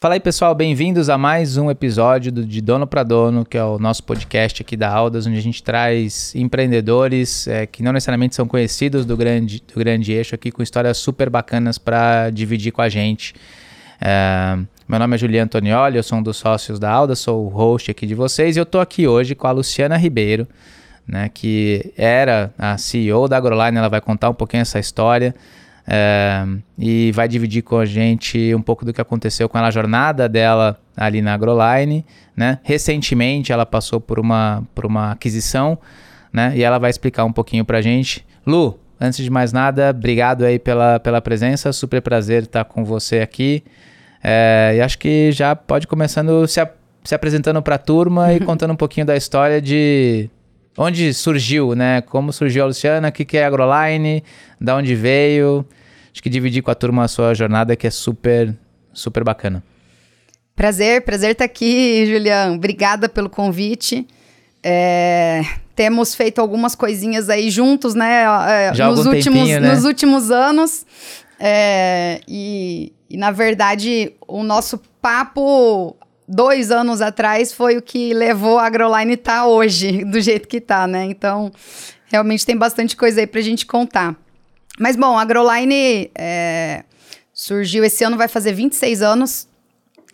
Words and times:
Fala 0.00 0.14
aí 0.14 0.20
pessoal, 0.20 0.54
bem-vindos 0.54 1.10
a 1.10 1.18
mais 1.18 1.56
um 1.56 1.68
episódio 1.72 2.30
do 2.30 2.46
De 2.46 2.60
Dono 2.60 2.86
para 2.86 3.02
Dono, 3.02 3.44
que 3.44 3.58
é 3.58 3.64
o 3.64 3.80
nosso 3.80 4.04
podcast 4.04 4.62
aqui 4.62 4.76
da 4.76 4.88
Aldas, 4.88 5.26
onde 5.26 5.36
a 5.36 5.42
gente 5.42 5.60
traz 5.60 6.32
empreendedores 6.36 7.48
é, 7.48 7.66
que 7.66 7.82
não 7.82 7.92
necessariamente 7.92 8.36
são 8.36 8.46
conhecidos 8.46 9.04
do 9.04 9.16
grande, 9.16 9.60
do 9.60 9.76
grande 9.76 10.12
eixo 10.12 10.36
aqui, 10.36 10.52
com 10.52 10.62
histórias 10.62 10.98
super 10.98 11.28
bacanas 11.28 11.78
para 11.78 12.30
dividir 12.30 12.70
com 12.70 12.80
a 12.80 12.88
gente. 12.88 13.34
É, 14.00 14.56
meu 14.86 15.00
nome 15.00 15.16
é 15.16 15.18
Juliano 15.18 15.46
Antonioli, 15.46 15.96
eu 15.96 16.02
sou 16.04 16.18
um 16.18 16.22
dos 16.22 16.36
sócios 16.36 16.78
da 16.78 16.88
Aldas, 16.88 17.18
sou 17.18 17.46
o 17.46 17.48
host 17.48 17.90
aqui 17.90 18.06
de 18.06 18.14
vocês 18.14 18.54
e 18.54 18.60
eu 18.60 18.62
estou 18.62 18.80
aqui 18.80 19.08
hoje 19.08 19.34
com 19.34 19.48
a 19.48 19.50
Luciana 19.50 19.96
Ribeiro, 19.96 20.46
né, 21.08 21.28
que 21.28 21.92
era 21.96 22.54
a 22.56 22.78
CEO 22.78 23.26
da 23.26 23.36
AgroLine, 23.36 23.76
ela 23.76 23.88
vai 23.88 24.00
contar 24.00 24.30
um 24.30 24.34
pouquinho 24.34 24.60
essa 24.60 24.78
história. 24.78 25.34
É, 25.90 26.44
e 26.78 27.10
vai 27.12 27.26
dividir 27.26 27.62
com 27.62 27.78
a 27.78 27.86
gente 27.86 28.54
um 28.54 28.60
pouco 28.60 28.84
do 28.84 28.92
que 28.92 29.00
aconteceu 29.00 29.48
com 29.48 29.56
ela, 29.56 29.68
a 29.68 29.70
jornada 29.70 30.28
dela 30.28 30.78
ali 30.94 31.22
na 31.22 31.32
AgroLine. 31.32 32.04
Né? 32.36 32.58
Recentemente 32.62 33.52
ela 33.52 33.64
passou 33.64 33.98
por 33.98 34.20
uma, 34.20 34.62
por 34.74 34.84
uma 34.84 35.12
aquisição 35.12 35.78
né? 36.30 36.52
e 36.54 36.62
ela 36.62 36.78
vai 36.78 36.90
explicar 36.90 37.24
um 37.24 37.32
pouquinho 37.32 37.64
para 37.64 37.78
a 37.78 37.82
gente. 37.82 38.26
Lu, 38.46 38.78
antes 39.00 39.24
de 39.24 39.30
mais 39.30 39.50
nada, 39.50 39.88
obrigado 39.88 40.44
aí 40.44 40.58
pela, 40.58 41.00
pela 41.00 41.22
presença, 41.22 41.72
super 41.72 42.02
prazer 42.02 42.42
estar 42.42 42.66
com 42.66 42.84
você 42.84 43.20
aqui. 43.20 43.64
É, 44.22 44.74
e 44.76 44.80
acho 44.82 44.98
que 44.98 45.32
já 45.32 45.56
pode 45.56 45.86
começando 45.86 46.46
se, 46.46 46.60
a, 46.60 46.70
se 47.02 47.14
apresentando 47.14 47.62
para 47.62 47.76
a 47.76 47.78
turma 47.78 48.34
e 48.34 48.40
contando 48.44 48.72
um 48.72 48.76
pouquinho 48.76 49.06
da 49.06 49.16
história 49.16 49.58
de 49.62 50.28
onde 50.78 51.12
surgiu, 51.12 51.74
né? 51.74 52.00
Como 52.00 52.32
surgiu 52.32 52.62
a 52.62 52.66
Luciana, 52.66 53.08
o 53.08 53.12
que, 53.12 53.24
que 53.24 53.36
é 53.36 53.44
a 53.44 53.48
AgroLine, 53.48 54.24
da 54.58 54.76
onde 54.76 54.94
veio 54.94 55.66
acho 56.18 56.22
que 56.22 56.28
dividir 56.28 56.62
com 56.62 56.70
a 56.70 56.74
turma 56.74 57.04
a 57.04 57.08
sua 57.08 57.32
jornada 57.32 57.76
que 57.76 57.86
é 57.86 57.90
super, 57.90 58.52
super 58.92 59.22
bacana. 59.22 59.62
Prazer, 60.56 61.02
prazer 61.02 61.30
estar 61.30 61.44
aqui, 61.44 62.04
Julião. 62.06 62.56
Obrigada 62.56 63.08
pelo 63.08 63.30
convite. 63.30 64.04
É, 64.60 65.42
temos 65.76 66.16
feito 66.16 66.40
algumas 66.40 66.74
coisinhas 66.74 67.30
aí 67.30 67.48
juntos, 67.50 67.94
né? 67.94 68.24
É, 68.48 68.74
Já 68.74 68.88
nos, 68.88 69.06
últimos, 69.06 69.24
tempinho, 69.24 69.60
né? 69.60 69.72
nos 69.72 69.84
últimos 69.84 70.32
anos. 70.32 70.84
É, 71.38 72.20
e, 72.26 72.92
e, 73.08 73.16
na 73.16 73.30
verdade, 73.30 74.12
o 74.26 74.42
nosso 74.42 74.80
papo 75.00 75.96
dois 76.28 76.70
anos 76.70 77.00
atrás 77.00 77.52
foi 77.52 77.78
o 77.78 77.82
que 77.82 78.12
levou 78.12 78.58
a 78.58 78.66
AgroLine 78.66 79.16
tá 79.16 79.46
hoje, 79.46 80.04
do 80.06 80.20
jeito 80.20 80.46
que 80.46 80.58
está, 80.58 80.86
né? 80.86 81.04
Então, 81.04 81.50
realmente 82.06 82.44
tem 82.44 82.56
bastante 82.56 82.94
coisa 82.96 83.20
aí 83.20 83.26
para 83.26 83.40
a 83.40 83.42
gente 83.42 83.64
contar. 83.64 84.14
Mas 84.78 84.94
bom, 84.94 85.18
a 85.18 85.22
AgroLine 85.22 86.10
é, 86.14 86.84
surgiu 87.32 87.82
esse 87.82 88.04
ano, 88.04 88.16
vai 88.16 88.28
fazer 88.28 88.52
26 88.52 89.02
anos. 89.02 89.48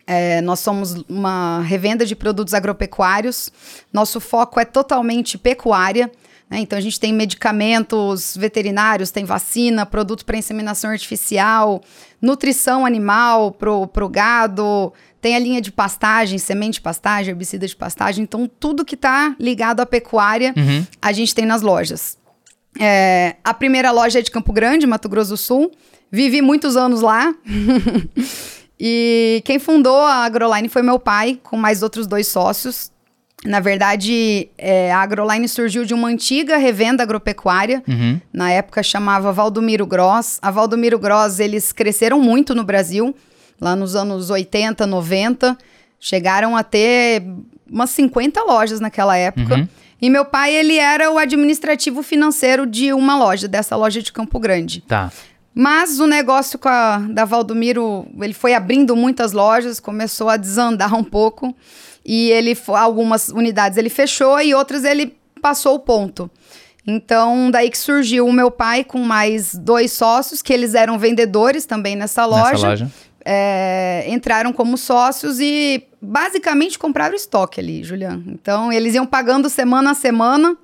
É, 0.07 0.41
nós 0.43 0.61
somos 0.61 1.03
uma 1.09 1.61
revenda 1.63 2.07
de 2.07 2.15
produtos 2.15 2.55
agropecuários. 2.55 3.51
Nosso 3.93 4.21
foco 4.21 4.61
é 4.61 4.65
totalmente 4.65 5.37
pecuária. 5.37 6.11
Né? 6.55 6.61
Então 6.61 6.79
a 6.79 6.81
gente 6.81 7.01
tem 7.01 7.13
medicamentos 7.13 8.37
veterinários, 8.37 9.11
tem 9.11 9.25
vacina, 9.25 9.85
produto 9.85 10.25
para 10.25 10.39
inseminação 10.39 10.91
artificial, 10.91 11.83
nutrição 12.23 12.87
animal 12.87 13.51
para 13.51 14.05
o 14.05 14.09
gado, 14.09 14.93
tem 15.21 15.35
a 15.35 15.39
linha 15.41 15.61
de 15.61 15.73
pastagem, 15.73 16.39
semente 16.39 16.75
de 16.75 16.81
pastagem, 16.81 17.33
herbicida 17.33 17.67
de 17.67 17.75
pastagem. 17.75 18.23
Então 18.23 18.49
tudo 18.61 18.85
que 18.85 18.95
está 18.95 19.35
ligado 19.41 19.81
à 19.81 19.87
pecuária 19.87 20.55
uhum. 20.57 20.87
a 21.03 21.13
gente 21.13 21.35
tem 21.35 21.45
nas 21.45 21.61
lojas. 21.61 22.17
É, 22.79 23.35
a 23.43 23.53
primeira 23.53 23.91
loja 23.91 24.21
é 24.21 24.23
de 24.23 24.31
Campo 24.31 24.53
Grande, 24.53 24.87
Mato 24.87 25.09
Grosso 25.09 25.31
do 25.31 25.37
Sul. 25.37 25.73
Vivi 26.09 26.41
muitos 26.41 26.77
anos 26.77 27.01
lá. 27.01 27.35
e 28.79 29.43
quem 29.45 29.59
fundou 29.59 29.99
a 29.99 30.25
AgroLine 30.25 30.69
foi 30.69 30.83
meu 30.83 31.01
pai, 31.01 31.41
com 31.43 31.57
mais 31.57 31.83
outros 31.83 32.07
dois 32.07 32.29
sócios. 32.29 32.94
Na 33.45 33.61
verdade, 33.61 34.49
é, 34.57 34.91
a 34.91 35.01
AgroLine 35.01 35.47
surgiu 35.47 35.85
de 35.85 35.93
uma 35.93 36.09
antiga 36.09 36.57
revenda 36.57 37.03
agropecuária. 37.03 37.83
Uhum. 37.87 38.19
Na 38.33 38.51
época 38.51 38.83
chamava 38.83 39.33
Valdomiro 39.33 39.87
Gross. 39.87 40.39
A 40.41 40.51
Valdomiro 40.51 40.99
Gross, 40.99 41.39
eles 41.39 41.71
cresceram 41.71 42.19
muito 42.19 42.55
no 42.55 42.65
Brasil, 42.65 43.15
lá 43.61 43.77
nos 43.77 43.95
anos 43.95 44.31
80, 44.31 44.87
90. 44.87 45.59
Chegaram 46.01 46.57
a 46.57 46.63
ter 46.63 47.23
umas 47.71 47.91
50 47.91 48.43
lojas 48.45 48.81
naquela 48.81 49.17
época. 49.17 49.57
Uhum. 49.57 49.69
E 50.01 50.11
meu 50.11 50.25
pai, 50.25 50.55
ele 50.55 50.77
era 50.79 51.11
o 51.11 51.19
administrativo 51.19 52.03
financeiro 52.03 52.67
de 52.67 52.93
uma 52.93 53.17
loja, 53.17 53.47
dessa 53.47 53.77
loja 53.77 54.03
de 54.03 54.13
Campo 54.13 54.39
Grande. 54.39 54.83
Tá. 54.83 55.13
Mas 55.55 56.01
o 56.01 56.07
negócio 56.07 56.59
com 56.59 56.69
a, 56.69 56.99
da 56.99 57.25
Valdomiro, 57.25 58.07
ele 58.21 58.35
foi 58.35 58.55
abrindo 58.55 58.97
muitas 58.97 59.33
lojas, 59.33 59.79
começou 59.79 60.29
a 60.29 60.37
desandar 60.37 60.95
um 60.95 61.05
pouco. 61.05 61.55
E 62.05 62.31
ele, 62.31 62.57
algumas 62.69 63.29
unidades 63.29 63.79
ele 63.79 63.89
fechou 63.89 64.41
e 64.41 64.55
outras 64.55 64.85
ele 64.85 65.17
passou 65.41 65.75
o 65.75 65.79
ponto. 65.79 66.31
Então, 66.87 67.51
daí 67.51 67.71
que 67.71 67.79
surgiu 67.79 68.27
o 68.27 68.33
meu 68.33 68.51
pai 68.51 68.85
com 68.85 68.99
mais 68.99 69.55
dois 69.55 69.93
sócios, 69.93 70.43
que 70.43 70.53
eles 70.53 70.75
eram 70.75 70.99
vendedores 70.99 71.65
também 71.65 71.97
nessa 71.97 72.27
loja. 72.27 72.53
Nessa 72.53 72.67
loja 72.67 72.91
é, 73.25 74.05
entraram 74.09 74.53
como 74.53 74.77
sócios 74.77 75.41
e 75.41 75.83
basicamente 76.01 76.79
compraram 76.79 77.15
estoque 77.15 77.59
ali, 77.59 77.83
Juliano. 77.83 78.23
Então, 78.29 78.71
eles 78.73 78.95
iam 78.95 79.07
pagando 79.07 79.49
semana 79.49 79.93
a 79.93 79.95
semana 79.95 80.57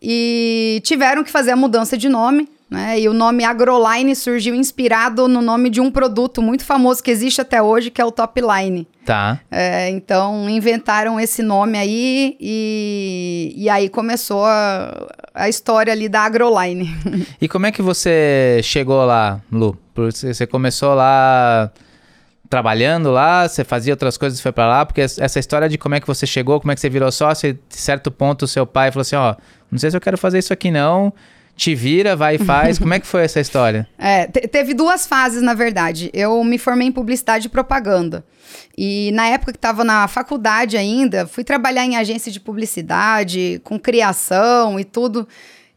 e 0.00 0.80
tiveram 0.82 1.22
que 1.22 1.30
fazer 1.30 1.50
a 1.50 1.56
mudança 1.56 1.98
de 1.98 2.08
nome. 2.08 2.48
Né? 2.70 3.00
E 3.00 3.08
o 3.08 3.12
nome 3.12 3.42
AgroLine 3.42 4.14
surgiu 4.14 4.54
inspirado 4.54 5.26
no 5.26 5.42
nome 5.42 5.68
de 5.68 5.80
um 5.80 5.90
produto 5.90 6.40
muito 6.40 6.64
famoso 6.64 7.02
que 7.02 7.10
existe 7.10 7.40
até 7.40 7.60
hoje, 7.60 7.90
que 7.90 8.00
é 8.00 8.04
o 8.04 8.12
Topline. 8.12 8.86
Tá. 9.04 9.40
É, 9.50 9.90
então, 9.90 10.48
inventaram 10.48 11.18
esse 11.18 11.42
nome 11.42 11.76
aí 11.76 12.36
e, 12.38 13.52
e 13.56 13.68
aí 13.68 13.88
começou 13.88 14.44
a, 14.44 15.08
a 15.34 15.48
história 15.48 15.92
ali 15.92 16.08
da 16.08 16.20
AgroLine. 16.20 16.94
E 17.40 17.48
como 17.48 17.66
é 17.66 17.72
que 17.72 17.82
você 17.82 18.60
chegou 18.62 19.04
lá, 19.04 19.40
Lu? 19.50 19.76
Você 19.94 20.46
começou 20.46 20.94
lá 20.94 21.72
trabalhando 22.48 23.10
lá, 23.10 23.48
você 23.48 23.64
fazia 23.64 23.92
outras 23.92 24.16
coisas 24.18 24.38
e 24.38 24.42
foi 24.42 24.52
para 24.52 24.66
lá? 24.66 24.84
Porque 24.84 25.00
essa 25.00 25.38
história 25.38 25.68
de 25.68 25.78
como 25.78 25.94
é 25.94 26.00
que 26.00 26.06
você 26.06 26.26
chegou, 26.26 26.60
como 26.60 26.70
é 26.72 26.74
que 26.74 26.80
você 26.80 26.88
virou 26.90 27.10
sócio, 27.10 27.52
de 27.52 27.60
certo 27.70 28.10
ponto 28.10 28.44
o 28.44 28.48
seu 28.48 28.66
pai 28.66 28.90
falou 28.90 29.02
assim, 29.02 29.16
ó, 29.16 29.34
não 29.70 29.78
sei 29.78 29.90
se 29.90 29.96
eu 29.96 30.00
quero 30.00 30.18
fazer 30.18 30.38
isso 30.38 30.52
aqui 30.52 30.70
não, 30.70 31.12
te 31.60 31.74
vira, 31.74 32.16
vai 32.16 32.36
e 32.36 32.38
faz. 32.38 32.78
Como 32.78 32.94
é 32.94 32.98
que 32.98 33.06
foi 33.06 33.22
essa 33.22 33.38
história? 33.38 33.86
É, 34.02 34.26
teve 34.26 34.72
duas 34.72 35.06
fases, 35.06 35.42
na 35.42 35.52
verdade. 35.52 36.10
Eu 36.14 36.42
me 36.42 36.56
formei 36.56 36.88
em 36.88 36.92
publicidade 36.92 37.46
e 37.46 37.50
propaganda. 37.50 38.24
E 38.76 39.10
na 39.12 39.26
época 39.26 39.52
que 39.52 39.58
estava 39.58 39.84
na 39.84 40.08
faculdade 40.08 40.76
ainda, 40.76 41.26
fui 41.26 41.44
trabalhar 41.44 41.84
em 41.84 41.96
agência 41.96 42.32
de 42.32 42.40
publicidade, 42.40 43.60
com 43.62 43.78
criação 43.78 44.80
e 44.80 44.84
tudo. 44.84 45.28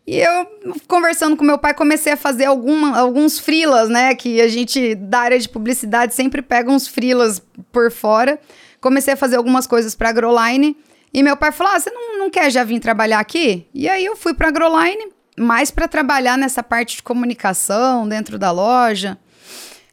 E 0.07 0.19
eu, 0.19 0.47
conversando 0.87 1.35
com 1.35 1.43
meu 1.43 1.57
pai, 1.57 1.73
comecei 1.73 2.13
a 2.13 2.17
fazer 2.17 2.45
alguma, 2.45 2.97
alguns 2.97 3.37
frilas, 3.37 3.89
né? 3.89 4.15
Que 4.15 4.39
a 4.39 4.47
gente, 4.47 4.95
da 4.95 5.19
área 5.19 5.39
de 5.39 5.49
publicidade, 5.49 6.15
sempre 6.15 6.41
pega 6.41 6.71
uns 6.71 6.87
frilas 6.87 7.41
por 7.73 7.91
fora. 7.91 8.39
Comecei 8.79 9.13
a 9.13 9.17
fazer 9.17 9.35
algumas 9.35 9.67
coisas 9.67 9.93
para 9.95 10.09
Agroline. 10.09 10.77
E 11.13 11.21
meu 11.21 11.35
pai 11.35 11.51
falou: 11.51 11.73
ah, 11.73 11.79
você 11.79 11.91
não, 11.91 12.19
não 12.19 12.29
quer 12.29 12.49
já 12.49 12.63
vir 12.63 12.79
trabalhar 12.79 13.19
aqui? 13.19 13.67
E 13.73 13.87
aí 13.89 14.05
eu 14.05 14.15
fui 14.15 14.33
para 14.33 14.47
Agroline, 14.47 15.12
mais 15.37 15.71
para 15.71 15.87
trabalhar 15.87 16.37
nessa 16.37 16.61
parte 16.61 16.97
de 16.97 17.03
comunicação 17.03 18.07
dentro 18.07 18.37
da 18.37 18.51
loja. 18.51 19.17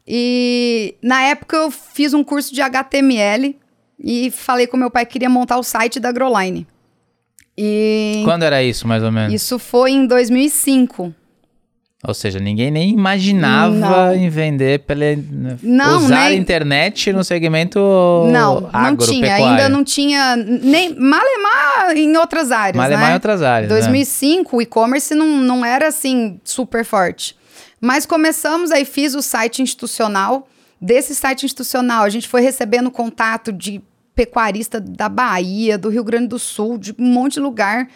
E 0.07 0.97
na 1.03 1.23
época 1.23 1.57
eu 1.57 1.71
fiz 1.71 2.13
um 2.15 2.25
curso 2.25 2.53
de 2.53 2.61
HTML 2.61 3.57
e 3.99 4.31
falei 4.31 4.67
com 4.67 4.77
meu 4.77 4.91
pai 4.91 5.07
que 5.07 5.13
queria 5.13 5.29
montar 5.29 5.59
o 5.59 5.63
site 5.63 6.01
da 6.01 6.09
Agroline. 6.09 6.67
E 7.57 8.23
Quando 8.25 8.43
era 8.43 8.63
isso, 8.63 8.89
mais 8.89 9.03
ou 9.03 9.13
menos? 9.13 9.35
Isso 9.35 9.59
foi 9.59 9.91
em 9.93 10.07
2005. 10.07 11.15
Ou 12.03 12.15
seja, 12.15 12.39
ninguém 12.39 12.71
nem 12.71 12.91
imaginava 12.91 13.75
não. 13.75 14.15
em 14.15 14.31
vender 14.31 14.81
pela 14.81 15.05
não, 15.63 15.99
usar 15.99 16.09
nem... 16.09 16.29
a 16.29 16.33
internet 16.35 17.13
no 17.13 17.23
segmento 17.23 17.79
Não, 18.33 18.61
não 18.73 18.97
tinha, 18.97 19.35
ainda 19.35 19.69
não 19.69 19.85
tinha 19.85 20.35
nem 20.35 20.95
malemar 20.95 21.95
em 21.95 22.17
outras 22.17 22.51
áreas, 22.51 22.77
malemar 22.77 23.05
né? 23.07 23.11
em 23.11 23.15
outras 23.15 23.43
áreas. 23.43 23.69
2005 23.69 24.51
né? 24.51 24.59
o 24.59 24.63
e-commerce 24.63 25.15
não, 25.15 25.27
não 25.27 25.63
era 25.63 25.89
assim 25.89 26.41
super 26.43 26.87
forte. 26.87 27.37
Mas 27.79 28.07
começamos 28.07 28.71
aí 28.71 28.87
fiz 28.87 29.15
o 29.15 29.21
site 29.21 29.61
institucional. 29.61 30.49
Desse 30.81 31.15
site 31.15 31.45
institucional, 31.45 32.05
a 32.05 32.09
gente 32.09 32.27
foi 32.27 32.41
recebendo 32.41 32.91
contato 32.91 33.53
de 33.53 33.83
pecuarista 34.15 34.81
da 34.81 35.11
Bahia, 35.11 35.77
do 35.77 35.91
Rio 35.91 36.03
Grande 36.05 36.29
do 36.29 36.39
Sul, 36.39 36.79
de 36.79 36.95
um 36.99 37.05
monte 37.05 37.35
de 37.35 37.41
lugar, 37.41 37.89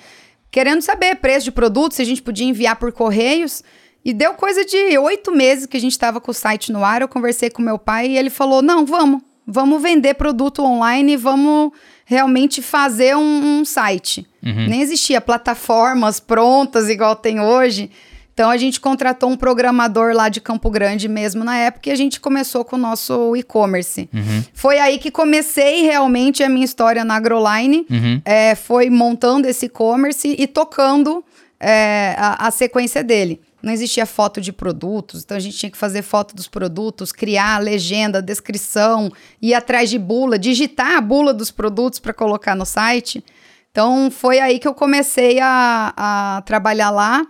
querendo 0.50 0.83
saber 0.83 1.17
preço 1.17 1.45
de 1.45 1.53
produto, 1.53 1.95
se 1.95 2.03
a 2.03 2.05
gente 2.05 2.23
podia 2.23 2.47
enviar 2.47 2.77
por 2.77 2.93
correios. 2.93 3.62
E 4.05 4.12
deu 4.12 4.35
coisa 4.35 4.65
de 4.65 4.99
oito 4.99 5.33
meses 5.33 5.67
que 5.67 5.77
a 5.77 5.81
gente 5.81 5.93
estava 5.93 6.21
com 6.21 6.31
o 6.31 6.35
site 6.35 6.71
no 6.71 6.85
ar. 6.85 7.01
Eu 7.01 7.09
conversei 7.09 7.49
com 7.49 7.62
meu 7.62 7.79
pai 7.79 8.09
e 8.09 8.19
ele 8.19 8.31
falou: 8.31 8.61
não, 8.61 8.85
vamos, 8.85 9.23
vamos 9.47 9.83
vender 9.83 10.15
produto 10.15 10.62
online, 10.62 11.17
vamos 11.17 11.73
realmente 12.05 12.61
fazer 12.61 13.17
um, 13.17 13.61
um 13.61 13.65
site. 13.65 14.27
Uhum. 14.45 14.69
Nem 14.69 14.83
existia 14.83 15.21
plataformas 15.21 16.21
prontas 16.21 16.91
igual 16.91 17.17
tem 17.17 17.41
hoje. 17.41 17.91
Então 18.35 18.51
a 18.51 18.56
gente 18.56 18.81
contratou 18.81 19.31
um 19.31 19.37
programador 19.37 20.12
lá 20.12 20.29
de 20.29 20.41
Campo 20.41 20.69
Grande 20.69 21.09
mesmo 21.09 21.45
na 21.45 21.57
época 21.57 21.89
e 21.89 21.93
a 21.93 21.95
gente 21.95 22.19
começou 22.19 22.65
com 22.65 22.75
o 22.75 22.79
nosso 22.79 23.37
e-commerce. 23.37 24.11
Uhum. 24.12 24.43
Foi 24.53 24.79
aí 24.81 24.99
que 24.99 25.11
comecei 25.11 25.83
realmente 25.83 26.43
a 26.43 26.49
minha 26.49 26.65
história 26.65 27.05
na 27.05 27.15
Agroline. 27.15 27.87
Uhum. 27.89 28.21
É, 28.25 28.57
foi 28.57 28.91
montando 28.91 29.47
esse 29.47 29.67
e-commerce 29.67 30.35
e 30.37 30.49
tocando 30.49 31.25
é, 31.61 32.17
a, 32.19 32.49
a 32.49 32.50
sequência 32.50 33.05
dele. 33.05 33.41
Não 33.64 33.72
existia 33.72 34.05
foto 34.05 34.43
de 34.43 34.52
produtos, 34.52 35.22
então 35.25 35.34
a 35.34 35.40
gente 35.40 35.56
tinha 35.56 35.70
que 35.70 35.78
fazer 35.78 36.02
foto 36.02 36.37
dos 36.37 36.46
produtos, 36.46 37.11
criar 37.12 37.55
a 37.55 37.58
legenda, 37.58 38.20
descrição, 38.20 39.11
ir 39.40 39.55
atrás 39.55 39.88
de 39.88 39.99
bula, 39.99 40.38
digitar 40.38 40.99
a 40.99 41.00
bula 41.00 41.32
dos 41.32 41.50
produtos 41.50 41.99
para 41.99 42.12
colocar 42.12 42.55
no 42.55 42.66
site. 42.66 43.25
Então 43.70 44.11
foi 44.11 44.38
aí 44.38 44.58
que 44.58 44.69
eu 44.69 44.75
comecei 44.75 45.40
a, 45.40 45.94
a 45.96 46.43
trabalhar 46.43 46.90
lá. 46.90 47.26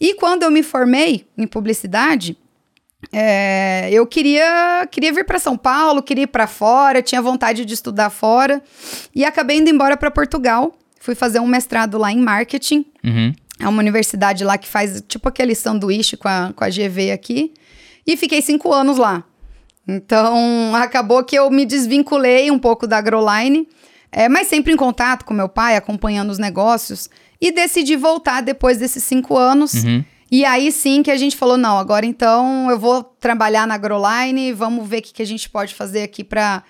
E 0.00 0.14
quando 0.14 0.44
eu 0.44 0.52
me 0.52 0.62
formei 0.62 1.26
em 1.36 1.48
publicidade, 1.48 2.36
é, 3.12 3.88
eu 3.90 4.06
queria, 4.06 4.86
queria 4.88 5.12
vir 5.12 5.24
para 5.24 5.40
São 5.40 5.56
Paulo, 5.56 6.00
queria 6.00 6.24
ir 6.24 6.28
para 6.28 6.46
fora, 6.46 7.02
tinha 7.02 7.20
vontade 7.20 7.64
de 7.64 7.74
estudar 7.74 8.10
fora 8.10 8.62
e 9.12 9.24
acabei 9.24 9.58
indo 9.58 9.68
embora 9.68 9.96
para 9.96 10.12
Portugal. 10.12 10.78
Fui 11.00 11.16
fazer 11.16 11.40
um 11.40 11.46
mestrado 11.48 11.98
lá 11.98 12.12
em 12.12 12.20
marketing. 12.20 12.86
Uhum. 13.02 13.34
É 13.62 13.68
uma 13.68 13.78
universidade 13.78 14.42
lá 14.42 14.58
que 14.58 14.66
faz 14.66 15.02
tipo 15.06 15.28
aquele 15.28 15.54
sanduíche 15.54 16.16
com 16.16 16.26
a, 16.26 16.52
com 16.54 16.64
a 16.64 16.68
GV 16.68 17.12
aqui. 17.12 17.54
E 18.04 18.16
fiquei 18.16 18.42
cinco 18.42 18.72
anos 18.72 18.98
lá. 18.98 19.22
Então 19.86 20.74
acabou 20.74 21.22
que 21.22 21.38
eu 21.38 21.48
me 21.48 21.64
desvinculei 21.64 22.50
um 22.50 22.58
pouco 22.58 22.88
da 22.88 22.98
Agroline, 22.98 23.68
é, 24.10 24.28
mas 24.28 24.48
sempre 24.48 24.72
em 24.72 24.76
contato 24.76 25.24
com 25.24 25.32
meu 25.32 25.48
pai, 25.48 25.76
acompanhando 25.76 26.30
os 26.30 26.38
negócios. 26.38 27.08
E 27.40 27.52
decidi 27.52 27.94
voltar 27.94 28.40
depois 28.40 28.78
desses 28.78 29.04
cinco 29.04 29.36
anos. 29.36 29.74
Uhum. 29.74 30.04
E 30.28 30.44
aí 30.44 30.72
sim 30.72 31.00
que 31.00 31.10
a 31.10 31.16
gente 31.16 31.36
falou: 31.36 31.56
não, 31.56 31.78
agora 31.78 32.04
então 32.04 32.68
eu 32.68 32.78
vou 32.78 33.04
trabalhar 33.04 33.64
na 33.64 33.74
Agroline, 33.74 34.52
vamos 34.52 34.88
ver 34.88 34.98
o 34.98 35.02
que, 35.02 35.12
que 35.12 35.22
a 35.22 35.26
gente 35.26 35.48
pode 35.48 35.72
fazer 35.72 36.02
aqui 36.02 36.24
para 36.24 36.64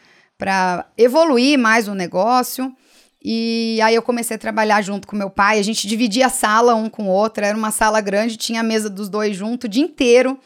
evoluir 0.98 1.58
mais 1.58 1.88
o 1.88 1.94
negócio. 1.94 2.70
E 3.24 3.78
aí 3.82 3.94
eu 3.94 4.02
comecei 4.02 4.36
a 4.36 4.38
trabalhar 4.38 4.82
junto 4.82 5.06
com 5.06 5.14
meu 5.14 5.30
pai. 5.30 5.58
A 5.58 5.62
gente 5.62 5.86
dividia 5.86 6.26
a 6.26 6.30
sala 6.30 6.74
um 6.74 6.88
com 6.88 7.04
o 7.04 7.08
outro, 7.08 7.44
era 7.44 7.56
uma 7.56 7.70
sala 7.70 8.00
grande, 8.00 8.36
tinha 8.36 8.60
a 8.60 8.64
mesa 8.64 8.90
dos 8.90 9.08
dois 9.08 9.36
junto 9.36 9.64
o 9.64 9.68
dia 9.68 9.82
inteiro. 9.82 10.38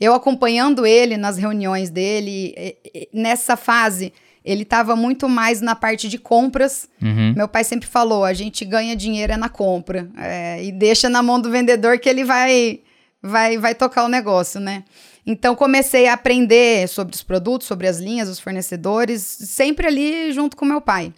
Eu 0.00 0.14
acompanhando 0.14 0.86
ele 0.86 1.16
nas 1.16 1.36
reuniões 1.36 1.90
dele. 1.90 2.54
E, 2.56 2.76
e, 2.94 3.08
nessa 3.12 3.56
fase, 3.56 4.12
ele 4.44 4.62
estava 4.62 4.96
muito 4.96 5.28
mais 5.28 5.60
na 5.60 5.74
parte 5.74 6.08
de 6.08 6.18
compras. 6.18 6.88
Uhum. 7.00 7.34
Meu 7.36 7.46
pai 7.46 7.64
sempre 7.64 7.86
falou: 7.86 8.24
a 8.24 8.32
gente 8.32 8.64
ganha 8.64 8.96
dinheiro 8.96 9.32
é 9.32 9.36
na 9.36 9.48
compra. 9.48 10.08
É, 10.16 10.64
e 10.64 10.72
deixa 10.72 11.08
na 11.08 11.22
mão 11.22 11.40
do 11.40 11.50
vendedor 11.50 11.98
que 11.98 12.08
ele 12.08 12.24
vai, 12.24 12.80
vai, 13.22 13.58
vai 13.58 13.74
tocar 13.74 14.04
o 14.04 14.08
negócio, 14.08 14.58
né? 14.58 14.84
Então 15.24 15.54
comecei 15.54 16.08
a 16.08 16.14
aprender 16.14 16.88
sobre 16.88 17.14
os 17.14 17.22
produtos, 17.22 17.68
sobre 17.68 17.86
as 17.86 17.98
linhas, 17.98 18.28
os 18.28 18.40
fornecedores, 18.40 19.22
sempre 19.22 19.86
ali 19.86 20.32
junto 20.32 20.56
com 20.56 20.64
meu 20.64 20.80
pai. 20.80 21.12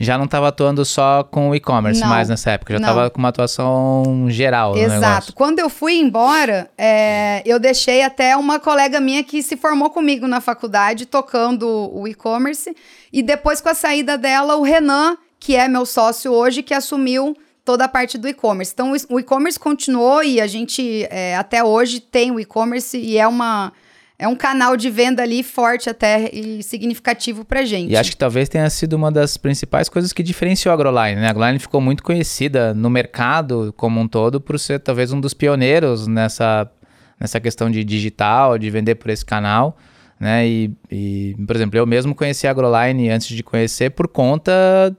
Já 0.00 0.16
não 0.16 0.24
estava 0.24 0.48
atuando 0.48 0.84
só 0.84 1.22
com 1.22 1.50
o 1.50 1.54
e-commerce 1.54 2.00
mais 2.02 2.28
nessa 2.28 2.52
época, 2.52 2.72
já 2.72 2.78
estava 2.78 3.10
com 3.10 3.18
uma 3.18 3.28
atuação 3.28 4.26
geral 4.28 4.74
Exato. 4.76 5.34
Quando 5.34 5.58
eu 5.58 5.68
fui 5.68 5.94
embora, 5.94 6.70
é, 6.76 7.42
eu 7.44 7.58
deixei 7.58 8.02
até 8.02 8.34
uma 8.36 8.58
colega 8.58 8.98
minha 8.98 9.22
que 9.22 9.42
se 9.42 9.56
formou 9.56 9.90
comigo 9.90 10.26
na 10.26 10.40
faculdade, 10.40 11.04
tocando 11.04 11.90
o 11.92 12.08
e-commerce. 12.08 12.74
E 13.12 13.22
depois, 13.22 13.60
com 13.60 13.68
a 13.68 13.74
saída 13.74 14.16
dela, 14.16 14.56
o 14.56 14.62
Renan, 14.62 15.18
que 15.38 15.54
é 15.54 15.68
meu 15.68 15.84
sócio 15.84 16.32
hoje, 16.32 16.62
que 16.62 16.72
assumiu 16.72 17.36
toda 17.64 17.84
a 17.84 17.88
parte 17.88 18.16
do 18.16 18.26
e-commerce. 18.26 18.72
Então, 18.72 18.92
o 18.92 19.14
o 19.14 19.20
e-commerce 19.20 19.58
continuou 19.58 20.22
e 20.22 20.40
a 20.40 20.46
gente, 20.46 21.06
é, 21.10 21.36
até 21.36 21.62
hoje, 21.62 22.00
tem 22.00 22.30
o 22.30 22.40
e-commerce 22.40 22.96
e 22.98 23.18
é 23.18 23.26
uma... 23.28 23.72
É 24.22 24.28
um 24.28 24.36
canal 24.36 24.76
de 24.76 24.90
venda 24.90 25.22
ali 25.22 25.42
forte 25.42 25.88
até 25.88 26.28
e 26.30 26.62
significativo 26.62 27.42
pra 27.42 27.64
gente. 27.64 27.90
E 27.90 27.96
acho 27.96 28.10
que 28.10 28.18
talvez 28.18 28.50
tenha 28.50 28.68
sido 28.68 28.92
uma 28.92 29.10
das 29.10 29.38
principais 29.38 29.88
coisas 29.88 30.12
que 30.12 30.22
diferenciou 30.22 30.70
a 30.70 30.74
Agroline, 30.74 31.18
né? 31.18 31.26
A 31.26 31.30
Agroline 31.30 31.58
ficou 31.58 31.80
muito 31.80 32.02
conhecida 32.02 32.74
no 32.74 32.90
mercado 32.90 33.72
como 33.78 33.98
um 33.98 34.06
todo 34.06 34.38
por 34.38 34.58
ser 34.60 34.78
talvez 34.80 35.10
um 35.10 35.18
dos 35.18 35.32
pioneiros 35.32 36.06
nessa, 36.06 36.70
nessa 37.18 37.40
questão 37.40 37.70
de 37.70 37.82
digital, 37.82 38.58
de 38.58 38.68
vender 38.68 38.96
por 38.96 39.08
esse 39.08 39.24
canal, 39.24 39.78
né? 40.20 40.46
E, 40.46 40.70
e, 40.90 41.34
por 41.46 41.56
exemplo, 41.56 41.78
eu 41.78 41.86
mesmo 41.86 42.14
conheci 42.14 42.46
a 42.46 42.50
Agroline 42.50 43.08
antes 43.08 43.28
de 43.28 43.42
conhecer 43.42 43.88
por 43.88 44.06
conta 44.06 44.94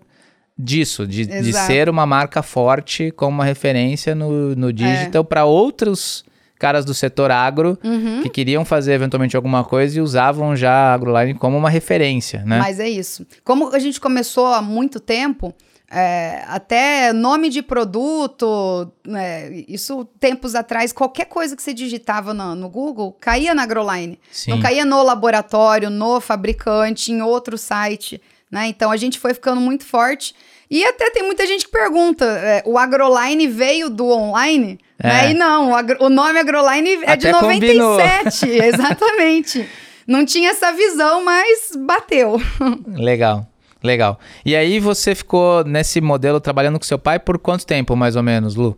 disso, 0.57 1.06
de, 1.06 1.27
de 1.27 1.53
ser 1.53 1.89
uma 1.89 2.07
marca 2.07 2.41
forte 2.41 3.12
como 3.12 3.35
uma 3.35 3.45
referência 3.45 4.15
no, 4.15 4.53
É. 4.53 4.56
no 4.56 4.73
digital 4.73 5.23
para 5.23 5.45
outros 5.45 6.25
caras 6.61 6.85
do 6.85 6.93
setor 6.93 7.31
agro 7.31 7.75
Uhum. 7.83 8.21
que 8.21 8.29
queriam 8.29 8.63
fazer 8.63 8.93
eventualmente 8.93 9.35
alguma 9.35 9.63
coisa 9.63 9.97
e 9.97 10.01
usavam 10.01 10.55
já 10.55 10.71
a 10.71 10.93
Agroline 10.93 11.33
como 11.33 11.57
uma 11.57 11.69
referência, 11.71 12.43
né? 12.45 12.59
Mas 12.59 12.79
é 12.79 12.87
isso. 12.87 13.25
Como 13.43 13.73
a 13.73 13.79
gente 13.79 13.99
começou 13.99 14.45
há 14.45 14.61
muito 14.61 14.99
tempo, 14.99 15.53
é, 15.89 16.43
até 16.47 17.11
nome 17.11 17.49
de 17.49 17.63
produto, 17.63 18.91
né, 19.05 19.51
isso 19.67 20.05
tempos 20.19 20.53
atrás, 20.53 20.93
qualquer 20.93 21.25
coisa 21.25 21.55
que 21.55 21.63
você 21.63 21.73
digitava 21.73 22.33
no, 22.33 22.55
no 22.55 22.69
Google 22.69 23.11
caía 23.19 23.55
na 23.55 23.63
Agroline. 23.63 24.19
Sim. 24.31 24.51
Não 24.51 24.61
caía 24.61 24.85
no 24.85 25.01
laboratório, 25.01 25.89
no 25.89 26.21
fabricante, 26.21 27.11
em 27.11 27.21
outro 27.21 27.57
site. 27.57 28.21
Né? 28.51 28.68
Então 28.68 28.92
a 28.92 28.98
gente 28.98 29.18
foi 29.18 29.33
ficando 29.33 29.62
muito 29.62 29.86
forte. 29.86 30.36
E 30.69 30.83
até 30.86 31.09
tem 31.09 31.24
muita 31.24 31.45
gente 31.45 31.65
que 31.65 31.71
pergunta: 31.71 32.25
é, 32.25 32.63
o 32.65 32.77
Agroline 32.77 33.48
veio 33.48 33.89
do 33.89 34.07
online? 34.09 34.77
É. 35.00 35.07
Né? 35.07 35.31
E 35.31 35.33
não, 35.33 35.71
o, 35.71 35.75
agro- 35.75 35.98
o 36.03 36.09
nome 36.09 36.38
Agroline 36.39 37.00
é 37.03 37.15
de 37.15 37.27
Até 37.27 37.39
combinou. 37.39 37.98
97, 37.98 38.50
exatamente. 38.63 39.69
Não 40.07 40.25
tinha 40.25 40.50
essa 40.51 40.71
visão, 40.74 41.24
mas 41.24 41.71
bateu. 41.77 42.42
Legal, 42.88 43.48
legal. 43.83 44.19
E 44.45 44.56
aí 44.56 44.80
você 44.80 45.15
ficou 45.15 45.63
nesse 45.63 46.01
modelo 46.01 46.39
trabalhando 46.42 46.77
com 46.80 46.86
seu 46.86 47.00
pai 47.00 47.19
por 47.19 47.38
quanto 47.39 47.65
tempo, 47.65 47.95
mais 47.95 48.15
ou 48.15 48.24
menos, 48.24 48.56
Lu? 48.56 48.77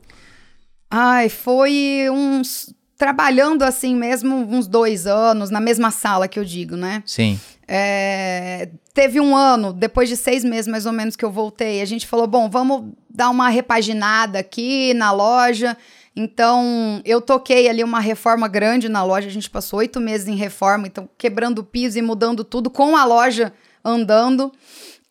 Ai, 0.91 1.29
foi 1.29 2.07
uns. 2.11 2.73
Trabalhando 3.03 3.63
assim 3.63 3.97
mesmo, 3.97 4.33
uns 4.33 4.65
dois 4.65 5.05
anos, 5.05 5.49
na 5.49 5.59
mesma 5.59 5.91
sala 5.91 6.25
que 6.25 6.39
eu 6.39 6.45
digo, 6.45 6.77
né? 6.77 7.03
Sim. 7.05 7.37
É, 7.67 8.69
teve 8.93 9.19
um 9.19 9.35
ano, 9.35 9.73
depois 9.73 10.07
de 10.07 10.15
seis 10.15 10.41
meses 10.41 10.69
mais 10.69 10.85
ou 10.85 10.93
menos 10.93 11.17
que 11.17 11.25
eu 11.25 11.29
voltei, 11.29 11.81
a 11.81 11.85
gente 11.85 12.07
falou: 12.07 12.27
bom, 12.27 12.49
vamos 12.49 12.93
dar 13.09 13.29
uma 13.29 13.49
repaginada 13.49 14.39
aqui 14.39 14.93
na 14.93 15.11
loja. 15.11 15.75
Então, 16.15 17.01
eu 17.03 17.19
toquei 17.19 17.67
ali 17.67 17.83
uma 17.83 17.99
reforma 17.99 18.47
grande 18.47 18.87
na 18.87 19.03
loja. 19.03 19.27
A 19.27 19.31
gente 19.31 19.49
passou 19.49 19.79
oito 19.79 19.99
meses 19.99 20.29
em 20.29 20.37
reforma, 20.37 20.87
então 20.87 21.09
quebrando 21.17 21.59
o 21.59 21.63
piso 21.65 21.99
e 21.99 22.01
mudando 22.01 22.41
tudo 22.45 22.69
com 22.69 22.95
a 22.95 23.03
loja 23.03 23.51
andando. 23.83 24.49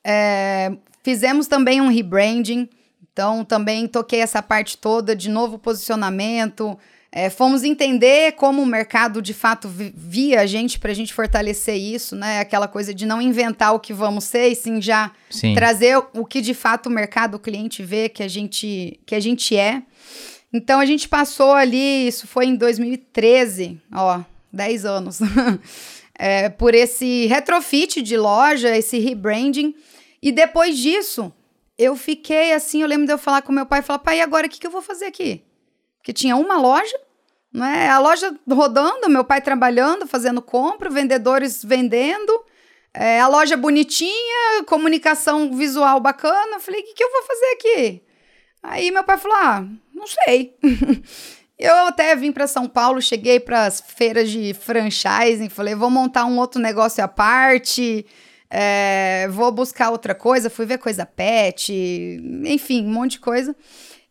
É, 0.02 0.72
fizemos 1.02 1.46
também 1.46 1.82
um 1.82 1.88
rebranding. 1.88 2.70
Então, 3.12 3.44
também 3.44 3.86
toquei 3.86 4.20
essa 4.20 4.40
parte 4.40 4.78
toda 4.78 5.14
de 5.14 5.28
novo 5.28 5.58
posicionamento. 5.58 6.78
É, 7.14 7.28
fomos 7.28 7.62
entender 7.62 8.32
como 8.32 8.62
o 8.62 8.66
mercado 8.66 9.20
de 9.20 9.34
fato 9.34 9.68
vi- 9.68 9.92
via 9.94 10.40
a 10.40 10.46
gente 10.46 10.78
para 10.78 10.92
a 10.92 10.94
gente 10.94 11.12
fortalecer 11.12 11.76
isso, 11.76 12.16
né? 12.16 12.40
Aquela 12.40 12.66
coisa 12.66 12.94
de 12.94 13.04
não 13.04 13.20
inventar 13.20 13.74
o 13.74 13.78
que 13.80 13.92
vamos 13.92 14.24
ser, 14.24 14.48
e 14.48 14.54
sim 14.56 14.80
já 14.80 15.10
Sim. 15.28 15.52
trazer 15.54 15.98
o 16.14 16.24
que 16.24 16.40
de 16.40 16.54
fato 16.54 16.86
o 16.86 16.90
mercado, 16.90 17.34
o 17.34 17.38
cliente 17.38 17.82
vê 17.82 18.08
que 18.08 18.22
a 18.22 18.28
gente, 18.28 18.98
que 19.04 19.14
a 19.14 19.20
gente 19.20 19.54
é. 19.54 19.82
Então 20.50 20.80
a 20.80 20.86
gente 20.86 21.06
passou 21.06 21.52
ali, 21.52 22.08
isso 22.08 22.26
foi 22.26 22.46
em 22.46 22.56
2013, 22.56 23.78
ó, 23.92 24.20
10 24.50 24.84
anos, 24.86 25.18
é, 26.18 26.48
por 26.48 26.74
esse 26.74 27.26
retrofit 27.26 28.00
de 28.00 28.16
loja, 28.16 28.74
esse 28.76 28.98
rebranding. 28.98 29.74
E 30.22 30.32
depois 30.32 30.78
disso, 30.78 31.30
eu 31.76 31.94
fiquei 31.96 32.52
assim, 32.54 32.80
eu 32.80 32.88
lembro 32.88 33.06
de 33.06 33.12
eu 33.12 33.18
falar 33.18 33.42
com 33.42 33.52
meu 33.52 33.66
pai, 33.66 33.82
falar, 33.82 33.98
pai, 33.98 34.18
e 34.18 34.20
agora 34.22 34.46
o 34.46 34.50
que, 34.50 34.58
que 34.58 34.66
eu 34.66 34.70
vou 34.70 34.82
fazer 34.82 35.06
aqui? 35.06 35.42
Porque 36.02 36.12
tinha 36.12 36.34
uma 36.34 36.58
loja, 36.58 36.98
né? 37.54 37.88
A 37.88 38.00
loja 38.00 38.36
rodando, 38.50 39.08
meu 39.08 39.22
pai 39.22 39.40
trabalhando, 39.40 40.04
fazendo 40.04 40.42
compra, 40.42 40.90
vendedores 40.90 41.64
vendendo, 41.64 42.44
é, 42.92 43.20
a 43.20 43.28
loja 43.28 43.56
bonitinha, 43.56 44.64
comunicação 44.66 45.56
visual 45.56 46.00
bacana. 46.00 46.56
Eu 46.56 46.60
falei, 46.60 46.80
o 46.80 46.84
que, 46.84 46.94
que 46.94 47.04
eu 47.04 47.10
vou 47.10 47.22
fazer 47.22 47.46
aqui? 47.52 48.02
Aí 48.64 48.90
meu 48.90 49.04
pai 49.04 49.16
falou, 49.16 49.36
ah, 49.36 49.64
não 49.94 50.06
sei. 50.08 50.56
eu 51.56 51.72
até 51.86 52.16
vim 52.16 52.32
para 52.32 52.48
São 52.48 52.68
Paulo, 52.68 53.00
cheguei 53.00 53.38
para 53.38 53.66
as 53.66 53.80
feiras 53.80 54.28
de 54.28 54.54
franchising, 54.54 55.48
falei, 55.48 55.76
vou 55.76 55.88
montar 55.88 56.24
um 56.24 56.36
outro 56.36 56.60
negócio 56.60 57.02
à 57.02 57.06
parte, 57.06 58.04
é, 58.50 59.28
vou 59.30 59.52
buscar 59.52 59.90
outra 59.90 60.16
coisa, 60.16 60.50
fui 60.50 60.66
ver 60.66 60.78
coisa 60.78 61.06
pet, 61.06 61.72
enfim, 62.44 62.84
um 62.84 62.92
monte 62.92 63.12
de 63.12 63.20
coisa. 63.20 63.54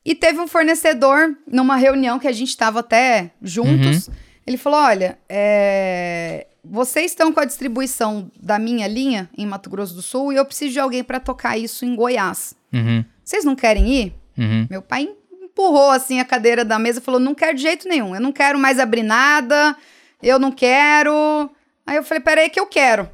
E 0.03 0.15
teve 0.15 0.39
um 0.39 0.47
fornecedor 0.47 1.35
numa 1.45 1.75
reunião 1.75 2.17
que 2.17 2.27
a 2.27 2.31
gente 2.31 2.49
estava 2.49 2.79
até 2.79 3.31
juntos. 3.41 4.09
Ele 4.47 4.57
falou: 4.57 4.79
Olha, 4.79 5.17
é, 5.29 6.47
vocês 6.63 7.11
estão 7.11 7.31
com 7.31 7.39
a 7.39 7.45
distribuição 7.45 8.31
da 8.39 8.57
minha 8.57 8.87
linha 8.87 9.29
em 9.37 9.45
Mato 9.45 9.69
Grosso 9.69 9.93
do 9.93 10.01
Sul 10.01 10.33
e 10.33 10.37
eu 10.37 10.45
preciso 10.45 10.73
de 10.73 10.79
alguém 10.79 11.03
para 11.03 11.19
tocar 11.19 11.57
isso 11.57 11.85
em 11.85 11.95
Goiás. 11.95 12.55
Uhum, 12.73 13.03
Vocês 13.23 13.43
não 13.45 13.55
querem 13.55 13.87
ir? 13.93 14.15
uhum. 14.37 14.65
Meu 14.69 14.81
pai 14.81 15.07
empurrou 15.41 15.91
assim 15.91 16.19
a 16.19 16.25
cadeira 16.25 16.65
da 16.65 16.79
mesa 16.79 16.99
e 16.99 17.03
falou: 17.03 17.19
não 17.19 17.35
quero 17.35 17.55
de 17.55 17.61
jeito 17.61 17.87
nenhum, 17.87 18.15
eu 18.15 18.21
não 18.21 18.31
quero 18.31 18.57
mais 18.57 18.79
abrir 18.79 19.03
nada, 19.03 19.77
eu 20.23 20.39
não 20.39 20.51
quero. 20.51 21.49
Aí 21.85 21.97
eu 21.97 22.03
falei: 22.03 22.21
peraí, 22.21 22.49
que 22.49 22.59
eu 22.59 22.65
quero. 22.65 23.07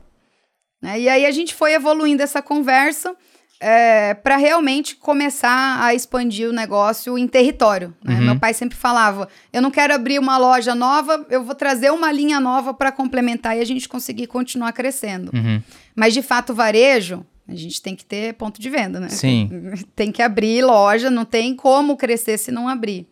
Né? 0.82 1.01
E 1.01 1.10
aí 1.10 1.25
a 1.25 1.32
gente 1.32 1.53
foi 1.53 1.74
evoluindo 1.74 2.24
essa 2.24 2.41
conversa 2.41 3.13
é, 3.60 4.14
para 4.14 4.38
realmente 4.38 4.96
começar 4.96 5.84
a 5.84 5.94
expandir 5.94 6.50
o 6.50 6.54
negócio 6.54 7.18
em 7.18 7.28
território. 7.28 7.94
Né? 8.04 8.16
Uhum. 8.16 8.26
Meu 8.26 8.40
pai 8.40 8.54
sempre 8.54 8.78
falava: 8.78 9.28
eu 9.52 9.62
não 9.62 9.72
quero 9.72 9.94
abrir 9.94 10.20
uma 10.20 10.38
loja 10.38 10.76
nova, 10.76 11.26
eu 11.30 11.44
vou 11.44 11.56
trazer 11.56 11.92
uma 11.92 12.12
linha 12.12 12.40
nova 12.40 12.74
para 12.74 12.92
complementar 12.92 13.58
e 13.58 13.62
a 13.62 13.66
gente 13.66 13.90
conseguir 13.90 14.28
continuar 14.28 14.72
crescendo. 14.74 15.32
Uhum. 15.34 15.62
Mas 15.96 16.14
de 16.14 16.22
fato, 16.22 16.52
o 16.52 16.56
varejo, 16.56 17.26
a 17.48 17.56
gente 17.56 17.82
tem 17.82 17.96
que 17.96 18.06
ter 18.06 18.34
ponto 18.34 18.62
de 18.62 18.70
venda, 18.70 19.00
né? 19.00 19.10
Sim. 19.10 19.50
Tem 19.96 20.12
que 20.12 20.22
abrir 20.22 20.64
loja, 20.64 21.10
não 21.10 21.26
tem 21.26 21.56
como 21.56 21.98
crescer 21.98 22.38
se 22.38 22.52
não 22.52 22.68
abrir. 22.68 23.08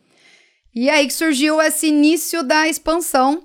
E 0.73 0.89
aí 0.89 1.07
que 1.07 1.13
surgiu 1.13 1.61
esse 1.61 1.87
início 1.87 2.43
da 2.43 2.67
expansão 2.67 3.43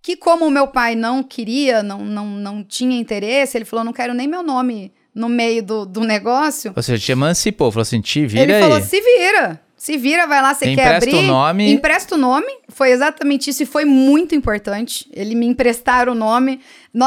que 0.00 0.16
como 0.16 0.46
o 0.46 0.50
meu 0.50 0.68
pai 0.68 0.94
não 0.94 1.22
queria, 1.22 1.82
não, 1.82 2.04
não, 2.04 2.26
não 2.26 2.64
tinha 2.64 2.98
interesse, 2.98 3.58
ele 3.58 3.64
falou, 3.64 3.84
não 3.84 3.92
quero 3.92 4.14
nem 4.14 4.26
meu 4.26 4.42
nome 4.42 4.92
no 5.14 5.28
meio 5.28 5.62
do, 5.62 5.84
do 5.84 6.00
negócio. 6.00 6.72
Ou 6.74 6.82
seja, 6.82 7.04
te 7.04 7.12
emancipou, 7.12 7.70
falou 7.70 7.82
assim, 7.82 8.00
te 8.00 8.26
vira 8.26 8.42
Ele 8.42 8.54
aí. 8.54 8.62
falou, 8.62 8.80
se 8.80 9.00
vira, 9.00 9.60
se 9.76 9.96
vira, 9.96 10.26
vai 10.26 10.42
lá, 10.42 10.54
você 10.54 10.66
quer 10.66 10.72
empresta 10.72 11.10
abrir. 11.10 11.14
o 11.16 11.22
nome. 11.22 11.72
Empresta 11.72 12.14
o 12.14 12.18
nome. 12.18 12.52
Foi 12.68 12.90
exatamente 12.90 13.50
isso 13.50 13.62
e 13.62 13.66
foi 13.66 13.84
muito 13.84 14.34
importante. 14.34 15.08
Ele 15.12 15.34
me 15.34 15.46
emprestar 15.46 16.08
o 16.08 16.14
nome. 16.14 16.60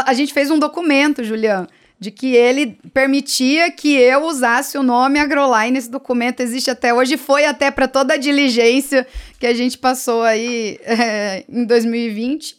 A 0.05 0.13
gente 0.13 0.33
fez 0.33 0.49
um 0.49 0.57
documento, 0.57 1.23
Julião, 1.23 1.67
de 1.99 2.09
que 2.09 2.35
ele 2.35 2.77
permitia 2.91 3.71
que 3.71 3.93
eu 3.95 4.23
usasse 4.25 4.75
o 4.77 4.83
nome 4.83 5.19
Agroline. 5.19 5.77
Esse 5.77 5.89
documento 5.89 6.41
existe 6.41 6.71
até 6.71 6.93
hoje, 6.93 7.15
foi 7.15 7.45
até 7.45 7.69
para 7.69 7.87
toda 7.87 8.15
a 8.15 8.17
diligência 8.17 9.05
que 9.39 9.45
a 9.45 9.53
gente 9.53 9.77
passou 9.77 10.23
aí 10.23 10.79
é, 10.83 11.45
em 11.47 11.65
2020. 11.65 12.57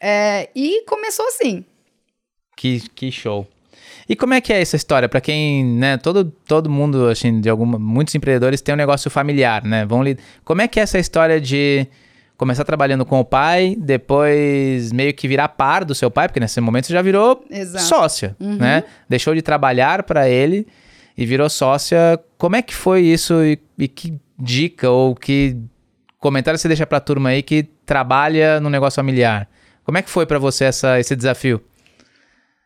É, 0.00 0.50
e 0.54 0.84
começou 0.86 1.26
assim. 1.28 1.64
Que, 2.54 2.80
que 2.90 3.10
show. 3.10 3.48
E 4.08 4.14
como 4.14 4.34
é 4.34 4.40
que 4.40 4.52
é 4.52 4.60
essa 4.60 4.76
história? 4.76 5.08
Para 5.08 5.20
quem, 5.20 5.64
né, 5.64 5.96
todo, 5.96 6.24
todo 6.46 6.68
mundo, 6.68 7.08
assim, 7.08 7.40
de 7.40 7.48
alguma, 7.48 7.78
muitos 7.78 8.14
empreendedores 8.14 8.60
têm 8.60 8.74
um 8.74 8.78
negócio 8.78 9.10
familiar, 9.10 9.64
né? 9.64 9.84
Vão 9.86 10.02
li... 10.02 10.18
Como 10.44 10.60
é 10.60 10.68
que 10.68 10.78
é 10.78 10.82
essa 10.82 10.98
história 10.98 11.40
de 11.40 11.86
começar 12.36 12.64
trabalhando 12.64 13.06
com 13.06 13.18
o 13.20 13.24
pai, 13.24 13.76
depois 13.78 14.92
meio 14.92 15.14
que 15.14 15.26
virar 15.28 15.48
par 15.48 15.84
do 15.84 15.94
seu 15.94 16.10
pai, 16.10 16.28
porque 16.28 16.40
nesse 16.40 16.60
momento 16.60 16.86
você 16.86 16.92
já 16.92 17.00
virou 17.00 17.44
Exato. 17.50 17.84
sócia, 17.84 18.36
Uhum. 18.40 18.56
né? 18.56 18.84
Deixou 19.08 19.34
de 19.34 19.40
trabalhar 19.40 20.02
para 20.02 20.28
ele 20.28 20.66
e 21.16 21.24
virou 21.24 21.48
sócia. 21.48 22.18
Como 22.36 22.56
é 22.56 22.60
que 22.62 22.74
foi 22.74 23.02
isso 23.02 23.42
e, 23.42 23.58
e 23.78 23.88
que 23.88 24.18
dica 24.38 24.90
ou 24.90 25.14
que 25.14 25.56
comentário 26.18 26.58
você 26.58 26.68
deixa 26.68 26.84
para 26.86 26.98
a 26.98 27.00
turma 27.00 27.30
aí 27.30 27.42
que 27.42 27.62
trabalha 27.86 28.60
no 28.60 28.68
negócio 28.68 28.96
familiar? 28.96 29.48
Como 29.84 29.96
é 29.96 30.02
que 30.02 30.10
foi 30.10 30.26
para 30.26 30.38
você 30.38 30.64
essa, 30.64 30.98
esse 30.98 31.14
desafio? 31.14 31.62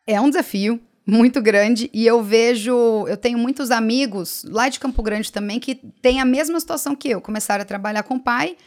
É 0.06 0.18
um 0.20 0.28
desafio 0.30 0.80
muito 1.08 1.40
grande 1.40 1.88
e 1.90 2.06
eu 2.06 2.22
vejo, 2.22 3.06
eu 3.08 3.16
tenho 3.16 3.38
muitos 3.38 3.70
amigos 3.70 4.44
lá 4.46 4.68
de 4.68 4.78
Campo 4.78 5.02
Grande 5.02 5.32
também 5.32 5.58
que 5.58 5.74
têm 6.02 6.20
a 6.20 6.24
mesma 6.24 6.60
situação 6.60 6.94
que 6.94 7.08
eu, 7.08 7.18
começaram 7.18 7.62
a 7.62 7.64
trabalhar 7.64 8.02
com 8.02 8.16
o 8.16 8.20
pai, 8.20 8.58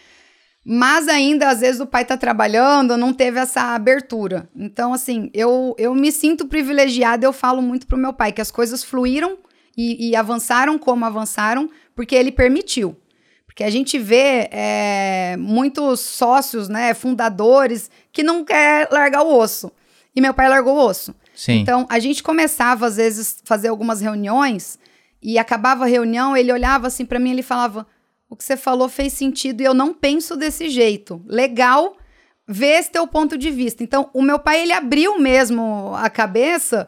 mas 0.66 1.08
ainda 1.08 1.50
às 1.50 1.60
vezes 1.60 1.80
o 1.80 1.86
pai 1.86 2.04
tá 2.04 2.18
trabalhando, 2.18 2.98
não 2.98 3.14
teve 3.14 3.40
essa 3.40 3.76
abertura. 3.76 4.50
Então 4.56 4.92
assim, 4.92 5.30
eu, 5.36 5.76
eu 5.78 5.94
me 5.94 6.12
sinto 6.12 6.48
privilegiada, 6.48 7.24
eu 7.24 7.32
falo 7.32 7.62
muito 7.62 7.86
pro 7.86 7.96
meu 7.96 8.12
pai 8.12 8.32
que 8.32 8.42
as 8.42 8.50
coisas 8.50 8.84
fluíram 8.84 9.38
e, 9.78 10.10
e 10.10 10.16
avançaram 10.16 10.80
como 10.80 11.06
avançaram, 11.06 11.70
porque 11.96 12.16
ele 12.16 12.32
permitiu. 12.32 12.98
Porque 13.46 13.64
a 13.64 13.70
gente 13.70 14.00
vê 14.00 14.50
é, 14.52 15.36
muitos 15.38 16.00
sócios, 16.00 16.68
né, 16.68 16.96
fundadores, 16.96 17.92
que 18.12 18.24
não 18.24 18.44
quer 18.44 18.88
largar 18.90 19.22
o 19.22 19.38
osso. 19.38 19.72
E 20.16 20.22
meu 20.22 20.34
pai 20.34 20.50
largou 20.50 20.76
o 20.76 20.86
osso. 20.88 21.14
Sim. 21.42 21.54
Então, 21.54 21.88
a 21.90 21.98
gente 21.98 22.22
começava, 22.22 22.86
às 22.86 22.98
vezes, 22.98 23.42
fazer 23.44 23.70
algumas 23.70 24.00
reuniões 24.00 24.78
e 25.20 25.40
acabava 25.40 25.86
a 25.86 25.88
reunião, 25.88 26.38
ele 26.38 26.54
olhava 26.54 26.86
assim 26.86 27.04
para 27.04 27.18
mim 27.18 27.30
e 27.30 27.34
ele 27.34 27.42
falava: 27.42 27.88
O 28.30 28.36
que 28.36 28.44
você 28.44 28.56
falou 28.56 28.88
fez 28.88 29.14
sentido 29.14 29.62
e 29.62 29.64
eu 29.64 29.74
não 29.74 29.92
penso 29.92 30.36
desse 30.36 30.70
jeito. 30.70 31.20
Legal 31.26 31.98
ver 32.48 32.78
esse 32.80 32.92
teu 32.92 33.08
ponto 33.08 33.40
de 33.40 33.50
vista. 33.50 33.84
Então, 33.84 34.08
o 34.14 34.22
meu 34.22 34.38
pai, 34.38 34.62
ele 34.62 34.72
abriu 34.72 35.18
mesmo 35.18 35.96
a 35.96 36.12
cabeça 36.12 36.88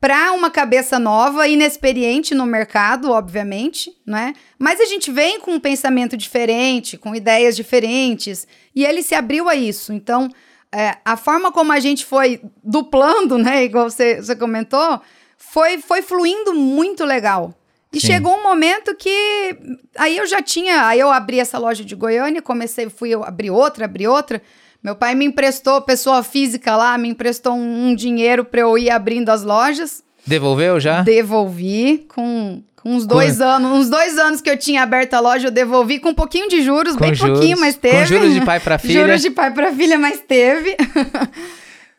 para 0.00 0.32
uma 0.32 0.50
cabeça 0.50 0.98
nova, 0.98 1.46
inexperiente 1.46 2.34
no 2.34 2.46
mercado, 2.46 3.10
obviamente, 3.10 3.92
né? 4.06 4.32
Mas 4.58 4.80
a 4.80 4.86
gente 4.86 5.10
vem 5.10 5.40
com 5.40 5.52
um 5.52 5.60
pensamento 5.60 6.16
diferente, 6.16 6.96
com 6.96 7.14
ideias 7.14 7.54
diferentes, 7.54 8.48
e 8.74 8.82
ele 8.82 9.02
se 9.02 9.14
abriu 9.14 9.46
a 9.46 9.54
isso. 9.54 9.92
Então, 9.92 10.30
é, 10.72 10.96
a 11.04 11.16
forma 11.16 11.50
como 11.50 11.72
a 11.72 11.80
gente 11.80 12.04
foi 12.04 12.40
duplando, 12.62 13.36
né, 13.38 13.64
igual 13.64 13.90
você, 13.90 14.22
você 14.22 14.36
comentou, 14.36 15.00
foi, 15.36 15.78
foi 15.78 16.02
fluindo 16.02 16.54
muito 16.54 17.04
legal. 17.04 17.54
E 17.92 18.00
Sim. 18.00 18.06
chegou 18.06 18.36
um 18.36 18.42
momento 18.42 18.94
que 18.94 19.56
aí 19.96 20.16
eu 20.16 20.26
já 20.26 20.40
tinha, 20.40 20.86
aí 20.86 21.00
eu 21.00 21.10
abri 21.10 21.40
essa 21.40 21.58
loja 21.58 21.84
de 21.84 21.96
Goiânia, 21.96 22.40
comecei, 22.40 22.88
fui 22.88 23.10
eu 23.10 23.24
abrir 23.24 23.50
outra, 23.50 23.84
abri 23.84 24.06
outra. 24.06 24.40
Meu 24.82 24.94
pai 24.94 25.14
me 25.14 25.24
emprestou, 25.24 25.82
pessoa 25.82 26.22
física 26.22 26.76
lá, 26.76 26.96
me 26.96 27.08
emprestou 27.08 27.52
um, 27.52 27.88
um 27.88 27.94
dinheiro 27.94 28.44
para 28.44 28.60
eu 28.60 28.78
ir 28.78 28.90
abrindo 28.90 29.28
as 29.28 29.42
lojas. 29.42 30.04
Devolveu 30.24 30.78
já? 30.78 31.02
Devolvi 31.02 32.06
com, 32.14 32.62
com 32.82 32.94
uns 32.94 33.06
dois 33.06 33.40
anos, 33.40 33.70
uns 33.70 33.90
dois 33.90 34.18
anos 34.18 34.40
que 34.40 34.48
eu 34.48 34.56
tinha 34.56 34.82
aberto 34.82 35.14
a 35.14 35.20
loja, 35.20 35.48
eu 35.48 35.50
devolvi 35.50 35.98
com 35.98 36.10
um 36.10 36.14
pouquinho 36.14 36.48
de 36.48 36.62
juros, 36.62 36.94
Com 36.94 37.00
bem 37.00 37.14
juros, 37.14 37.38
pouquinho, 37.38 37.58
mas 37.58 37.74
com 37.74 37.82
teve. 37.82 38.06
juros 38.06 38.34
de 38.34 38.40
pai 38.40 38.60
pra 38.60 38.78
filha. 38.78 39.00
Juros 39.02 39.22
de 39.22 39.30
pai 39.30 39.50
para 39.52 39.72
filha, 39.72 39.98
mas 39.98 40.20
teve. 40.20 40.76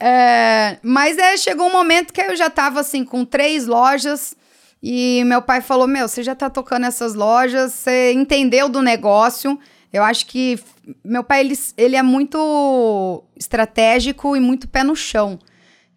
É, 0.04 0.80
mas 0.82 1.16
é, 1.20 1.38
chegou 1.38 1.68
um 1.68 1.72
momento 1.72 2.12
que 2.12 2.20
eu 2.20 2.36
já 2.36 2.50
tava 2.50 2.80
assim 2.80 3.06
com 3.06 3.24
três 3.24 3.68
lojas 3.68 4.36
e 4.82 5.22
meu 5.28 5.44
pai 5.44 5.62
falou: 5.62 5.86
Meu, 5.86 6.08
você 6.08 6.24
já 6.24 6.34
tá 6.34 6.50
tocando 6.50 6.88
essas 6.88 7.14
lojas, 7.14 7.72
você 7.74 8.12
entendeu 8.12 8.68
do 8.68 8.82
negócio. 8.82 9.60
Eu 9.94 10.04
acho 10.04 10.26
que 10.26 10.60
meu 11.06 11.24
pai 11.24 11.42
ele, 11.42 11.54
ele 11.78 11.96
é 11.96 12.02
muito 12.02 13.24
estratégico 13.36 14.36
e 14.36 14.40
muito 14.40 14.68
pé 14.68 14.84
no 14.84 14.96
chão. 14.96 15.38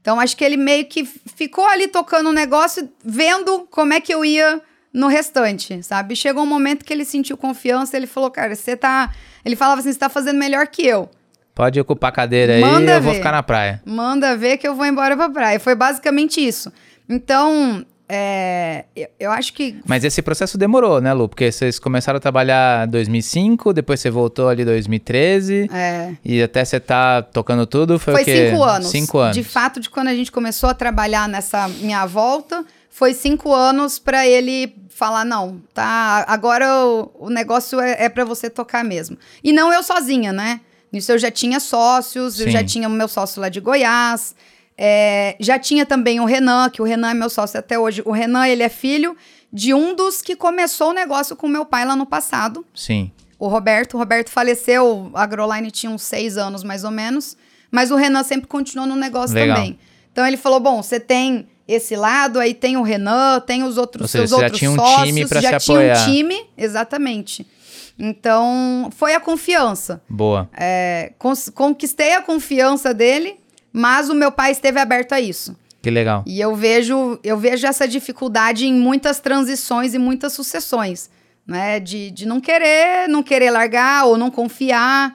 Então 0.03 0.21
acho 0.21 0.37
que 0.37 0.45
ele 0.45 0.59
meio 0.59 0.85
que 0.85 1.03
ficou 1.35 1.65
ali 1.65 1.89
tocando 1.89 2.29
o 2.29 2.33
negócio, 2.33 2.87
vendo 3.03 3.67
como 3.71 3.95
é 3.95 4.03
que 4.03 4.13
eu 4.13 4.23
ia 4.23 4.61
no 4.95 5.09
restante, 5.09 5.83
sabe? 5.83 6.15
Chegou 6.15 6.45
um 6.45 6.47
momento 6.47 6.85
que 6.85 6.93
ele 6.93 7.05
sentiu 7.05 7.37
confiança, 7.37 7.97
ele 7.97 8.07
falou: 8.07 8.31
Cara, 8.31 8.55
você 8.55 8.77
tá. 8.77 9.13
Ele 9.45 9.57
falava 9.57 9.81
assim: 9.81 9.93
Você 9.93 9.99
tá 9.99 10.09
fazendo 10.09 10.39
melhor 10.39 10.69
que 10.69 10.87
eu. 10.87 11.11
Pode 11.53 11.79
ocupar 11.81 12.11
a 12.11 12.13
cadeira 12.13 12.55
aí, 12.55 12.61
Manda 12.61 12.95
eu 12.95 13.03
vou 13.03 13.13
ver. 13.13 13.19
ficar 13.19 13.33
na 13.33 13.43
praia. 13.43 13.83
Manda 13.85 14.37
ver 14.37 14.57
que 14.57 14.67
eu 14.67 14.75
vou 14.75 14.87
embora 14.87 15.17
pra 15.17 15.29
praia. 15.29 15.61
Foi 15.61 15.75
basicamente 15.75 16.45
isso. 16.45 16.73
Então, 17.09 17.85
é, 18.09 18.85
eu, 18.95 19.09
eu 19.21 19.31
acho 19.31 19.53
que 19.53 19.77
Mas 19.87 20.03
esse 20.05 20.21
processo 20.21 20.59
demorou, 20.59 21.01
né, 21.01 21.13
Lu? 21.13 21.29
Porque 21.29 21.51
vocês 21.53 21.79
começaram 21.79 22.17
a 22.17 22.21
trabalhar 22.21 22.87
em 22.87 22.91
2005, 22.91 23.73
depois 23.73 24.01
você 24.01 24.11
voltou 24.11 24.49
ali 24.49 24.63
em 24.63 24.67
2013, 24.67 25.69
é, 25.73 26.13
e 26.25 26.43
até 26.43 26.65
você 26.65 26.81
tá 26.81 27.23
tocando 27.23 27.67
tudo, 27.67 27.99
foi, 27.99 28.15
foi 28.15 28.23
o 28.23 28.25
quê? 28.25 28.51
cinco 28.51 28.63
anos. 28.65 28.89
Cinco 28.89 29.19
anos. 29.19 29.37
De 29.37 29.45
fato, 29.45 29.81
de 29.81 29.89
quando 29.89 30.09
a 30.09 30.15
gente 30.15 30.33
começou 30.33 30.69
a 30.69 30.75
trabalhar 30.75 31.29
nessa 31.29 31.69
minha 31.69 32.05
volta, 32.05 32.65
foi 32.91 33.15
cinco 33.15 33.53
anos 33.53 33.99
pra 33.99 34.27
ele 34.27 34.75
falar: 34.95 35.25
não, 35.25 35.61
tá, 35.73 36.25
agora 36.29 36.67
o, 36.87 37.11
o 37.19 37.31
negócio 37.31 37.81
é, 37.81 38.05
é 38.05 38.09
para 38.09 38.25
você 38.25 38.49
tocar 38.49 38.85
mesmo. 38.85 39.19
E 39.43 39.53
não 39.53 39.73
eu 39.73 39.83
sozinha, 39.83 40.33
né? 40.33 40.61
Nisso 40.93 41.11
eu 41.13 41.19
já 41.19 41.31
tinha 41.31 41.59
sócios, 41.59 42.39
eu 42.39 42.47
Sim. 42.47 42.53
já 42.53 42.65
tinha 42.65 42.89
o 42.89 42.91
meu 42.91 43.09
sócio 43.09 43.41
lá 43.41 43.49
de 43.49 43.61
Goiás. 43.61 44.35
é, 44.79 45.37
já 45.41 45.59
tinha 45.59 45.85
também 45.85 46.21
o 46.21 46.25
Renan, 46.25 46.71
que 46.71 46.81
o 46.81 46.85
Renan 46.85 47.11
é 47.11 47.15
meu 47.15 47.29
sócio 47.31 47.59
até 47.59 47.79
hoje. 47.79 48.03
O 48.05 48.13
Renan, 48.13 48.47
ele 48.47 48.63
é 48.63 48.69
filho 48.69 49.17
de 49.53 49.73
um 49.73 49.95
dos 49.95 50.21
que 50.23 50.35
começou 50.37 50.91
o 50.91 50.93
negócio 50.93 51.37
com 51.37 51.47
meu 51.49 51.65
pai 51.65 51.85
lá 51.85 51.95
no 51.95 52.07
passado. 52.07 52.65
Sim. 52.75 53.11
O 53.39 53.49
Roberto, 53.49 53.95
o 53.95 53.99
Roberto 53.99 54.31
faleceu, 54.31 55.11
a 55.15 55.23
Agroline 55.23 55.71
tinha 55.71 55.91
uns 55.91 56.03
seis 56.03 56.37
anos 56.37 56.63
mais 56.65 56.83
ou 56.85 56.91
menos, 56.91 57.37
mas 57.71 57.91
o 57.91 57.97
Renan 57.97 58.23
sempre 58.23 58.47
continuou 58.47 58.89
no 58.89 58.97
negócio 58.97 59.35
Legal. 59.35 59.57
também. 59.57 59.79
Então 60.13 60.27
ele 60.27 60.37
falou: 60.37 60.61
bom, 60.61 60.83
você 60.83 60.99
tem 61.01 61.49
esse 61.67 61.97
lado, 61.97 62.39
aí 62.39 62.53
tem 62.55 62.77
o 62.77 62.83
Renan, 62.83 63.41
tem 63.41 63.63
os 63.63 63.79
outros 63.79 64.03
Ou 64.03 64.09
seja, 64.09 64.27
seus 64.27 64.31
você 64.31 64.37
já 64.37 64.43
outros 64.45 64.59
tinha 64.59 64.71
um 64.71 64.77
sócios, 64.77 65.07
time 65.09 65.27
pra 65.27 65.41
já 65.41 65.59
se 65.61 65.67
tinha 65.67 65.79
apoiar. 65.79 66.03
um 66.03 66.13
time, 66.13 66.45
exatamente. 66.57 67.47
Então 67.99 68.91
foi 68.97 69.15
a 69.15 69.21
confiança. 69.21 70.03
Boa. 70.09 70.49
É, 70.57 71.13
conquistei 71.55 72.15
a 72.15 72.23
confiança 72.23 72.93
dele, 72.93 73.37
mas 73.73 74.09
o 74.11 74.15
meu 74.15 74.33
pai 74.33 74.51
esteve 74.53 74.79
aberto 74.81 75.13
a 75.13 75.21
isso. 75.21 75.57
Que 75.81 75.91
legal. 75.91 76.25
E 76.27 76.41
eu 76.41 76.55
vejo, 76.57 77.19
eu 77.23 77.37
vejo 77.39 77.67
essa 77.67 77.87
dificuldade 77.87 78.67
em 78.67 78.75
muitas 78.75 79.21
transições 79.21 79.95
e 79.95 79.99
muitas 79.99 80.33
sucessões, 80.33 81.11
né? 81.47 81.79
De, 81.79 82.11
de 82.11 82.27
não 82.27 82.41
querer, 82.41 83.07
não 83.09 83.23
querer 83.23 83.51
largar 83.51 84.07
ou 84.07 84.17
não 84.17 84.31
confiar. 84.31 85.15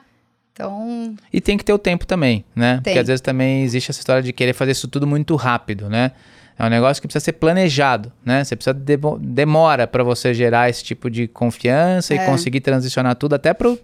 Então, 0.52 1.14
E 1.32 1.40
tem 1.40 1.56
que 1.56 1.64
ter 1.64 1.72
o 1.72 1.78
tempo 1.78 2.06
também, 2.06 2.44
né? 2.54 2.76
Porque 2.76 2.90
Tem. 2.90 2.98
às 2.98 3.06
vezes 3.06 3.20
também 3.20 3.62
existe 3.62 3.90
essa 3.90 4.00
história 4.00 4.22
de 4.22 4.32
querer 4.32 4.52
fazer 4.52 4.72
isso 4.72 4.86
tudo 4.88 5.06
muito 5.06 5.34
rápido, 5.36 5.88
né? 5.88 6.12
É 6.60 6.66
um 6.66 6.68
negócio 6.68 7.00
que 7.00 7.08
precisa 7.08 7.24
ser 7.24 7.32
planejado, 7.32 8.12
né? 8.22 8.44
Você 8.44 8.54
precisa 8.54 8.74
de, 8.74 8.98
demora 9.18 9.86
para 9.86 10.04
você 10.04 10.34
gerar 10.34 10.68
esse 10.68 10.84
tipo 10.84 11.08
de 11.08 11.26
confiança 11.26 12.12
é. 12.12 12.18
e 12.18 12.26
conseguir 12.26 12.60
transicionar 12.60 13.16
tudo 13.16 13.34
até 13.34 13.54
para 13.54 13.74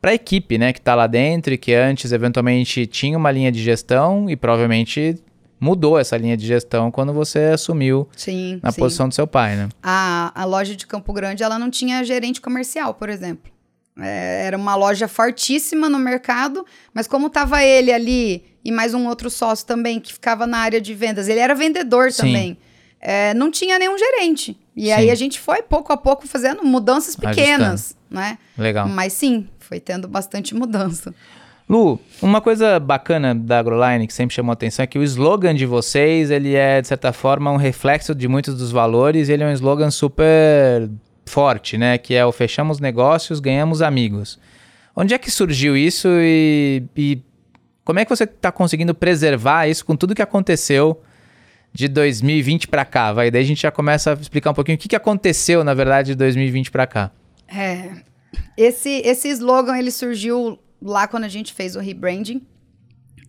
para 0.00 0.12
a 0.12 0.14
equipe, 0.14 0.56
né, 0.56 0.72
que 0.72 0.78
está 0.78 0.94
lá 0.94 1.06
dentro 1.06 1.52
e 1.52 1.58
que 1.58 1.74
antes 1.74 2.10
eventualmente 2.10 2.86
tinha 2.86 3.18
uma 3.18 3.30
linha 3.30 3.52
de 3.52 3.62
gestão 3.62 4.30
e 4.30 4.34
provavelmente 4.34 5.22
mudou 5.60 5.98
essa 5.98 6.16
linha 6.16 6.38
de 6.38 6.46
gestão 6.46 6.90
quando 6.90 7.12
você 7.12 7.50
assumiu 7.52 8.08
sim, 8.16 8.58
na 8.62 8.72
sim. 8.72 8.80
posição 8.80 9.08
do 9.08 9.14
seu 9.14 9.26
pai, 9.26 9.56
né? 9.56 9.68
A, 9.82 10.32
a 10.34 10.44
loja 10.46 10.74
de 10.74 10.86
Campo 10.86 11.12
Grande, 11.12 11.42
ela 11.42 11.58
não 11.58 11.70
tinha 11.70 12.02
gerente 12.02 12.40
comercial, 12.40 12.94
por 12.94 13.10
exemplo. 13.10 13.52
É, 13.98 14.46
era 14.46 14.56
uma 14.56 14.74
loja 14.74 15.08
fortíssima 15.08 15.88
no 15.88 15.98
mercado, 15.98 16.64
mas 16.94 17.06
como 17.06 17.26
estava 17.26 17.62
ele 17.62 17.92
ali 17.92 18.44
e 18.64 18.70
mais 18.70 18.94
um 18.94 19.06
outro 19.06 19.30
sócio 19.30 19.66
também 19.66 19.98
que 19.98 20.12
ficava 20.12 20.46
na 20.46 20.58
área 20.58 20.80
de 20.80 20.94
vendas, 20.94 21.28
ele 21.28 21.40
era 21.40 21.54
vendedor 21.54 22.12
sim. 22.12 22.22
também. 22.22 22.58
É, 23.00 23.32
não 23.34 23.50
tinha 23.50 23.78
nenhum 23.78 23.96
gerente. 23.96 24.58
E 24.76 24.86
sim. 24.86 24.92
aí 24.92 25.10
a 25.10 25.14
gente 25.14 25.40
foi 25.40 25.62
pouco 25.62 25.92
a 25.92 25.96
pouco 25.96 26.26
fazendo 26.28 26.62
mudanças 26.62 27.16
pequenas, 27.16 27.96
Ajustando. 27.96 27.96
né? 28.10 28.38
Legal. 28.58 28.88
Mas 28.88 29.14
sim, 29.14 29.48
foi 29.58 29.80
tendo 29.80 30.06
bastante 30.06 30.54
mudança. 30.54 31.14
Lu, 31.68 32.00
uma 32.20 32.40
coisa 32.40 32.80
bacana 32.80 33.32
da 33.32 33.60
AgroLine 33.60 34.06
que 34.06 34.12
sempre 34.12 34.34
chamou 34.34 34.50
a 34.50 34.54
atenção 34.54 34.82
é 34.82 34.86
que 34.88 34.98
o 34.98 35.04
slogan 35.04 35.54
de 35.54 35.64
vocês, 35.64 36.30
ele 36.30 36.56
é, 36.56 36.80
de 36.82 36.88
certa 36.88 37.12
forma, 37.12 37.50
um 37.52 37.56
reflexo 37.56 38.12
de 38.12 38.26
muitos 38.26 38.56
dos 38.56 38.72
valores 38.72 39.28
e 39.28 39.32
ele 39.32 39.44
é 39.44 39.46
um 39.46 39.52
slogan 39.52 39.90
super 39.90 40.90
forte, 41.30 41.78
né? 41.78 41.96
Que 41.96 42.14
é 42.14 42.26
o 42.26 42.32
fechamos 42.32 42.80
negócios, 42.80 43.40
ganhamos 43.40 43.80
amigos. 43.80 44.38
Onde 44.94 45.14
é 45.14 45.18
que 45.18 45.30
surgiu 45.30 45.76
isso 45.76 46.08
e, 46.10 46.82
e 46.96 47.22
como 47.84 47.98
é 47.98 48.04
que 48.04 48.10
você 48.10 48.24
está 48.24 48.52
conseguindo 48.52 48.94
preservar 48.94 49.68
isso 49.68 49.84
com 49.84 49.96
tudo 49.96 50.14
que 50.14 50.22
aconteceu 50.22 51.00
de 51.72 51.88
2020 51.88 52.68
para 52.68 52.84
cá? 52.84 53.12
Vai, 53.12 53.30
daí 53.30 53.42
a 53.42 53.46
gente 53.46 53.62
já 53.62 53.70
começa 53.70 54.12
a 54.12 54.14
explicar 54.14 54.50
um 54.50 54.54
pouquinho 54.54 54.76
o 54.76 54.78
que, 54.78 54.88
que 54.88 54.96
aconteceu, 54.96 55.62
na 55.64 55.72
verdade, 55.72 56.08
de 56.08 56.14
2020 56.16 56.70
para 56.70 56.86
cá. 56.86 57.10
É, 57.48 57.90
esse, 58.56 59.00
esse 59.04 59.28
slogan 59.28 59.78
ele 59.78 59.90
surgiu 59.90 60.58
lá 60.82 61.06
quando 61.06 61.24
a 61.24 61.28
gente 61.28 61.54
fez 61.54 61.76
o 61.76 61.80
rebranding. 61.80 62.42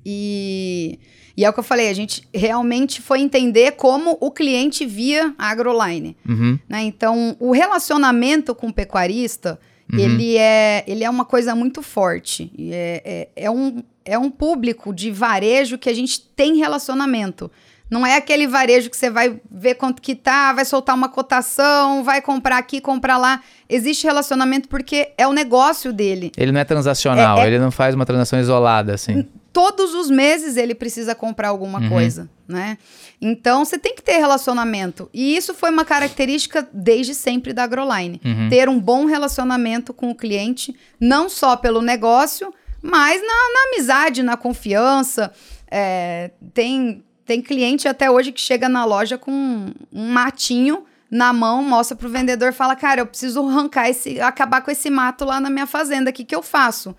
E, 0.05 0.99
e 1.41 1.45
é 1.45 1.49
o 1.49 1.53
que 1.53 1.59
eu 1.59 1.63
falei, 1.63 1.89
a 1.89 1.93
gente 1.93 2.21
realmente 2.31 3.01
foi 3.01 3.19
entender 3.19 3.71
como 3.71 4.15
o 4.21 4.29
cliente 4.29 4.85
via 4.85 5.33
a 5.39 5.49
AgroLine. 5.49 6.15
Uhum. 6.29 6.59
Né? 6.69 6.83
Então, 6.83 7.35
o 7.39 7.51
relacionamento 7.51 8.53
com 8.53 8.67
o 8.67 8.73
pecuarista, 8.73 9.59
uhum. 9.91 9.97
ele, 9.97 10.37
é, 10.37 10.83
ele 10.85 11.03
é 11.03 11.09
uma 11.09 11.25
coisa 11.25 11.55
muito 11.55 11.81
forte. 11.81 12.51
É, 12.59 13.27
é, 13.35 13.45
é, 13.45 13.49
um, 13.49 13.81
é 14.05 14.19
um 14.19 14.29
público 14.29 14.93
de 14.93 15.09
varejo 15.09 15.79
que 15.79 15.89
a 15.89 15.95
gente 15.95 16.21
tem 16.21 16.57
relacionamento. 16.57 17.49
Não 17.91 18.05
é 18.05 18.15
aquele 18.15 18.47
varejo 18.47 18.89
que 18.89 18.95
você 18.95 19.09
vai 19.09 19.37
ver 19.51 19.75
quanto 19.75 20.01
que 20.01 20.15
tá, 20.15 20.53
vai 20.53 20.63
soltar 20.63 20.95
uma 20.95 21.09
cotação, 21.09 22.05
vai 22.05 22.21
comprar 22.21 22.57
aqui, 22.57 22.79
comprar 22.79 23.17
lá. 23.17 23.43
Existe 23.67 24.05
relacionamento 24.07 24.69
porque 24.69 25.11
é 25.17 25.27
o 25.27 25.33
negócio 25.33 25.91
dele. 25.91 26.31
Ele 26.37 26.53
não 26.53 26.61
é 26.61 26.63
transacional, 26.63 27.39
é, 27.39 27.43
é... 27.43 27.47
ele 27.47 27.59
não 27.59 27.69
faz 27.69 27.93
uma 27.93 28.05
transação 28.05 28.39
isolada, 28.39 28.93
assim. 28.93 29.27
Todos 29.51 29.93
os 29.93 30.09
meses 30.09 30.55
ele 30.55 30.73
precisa 30.73 31.13
comprar 31.13 31.49
alguma 31.49 31.81
uhum. 31.81 31.89
coisa, 31.89 32.29
né? 32.47 32.77
Então 33.21 33.65
você 33.65 33.77
tem 33.77 33.93
que 33.93 34.01
ter 34.01 34.19
relacionamento. 34.19 35.09
E 35.13 35.35
isso 35.35 35.53
foi 35.53 35.69
uma 35.69 35.83
característica 35.83 36.65
desde 36.71 37.13
sempre 37.13 37.51
da 37.51 37.63
Agroline. 37.63 38.21
Uhum. 38.23 38.47
Ter 38.49 38.69
um 38.69 38.79
bom 38.79 39.03
relacionamento 39.03 39.93
com 39.93 40.09
o 40.09 40.15
cliente, 40.15 40.73
não 40.97 41.27
só 41.27 41.57
pelo 41.57 41.81
negócio, 41.81 42.53
mas 42.81 43.21
na, 43.21 43.27
na 43.27 43.73
amizade, 43.73 44.23
na 44.23 44.37
confiança. 44.37 45.29
É, 45.69 46.31
tem 46.53 47.03
tem 47.25 47.41
cliente 47.41 47.87
até 47.87 48.09
hoje 48.09 48.31
que 48.31 48.41
chega 48.41 48.67
na 48.67 48.85
loja 48.85 49.17
com 49.17 49.31
um 49.31 50.11
matinho 50.11 50.85
na 51.09 51.33
mão, 51.33 51.61
mostra 51.63 51.95
pro 51.95 52.09
vendedor 52.09 52.49
e 52.49 52.53
fala: 52.53 52.75
Cara, 52.75 53.01
eu 53.01 53.05
preciso 53.05 53.45
arrancar 53.45 53.89
esse, 53.89 54.19
acabar 54.21 54.61
com 54.61 54.71
esse 54.71 54.89
mato 54.89 55.25
lá 55.25 55.39
na 55.39 55.49
minha 55.49 55.67
fazenda, 55.67 56.09
o 56.09 56.13
que, 56.13 56.23
que 56.23 56.35
eu 56.35 56.41
faço? 56.41 56.95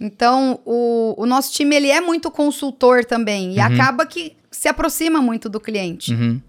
Então, 0.00 0.60
o, 0.64 1.14
o 1.16 1.26
nosso 1.26 1.52
time 1.52 1.76
ele 1.76 1.90
é 1.90 2.00
muito 2.00 2.30
consultor 2.30 3.04
também 3.04 3.54
e 3.54 3.58
uhum. 3.58 3.64
acaba 3.64 4.04
que 4.06 4.36
se 4.50 4.68
aproxima 4.68 5.20
muito 5.20 5.48
do 5.48 5.60
cliente. 5.60 6.12
Uhum. 6.12 6.40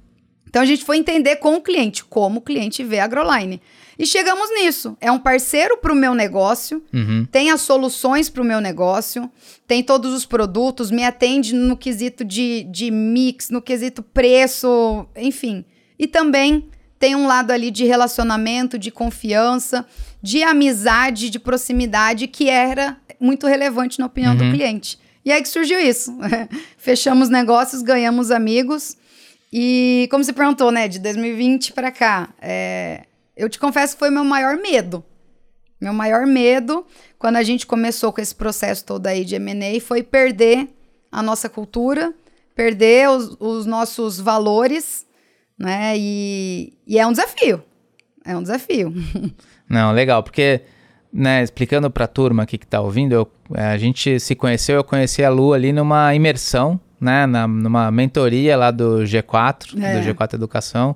Então, 0.55 0.63
a 0.63 0.65
gente 0.65 0.85
foi 0.85 0.95
entender 0.95 1.35
com 1.35 1.55
o 1.55 1.61
cliente 1.61 2.05
como 2.05 2.39
o 2.39 2.41
cliente 2.41 2.81
vê 2.81 2.99
a 2.99 3.03
Agroline. 3.03 3.61
E 3.99 4.05
chegamos 4.05 4.49
nisso. 4.51 4.95
É 5.01 5.11
um 5.11 5.19
parceiro 5.19 5.75
para 5.75 5.91
o 5.91 5.95
meu 5.95 6.13
negócio, 6.13 6.81
uhum. 6.93 7.27
tem 7.29 7.51
as 7.51 7.59
soluções 7.59 8.29
para 8.29 8.41
o 8.41 8.45
meu 8.45 8.61
negócio, 8.61 9.29
tem 9.67 9.83
todos 9.83 10.13
os 10.13 10.25
produtos, 10.25 10.91
me 10.91 11.03
atende 11.03 11.53
no 11.53 11.75
quesito 11.75 12.23
de, 12.23 12.63
de 12.71 12.89
mix, 12.89 13.49
no 13.49 13.61
quesito 13.61 14.01
preço, 14.01 15.05
enfim. 15.17 15.65
E 15.99 16.07
também 16.07 16.69
tem 16.97 17.17
um 17.17 17.27
lado 17.27 17.51
ali 17.51 17.69
de 17.69 17.83
relacionamento, 17.83 18.79
de 18.79 18.91
confiança, 18.91 19.85
de 20.21 20.41
amizade, 20.41 21.29
de 21.29 21.37
proximidade, 21.37 22.27
que 22.27 22.47
era 22.47 22.95
muito 23.19 23.45
relevante 23.45 23.99
na 23.99 24.05
opinião 24.05 24.31
uhum. 24.31 24.51
do 24.51 24.55
cliente. 24.55 24.97
E 25.25 25.33
aí 25.33 25.41
que 25.41 25.49
surgiu 25.49 25.81
isso. 25.81 26.17
Fechamos 26.77 27.27
negócios, 27.27 27.81
ganhamos 27.81 28.31
amigos. 28.31 28.95
E 29.57 30.09
como 30.11 30.21
você 30.21 30.33
perguntou, 30.33 30.69
né, 30.69 30.85
de 30.85 30.99
2020 30.99 31.71
para 31.71 31.89
cá, 31.89 32.27
é, 32.41 33.05
eu 33.37 33.47
te 33.47 33.57
confesso 33.57 33.93
que 33.93 33.99
foi 33.99 34.09
meu 34.09 34.25
maior 34.25 34.57
medo. 34.57 35.01
Meu 35.79 35.93
maior 35.93 36.27
medo, 36.27 36.85
quando 37.17 37.37
a 37.37 37.43
gente 37.43 37.65
começou 37.65 38.11
com 38.11 38.19
esse 38.19 38.35
processo 38.35 38.83
todo 38.83 39.07
aí 39.07 39.23
de 39.23 39.35
M&A, 39.35 39.79
foi 39.79 40.03
perder 40.03 40.67
a 41.09 41.23
nossa 41.23 41.47
cultura, 41.47 42.13
perder 42.53 43.07
os, 43.07 43.37
os 43.39 43.65
nossos 43.65 44.19
valores, 44.19 45.05
né? 45.57 45.93
E, 45.97 46.73
e, 46.85 46.99
é 46.99 47.07
um 47.07 47.13
desafio. 47.13 47.63
É 48.25 48.35
um 48.35 48.41
desafio. 48.41 48.93
Não, 49.69 49.93
legal, 49.93 50.21
porque, 50.21 50.63
né, 51.13 51.41
explicando 51.41 51.89
para 51.89 52.03
a 52.03 52.09
turma 52.09 52.43
aqui 52.43 52.57
que 52.57 52.65
está 52.65 52.81
ouvindo, 52.81 53.13
eu, 53.13 53.31
a 53.53 53.77
gente 53.77 54.19
se 54.19 54.35
conheceu, 54.35 54.75
eu 54.75 54.83
conheci 54.83 55.23
a 55.23 55.29
Lu 55.29 55.53
ali 55.53 55.71
numa 55.71 56.13
imersão, 56.13 56.77
né, 56.99 57.25
na, 57.25 57.47
numa 57.47 57.91
mentoria 57.91 58.55
lá 58.57 58.71
do 58.71 58.99
G4, 59.03 59.81
é. 59.81 59.99
do 59.99 60.07
G4 60.07 60.33
Educação. 60.33 60.95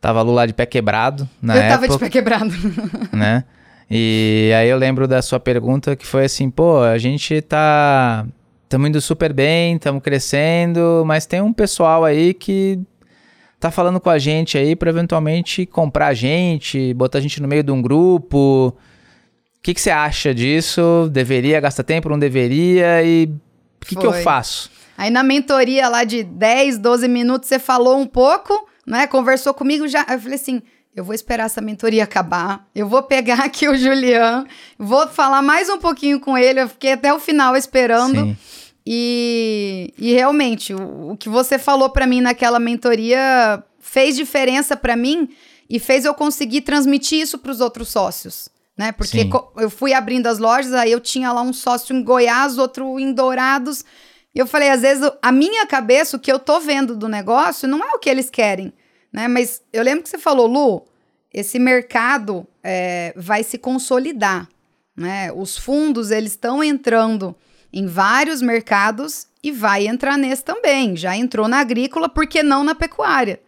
Tava 0.00 0.20
a 0.20 0.22
Lu 0.22 0.32
lá 0.32 0.46
de 0.46 0.52
pé 0.52 0.66
quebrado 0.66 1.28
na 1.40 1.56
Eu 1.56 1.62
época, 1.62 1.74
tava 1.74 1.88
de 1.88 1.98
pé 1.98 2.10
quebrado. 2.10 2.54
Né? 3.12 3.44
E 3.90 4.52
aí 4.56 4.68
eu 4.68 4.76
lembro 4.76 5.06
da 5.06 5.22
sua 5.22 5.38
pergunta 5.38 5.94
que 5.94 6.06
foi 6.06 6.24
assim, 6.24 6.50
pô, 6.50 6.80
a 6.82 6.98
gente 6.98 7.40
tá... 7.42 8.26
Estamos 8.64 8.88
indo 8.88 9.00
super 9.00 9.32
bem, 9.32 9.76
estamos 9.76 10.02
crescendo, 10.02 11.04
mas 11.06 11.24
tem 11.24 11.40
um 11.40 11.52
pessoal 11.52 12.04
aí 12.04 12.34
que 12.34 12.80
tá 13.60 13.70
falando 13.70 14.00
com 14.00 14.10
a 14.10 14.18
gente 14.18 14.58
aí 14.58 14.74
para 14.74 14.90
eventualmente 14.90 15.64
comprar 15.66 16.08
a 16.08 16.14
gente, 16.14 16.92
botar 16.94 17.18
a 17.18 17.20
gente 17.20 17.40
no 17.40 17.46
meio 17.46 17.62
de 17.62 17.70
um 17.70 17.80
grupo. 17.80 18.68
O 18.68 19.62
que, 19.62 19.72
que 19.72 19.80
você 19.80 19.90
acha 19.90 20.34
disso? 20.34 21.08
Deveria 21.12 21.60
gastar 21.60 21.84
tempo, 21.84 22.08
não 22.08 22.18
deveria? 22.18 23.02
E 23.04 23.26
o 23.82 23.86
que, 23.86 23.96
que 23.96 24.06
eu 24.06 24.12
faço? 24.12 24.70
Aí 24.96 25.10
na 25.10 25.22
mentoria 25.22 25.88
lá 25.88 26.04
de 26.04 26.22
10, 26.22 26.78
12 26.78 27.08
minutos 27.08 27.48
você 27.48 27.58
falou 27.58 27.98
um 27.98 28.06
pouco, 28.06 28.66
né? 28.86 29.06
Conversou 29.06 29.52
comigo 29.52 29.86
já. 29.86 30.06
Eu 30.08 30.20
falei 30.20 30.36
assim: 30.36 30.62
eu 30.94 31.04
vou 31.04 31.14
esperar 31.14 31.44
essa 31.44 31.60
mentoria 31.60 32.04
acabar. 32.04 32.66
Eu 32.74 32.88
vou 32.88 33.02
pegar 33.02 33.40
aqui 33.44 33.68
o 33.68 33.76
Julian, 33.76 34.46
vou 34.78 35.06
falar 35.08 35.42
mais 35.42 35.68
um 35.68 35.78
pouquinho 35.78 36.18
com 36.18 36.38
ele. 36.38 36.62
Eu 36.62 36.68
fiquei 36.68 36.92
até 36.92 37.12
o 37.12 37.20
final 37.20 37.54
esperando. 37.54 38.20
Sim. 38.20 38.36
E, 38.88 39.92
e 39.98 40.12
realmente, 40.12 40.72
o, 40.72 41.10
o 41.10 41.16
que 41.16 41.28
você 41.28 41.58
falou 41.58 41.90
para 41.90 42.06
mim 42.06 42.20
naquela 42.20 42.58
mentoria 42.58 43.62
fez 43.80 44.16
diferença 44.16 44.76
para 44.76 44.96
mim 44.96 45.28
e 45.68 45.78
fez 45.78 46.04
eu 46.04 46.14
conseguir 46.14 46.62
transmitir 46.62 47.20
isso 47.20 47.36
para 47.38 47.50
os 47.50 47.60
outros 47.60 47.88
sócios. 47.88 48.48
Né? 48.76 48.92
Porque 48.92 49.28
eu 49.56 49.70
fui 49.70 49.92
abrindo 49.92 50.26
as 50.26 50.38
lojas, 50.38 50.72
aí 50.72 50.92
eu 50.92 51.00
tinha 51.00 51.32
lá 51.32 51.40
um 51.40 51.52
sócio 51.52 51.96
em 51.96 52.02
Goiás, 52.02 52.58
outro 52.58 53.00
em 53.00 53.12
Dourados. 53.12 53.84
E 54.36 54.38
eu 54.38 54.46
falei, 54.46 54.68
às 54.68 54.82
vezes, 54.82 55.10
a 55.22 55.32
minha 55.32 55.66
cabeça, 55.66 56.14
o 56.14 56.20
que 56.20 56.30
eu 56.30 56.38
tô 56.38 56.60
vendo 56.60 56.94
do 56.94 57.08
negócio, 57.08 57.66
não 57.66 57.82
é 57.82 57.94
o 57.94 57.98
que 57.98 58.10
eles 58.10 58.28
querem, 58.28 58.70
né? 59.10 59.26
Mas 59.26 59.62
eu 59.72 59.82
lembro 59.82 60.02
que 60.02 60.10
você 60.10 60.18
falou, 60.18 60.46
Lu, 60.46 60.84
esse 61.32 61.58
mercado 61.58 62.46
é, 62.62 63.14
vai 63.16 63.42
se 63.42 63.56
consolidar, 63.56 64.46
né? 64.94 65.32
Os 65.32 65.56
fundos, 65.56 66.10
eles 66.10 66.32
estão 66.32 66.62
entrando 66.62 67.34
em 67.72 67.86
vários 67.86 68.42
mercados 68.42 69.26
e 69.42 69.50
vai 69.50 69.86
entrar 69.86 70.18
nesse 70.18 70.44
também. 70.44 70.98
Já 70.98 71.16
entrou 71.16 71.48
na 71.48 71.60
agrícola, 71.60 72.06
por 72.06 72.26
que 72.26 72.42
não 72.42 72.62
na 72.62 72.74
pecuária? 72.74 73.40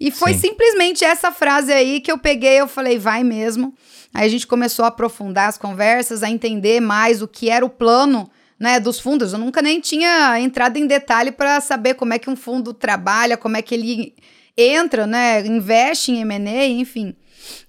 E 0.00 0.10
foi 0.10 0.34
Sim. 0.34 0.48
simplesmente 0.48 1.04
essa 1.04 1.30
frase 1.30 1.72
aí 1.72 2.00
que 2.00 2.10
eu 2.10 2.18
peguei, 2.18 2.60
eu 2.60 2.66
falei, 2.66 2.98
vai 2.98 3.22
mesmo. 3.22 3.72
Aí 4.12 4.26
a 4.26 4.28
gente 4.28 4.48
começou 4.48 4.84
a 4.84 4.88
aprofundar 4.88 5.48
as 5.48 5.56
conversas, 5.56 6.24
a 6.24 6.28
entender 6.28 6.80
mais 6.80 7.22
o 7.22 7.28
que 7.28 7.48
era 7.48 7.64
o 7.64 7.70
plano 7.70 8.28
né, 8.58 8.78
dos 8.80 9.00
fundos. 9.00 9.32
Eu 9.32 9.38
nunca 9.38 9.60
nem 9.60 9.80
tinha 9.80 10.40
entrado 10.40 10.76
em 10.76 10.86
detalhe 10.86 11.32
para 11.32 11.60
saber 11.60 11.94
como 11.94 12.14
é 12.14 12.18
que 12.18 12.30
um 12.30 12.36
fundo 12.36 12.72
trabalha, 12.72 13.36
como 13.36 13.56
é 13.56 13.62
que 13.62 13.74
ele 13.74 14.14
entra, 14.56 15.06
né, 15.06 15.44
investe 15.44 16.12
em 16.12 16.20
M&A, 16.20 16.66
enfim. 16.66 17.14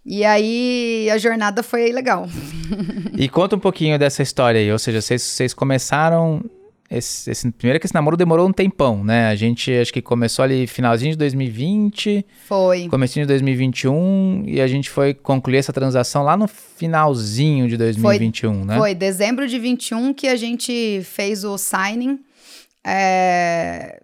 E 0.06 0.24
aí 0.24 1.10
a 1.12 1.18
jornada 1.18 1.64
foi 1.64 1.92
legal. 1.92 2.28
e 3.18 3.28
conta 3.28 3.56
um 3.56 3.60
pouquinho 3.60 3.98
dessa 4.00 4.22
história 4.22 4.60
aí, 4.60 4.72
ou 4.72 4.80
seja, 4.80 5.02
vocês, 5.02 5.22
vocês 5.22 5.54
começaram 5.54 6.44
esse, 6.90 7.32
esse, 7.32 7.52
primeiro 7.52 7.80
que 7.80 7.88
esse 7.88 7.94
namoro 7.94 8.16
demorou 8.16 8.48
um 8.48 8.52
tempão, 8.52 9.04
né? 9.04 9.28
A 9.28 9.36
gente 9.36 9.72
acho 9.72 9.92
que 9.92 10.02
começou 10.02 10.44
ali 10.44 10.68
finalzinho 10.68 11.12
de 11.12 11.18
2020. 11.18 12.26
Foi. 12.46 12.88
Comecinho 12.90 13.26
de 13.26 13.30
2021 13.30 14.44
e 14.46 14.62
a 14.62 14.68
gente 14.68 14.90
foi 14.90 15.14
concluir 15.14 15.58
essa 15.58 15.74
transação 15.74 16.24
lá 16.24 16.38
no 16.38 16.48
finalzinho 16.48 17.68
de 17.68 17.76
2021, 17.76 18.54
foi, 18.54 18.66
né? 18.66 18.78
Foi, 18.78 18.96
dezembro 18.96 19.48
de 19.48 19.58
21 19.58 20.14
que 20.14 20.28
a 20.28 20.36
gente 20.36 21.02
fez 21.04 21.44
o 21.44 21.58
signing. 21.58 22.20
É... 22.86 24.02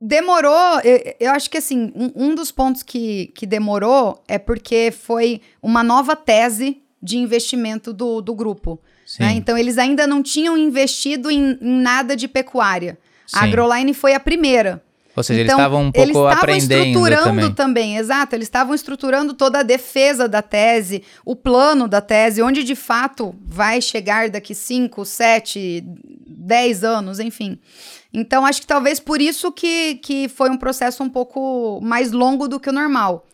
Demorou, 0.00 0.80
eu, 0.82 1.14
eu, 1.20 1.30
acho 1.32 1.50
que 1.50 1.58
assim, 1.58 1.92
um, 1.94 2.28
um 2.28 2.34
dos 2.34 2.50
pontos 2.50 2.82
que, 2.82 3.26
que 3.34 3.46
demorou 3.46 4.22
é 4.26 4.38
porque 4.38 4.90
foi 4.90 5.42
uma 5.62 5.84
nova 5.84 6.16
tese 6.16 6.80
de 7.02 7.18
investimento 7.18 7.92
do, 7.92 8.22
do 8.22 8.34
grupo. 8.34 8.80
Né? 9.20 9.34
Então, 9.36 9.56
eles 9.56 9.78
ainda 9.78 10.06
não 10.06 10.22
tinham 10.22 10.56
investido 10.56 11.30
em, 11.30 11.58
em 11.60 11.80
nada 11.80 12.16
de 12.16 12.26
pecuária. 12.26 12.98
Sim. 13.26 13.38
A 13.38 13.44
AgroLine 13.44 13.94
foi 13.94 14.14
a 14.14 14.20
primeira. 14.20 14.82
Ou 15.16 15.22
seja, 15.22 15.40
então, 15.40 15.54
eles 15.54 15.64
estavam 15.64 15.82
um 15.84 15.92
pouco 15.92 16.10
eles 16.10 16.16
aprendendo 16.16 16.84
estruturando 16.84 17.24
também. 17.24 17.54
também. 17.54 17.96
exato. 17.96 18.34
Eles 18.36 18.46
estavam 18.46 18.74
estruturando 18.74 19.32
toda 19.32 19.60
a 19.60 19.62
defesa 19.62 20.28
da 20.28 20.42
tese, 20.42 21.02
o 21.24 21.34
plano 21.34 21.88
da 21.88 22.02
tese, 22.02 22.42
onde 22.42 22.62
de 22.62 22.74
fato 22.74 23.34
vai 23.42 23.80
chegar 23.80 24.28
daqui 24.28 24.54
5, 24.54 25.04
7, 25.06 25.82
10 26.26 26.84
anos, 26.84 27.18
enfim. 27.18 27.58
Então, 28.12 28.44
acho 28.44 28.60
que 28.60 28.66
talvez 28.66 29.00
por 29.00 29.20
isso 29.20 29.50
que, 29.50 29.94
que 29.96 30.28
foi 30.28 30.50
um 30.50 30.56
processo 30.58 31.02
um 31.02 31.08
pouco 31.08 31.80
mais 31.82 32.12
longo 32.12 32.46
do 32.46 32.60
que 32.60 32.68
o 32.68 32.72
normal. 32.72 33.26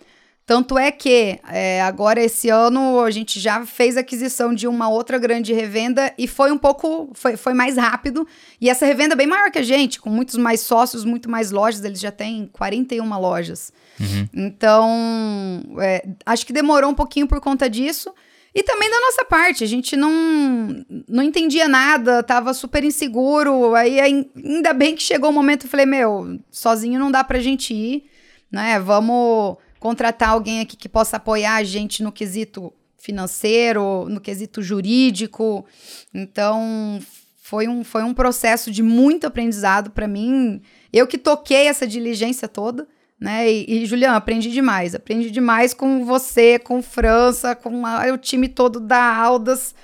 Tanto 0.53 0.77
é 0.77 0.93
que 0.93 1.41
é, 1.49 1.81
agora 1.81 2.23
esse 2.23 2.51
ano 2.51 3.01
a 3.01 3.11
gente 3.11 3.41
já 3.41 3.65
fez 3.65 3.97
aquisição 3.97 4.53
de 4.53 4.69
uma 4.69 4.87
outra 4.87 5.17
grande 5.17 5.51
revenda 5.55 6.13
e 6.19 6.29
foi 6.29 6.53
um 6.53 6.59
pouco, 6.59 7.09
foi, 7.15 7.39
foi 7.39 7.55
mais 7.55 7.79
rápido. 7.79 8.29
E 8.61 8.69
essa 8.69 8.85
revenda 8.85 9.15
é 9.15 9.17
bem 9.17 9.27
maior 9.27 9.51
que 9.51 9.59
a 9.59 9.63
gente, 9.63 9.99
com 9.99 10.11
muitos 10.11 10.37
mais 10.37 10.61
sócios, 10.61 11.07
muito 11.07 11.31
mais 11.31 11.51
lojas, 11.51 11.83
eles 11.83 11.99
já 11.99 12.13
têm 12.13 12.51
41 12.53 13.19
lojas. 13.19 13.73
Uhum. 13.99 14.29
Então, 14.35 15.63
é, 15.81 16.07
acho 16.27 16.45
que 16.45 16.53
demorou 16.53 16.91
um 16.91 16.95
pouquinho 16.95 17.27
por 17.27 17.41
conta 17.41 17.67
disso. 17.67 18.13
E 18.55 18.63
também 18.63 18.91
da 18.91 19.01
nossa 19.01 19.25
parte, 19.25 19.65
a 19.65 19.67
gente 19.67 19.97
não, 19.97 20.85
não 21.09 21.23
entendia 21.23 21.67
nada, 21.67 22.23
tava 22.23 22.53
super 22.53 22.85
inseguro. 22.85 23.75
Aí 23.75 23.99
ainda 23.99 24.75
bem 24.75 24.95
que 24.95 25.03
chegou 25.03 25.31
o 25.31 25.33
momento, 25.33 25.65
eu 25.65 25.71
falei, 25.71 25.87
meu, 25.87 26.39
sozinho 26.51 27.01
não 27.01 27.11
dá 27.11 27.25
pra 27.25 27.39
gente 27.39 27.73
ir, 27.73 28.05
né? 28.51 28.79
Vamos 28.79 29.57
contratar 29.83 30.29
alguém 30.29 30.61
aqui 30.61 30.77
que 30.77 30.89
possa 30.89 31.17
apoiar 31.17 31.57
a 31.57 31.65
gente 31.65 32.05
no 32.05 32.13
quesito 32.13 32.73
financeiro, 32.97 34.09
no 34.09 34.21
quesito 34.21 34.63
jurídico. 34.63 35.67
Então, 36.15 37.01
foi 37.43 37.67
um, 37.67 37.83
foi 37.83 38.05
um 38.05 38.15
processo 38.15 38.71
de 38.71 38.81
muito 38.81 39.27
aprendizado 39.27 39.91
para 39.91 40.07
mim. 40.07 40.63
Eu 40.93 41.05
que 41.09 41.19
toquei 41.19 41.67
essa 41.67 41.85
diligência 41.85 42.47
toda, 42.47 42.87
né? 43.19 43.51
E, 43.51 43.83
e 43.83 43.87
Juliana, 43.87 44.19
aprendi 44.19 44.53
demais. 44.53 44.95
Aprendi 44.95 45.33
demais 45.33 45.75
com 45.75 46.05
você, 46.05 46.61
com 46.61 46.81
França, 46.81 47.57
com 47.57 47.85
a, 47.85 48.07
o 48.13 48.17
time 48.17 48.49
todo 48.49 48.79
da 48.79 49.17
Aldas. 49.17 49.75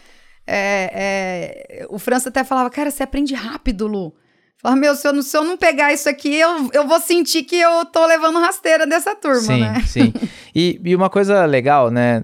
É, 0.47 1.81
é, 1.81 1.87
o 1.91 1.99
França 1.99 2.29
até 2.29 2.45
falava, 2.45 2.71
cara, 2.71 2.89
você 2.89 3.03
aprende 3.03 3.35
rápido, 3.35 3.89
Lu. 3.89 4.15
Fala, 4.61 4.75
meu, 4.75 4.95
se 4.97 5.07
eu, 5.07 5.13
não, 5.13 5.23
se 5.23 5.37
eu 5.37 5.45
não 5.45 5.57
pegar 5.57 5.93
isso 5.93 6.09
aqui, 6.09 6.35
eu, 6.35 6.69
eu 6.73 6.87
vou 6.87 6.99
sentir 6.99 7.45
que 7.45 7.57
eu 7.57 7.85
tô 7.87 8.05
levando 8.07 8.41
rasteira 8.41 8.87
dessa 8.87 9.15
turma, 9.15 9.41
sim, 9.41 9.61
né? 9.61 9.83
Sim, 9.87 10.13
e, 10.53 10.81
e 10.85 10.97
uma 10.97 11.09
coisa 11.09 11.45
legal, 11.45 11.93
né, 11.93 12.21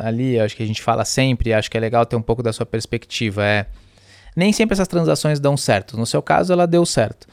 ali, 0.00 0.38
acho 0.38 0.56
que 0.56 0.64
a 0.64 0.66
gente 0.66 0.82
fala 0.82 1.04
sempre, 1.04 1.52
acho 1.52 1.70
que 1.70 1.76
é 1.76 1.80
legal 1.80 2.04
ter 2.04 2.16
um 2.16 2.22
pouco 2.22 2.42
da 2.42 2.52
sua 2.52 2.66
perspectiva, 2.66 3.44
é... 3.44 3.66
Nem 4.34 4.52
sempre 4.52 4.74
essas 4.74 4.86
transações 4.86 5.40
dão 5.40 5.56
certo. 5.56 5.96
No 5.96 6.06
seu 6.06 6.22
caso, 6.22 6.52
ela 6.52 6.64
deu 6.64 6.86
certo. 6.86 7.26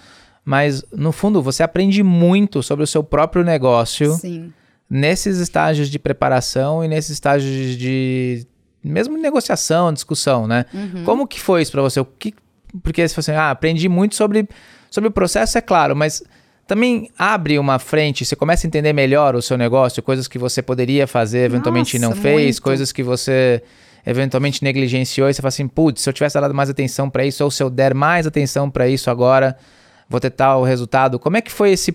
Mas, 0.43 0.83
no 0.91 1.11
fundo, 1.11 1.39
você 1.39 1.61
aprende 1.61 2.01
muito 2.01 2.63
sobre 2.63 2.83
o 2.83 2.87
seu 2.87 3.03
próprio 3.03 3.43
negócio 3.43 4.13
sim. 4.13 4.51
nesses 4.89 5.37
estágios 5.37 5.87
de 5.87 5.99
preparação 5.99 6.83
e 6.83 6.87
nesses 6.87 7.11
estágios 7.11 7.77
de 7.77 8.47
mesmo 8.83 9.17
negociação, 9.17 9.93
discussão, 9.93 10.47
né? 10.47 10.65
Uhum. 10.73 11.03
Como 11.03 11.27
que 11.27 11.39
foi 11.39 11.61
isso 11.61 11.71
para 11.71 11.81
você? 11.81 11.99
O 11.99 12.05
que 12.05 12.33
porque 12.83 13.07
você 13.07 13.19
assim, 13.19 13.31
ah, 13.31 13.51
aprendi 13.51 13.87
muito 13.89 14.15
sobre, 14.15 14.47
sobre 14.89 15.09
o 15.09 15.11
processo, 15.11 15.57
é 15.57 15.61
claro, 15.61 15.95
mas 15.95 16.23
também 16.67 17.09
abre 17.17 17.59
uma 17.59 17.77
frente, 17.77 18.25
você 18.25 18.35
começa 18.35 18.65
a 18.65 18.67
entender 18.67 18.91
melhor 18.93 19.35
o 19.35 19.41
seu 19.41 19.57
negócio, 19.57 20.01
coisas 20.01 20.27
que 20.27 20.37
você 20.37 20.61
poderia 20.61 21.05
fazer, 21.05 21.45
eventualmente 21.45 21.99
Nossa, 21.99 22.15
não 22.15 22.21
fez, 22.21 22.55
muito. 22.55 22.61
coisas 22.61 22.91
que 22.91 23.03
você 23.03 23.61
eventualmente 24.05 24.63
negligenciou 24.63 25.29
e 25.29 25.33
você 25.33 25.41
fala 25.41 25.49
assim, 25.49 25.67
putz, 25.67 26.01
se 26.01 26.09
eu 26.09 26.13
tivesse 26.13 26.39
dado 26.39 26.53
mais 26.53 26.69
atenção 26.69 27.09
para 27.09 27.25
isso, 27.25 27.43
ou 27.43 27.51
se 27.51 27.61
eu 27.61 27.69
der 27.69 27.93
mais 27.93 28.27
atenção 28.27 28.69
para 28.69 28.87
isso 28.87 29.09
agora, 29.09 29.57
vou 30.07 30.19
ter 30.19 30.29
tal 30.29 30.63
resultado. 30.63 31.17
Como 31.17 31.37
é 31.37 31.41
que 31.41 31.51
foi 31.51 31.71
esse 31.71 31.91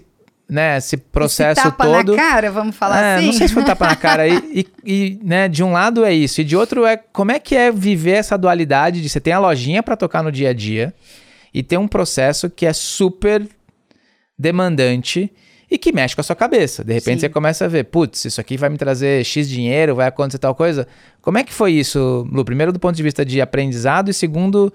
né, 0.50 0.76
esse 0.78 0.96
processo 0.96 1.60
esse 1.60 1.70
tapa 1.70 1.84
todo. 1.84 2.16
na 2.16 2.22
cara, 2.22 2.50
vamos 2.50 2.74
falar 2.74 3.00
é, 3.00 3.14
assim. 3.16 3.26
Não 3.26 3.32
sei 3.32 3.46
se 3.46 3.54
foi 3.54 3.64
tapa 3.64 3.86
na 3.86 3.94
cara. 3.94 4.26
E, 4.26 4.34
e, 4.52 4.66
e, 4.84 5.20
né, 5.22 5.48
de 5.48 5.62
um 5.62 5.72
lado 5.72 6.04
é 6.04 6.12
isso, 6.12 6.40
e 6.40 6.44
de 6.44 6.56
outro 6.56 6.84
é 6.84 6.96
como 6.96 7.30
é 7.30 7.38
que 7.38 7.54
é 7.54 7.70
viver 7.70 8.16
essa 8.16 8.36
dualidade 8.36 9.00
de 9.00 9.08
você 9.08 9.20
tem 9.20 9.32
a 9.32 9.38
lojinha 9.38 9.82
para 9.82 9.96
tocar 9.96 10.24
no 10.24 10.32
dia 10.32 10.50
a 10.50 10.52
dia 10.52 10.92
e 11.54 11.62
ter 11.62 11.78
um 11.78 11.86
processo 11.86 12.50
que 12.50 12.66
é 12.66 12.72
super 12.72 13.46
demandante 14.36 15.32
e 15.70 15.78
que 15.78 15.92
mexe 15.92 16.16
com 16.16 16.20
a 16.20 16.24
sua 16.24 16.34
cabeça. 16.34 16.82
De 16.82 16.92
repente 16.92 17.20
Sim. 17.20 17.26
você 17.26 17.28
começa 17.28 17.64
a 17.66 17.68
ver, 17.68 17.84
putz, 17.84 18.24
isso 18.24 18.40
aqui 18.40 18.56
vai 18.56 18.68
me 18.68 18.76
trazer 18.76 19.24
X 19.24 19.48
dinheiro, 19.48 19.94
vai 19.94 20.08
acontecer 20.08 20.38
tal 20.38 20.54
coisa. 20.54 20.86
Como 21.22 21.38
é 21.38 21.44
que 21.44 21.52
foi 21.52 21.72
isso, 21.72 22.26
Lu? 22.32 22.44
Primeiro, 22.44 22.72
do 22.72 22.80
ponto 22.80 22.96
de 22.96 23.02
vista 23.04 23.24
de 23.24 23.40
aprendizado, 23.40 24.10
e 24.10 24.14
segundo, 24.14 24.72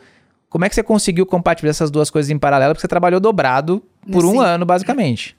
como 0.50 0.64
é 0.64 0.70
que 0.70 0.76
você 0.76 0.84
conseguiu 0.84 1.26
compatibilizar 1.26 1.76
essas 1.76 1.92
duas 1.92 2.10
coisas 2.10 2.30
em 2.30 2.40
paralelo? 2.40 2.74
Porque 2.74 2.82
você 2.82 2.88
trabalhou 2.88 3.20
dobrado 3.20 3.84
por 4.10 4.22
Sim. 4.22 4.38
um 4.38 4.40
ano, 4.40 4.66
basicamente. 4.66 5.36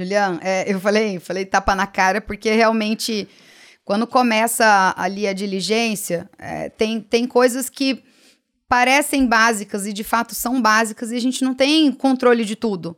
Julian, 0.00 0.38
é, 0.42 0.72
eu 0.72 0.80
falei, 0.80 1.18
falei 1.18 1.44
tapa 1.44 1.74
na 1.74 1.86
cara, 1.86 2.20
porque 2.20 2.50
realmente, 2.50 3.28
quando 3.84 4.06
começa 4.06 4.94
ali 4.96 5.26
a 5.26 5.32
diligência, 5.32 6.28
é, 6.38 6.68
tem, 6.70 7.00
tem 7.00 7.26
coisas 7.26 7.68
que 7.68 8.02
parecem 8.68 9.26
básicas 9.26 9.86
e 9.86 9.92
de 9.92 10.04
fato 10.04 10.34
são 10.34 10.62
básicas 10.62 11.10
e 11.10 11.16
a 11.16 11.20
gente 11.20 11.44
não 11.44 11.54
tem 11.54 11.90
controle 11.92 12.44
de 12.44 12.56
tudo, 12.56 12.96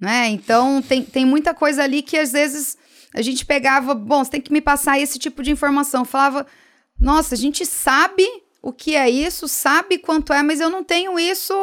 né? 0.00 0.28
Então, 0.28 0.82
tem, 0.82 1.02
tem 1.02 1.24
muita 1.24 1.54
coisa 1.54 1.84
ali 1.84 2.02
que 2.02 2.16
às 2.16 2.32
vezes 2.32 2.76
a 3.14 3.22
gente 3.22 3.44
pegava, 3.44 3.94
bom, 3.94 4.24
você 4.24 4.30
tem 4.32 4.40
que 4.40 4.52
me 4.52 4.60
passar 4.60 4.98
esse 4.98 5.18
tipo 5.18 5.42
de 5.42 5.50
informação. 5.50 6.04
falava, 6.04 6.46
nossa, 6.98 7.34
a 7.34 7.38
gente 7.38 7.66
sabe 7.66 8.26
o 8.62 8.72
que 8.72 8.94
é 8.94 9.08
isso, 9.08 9.48
sabe 9.48 9.98
quanto 9.98 10.32
é, 10.32 10.42
mas 10.42 10.60
eu 10.60 10.70
não 10.70 10.84
tenho 10.84 11.18
isso 11.18 11.54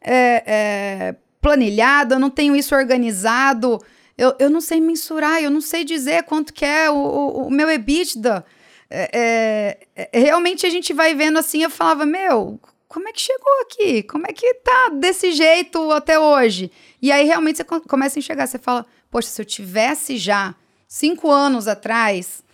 é, 0.00 0.42
é, 0.46 1.16
planilhado, 1.40 2.14
eu 2.14 2.18
não 2.18 2.30
tenho 2.30 2.54
isso 2.54 2.74
organizado, 2.74 3.78
eu, 4.20 4.34
eu 4.38 4.50
não 4.50 4.60
sei 4.60 4.80
mensurar, 4.82 5.42
eu 5.42 5.50
não 5.50 5.62
sei 5.62 5.82
dizer 5.82 6.24
quanto 6.24 6.52
que 6.52 6.62
é 6.62 6.90
o, 6.90 6.94
o, 6.94 7.46
o 7.46 7.50
meu 7.50 7.70
EBITDA. 7.70 8.44
É, 8.90 9.78
é, 9.96 10.08
é, 10.12 10.20
realmente 10.20 10.66
a 10.66 10.70
gente 10.70 10.92
vai 10.92 11.14
vendo 11.14 11.38
assim, 11.38 11.62
eu 11.62 11.70
falava, 11.70 12.04
meu, 12.04 12.60
como 12.86 13.08
é 13.08 13.12
que 13.12 13.20
chegou 13.22 13.62
aqui? 13.62 14.02
Como 14.02 14.26
é 14.26 14.32
que 14.32 14.54
tá 14.56 14.90
desse 14.90 15.32
jeito 15.32 15.90
até 15.90 16.18
hoje? 16.18 16.70
E 17.00 17.10
aí 17.10 17.24
realmente 17.24 17.56
você 17.56 17.64
começa 17.64 18.18
a 18.18 18.20
enxergar, 18.20 18.46
você 18.46 18.58
fala, 18.58 18.84
poxa, 19.10 19.28
se 19.28 19.40
eu 19.40 19.46
tivesse 19.46 20.18
já 20.18 20.54
cinco 20.86 21.30
anos 21.30 21.66
atrás 21.66 22.44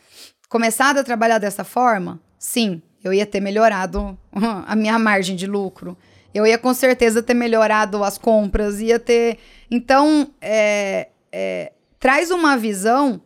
começado 0.49 0.99
a 0.99 1.05
trabalhar 1.05 1.39
dessa 1.39 1.65
forma, 1.65 2.23
sim, 2.39 2.81
eu 3.03 3.13
ia 3.13 3.27
ter 3.27 3.41
melhorado 3.41 4.17
a 4.33 4.77
minha 4.77 4.99
margem 5.01 5.35
de 5.35 5.49
lucro 5.49 5.99
eu 6.37 6.47
ia 6.47 6.59
com 6.59 6.75
certeza 6.75 7.23
ter 7.23 7.33
melhorado 7.33 8.05
as 8.05 8.19
compras, 8.19 8.79
ia 8.79 8.99
ter. 8.99 9.39
Então, 9.71 10.29
é, 10.39 11.09
é, 11.39 11.73
traz 12.01 12.31
uma 12.31 12.57
visão 12.57 13.21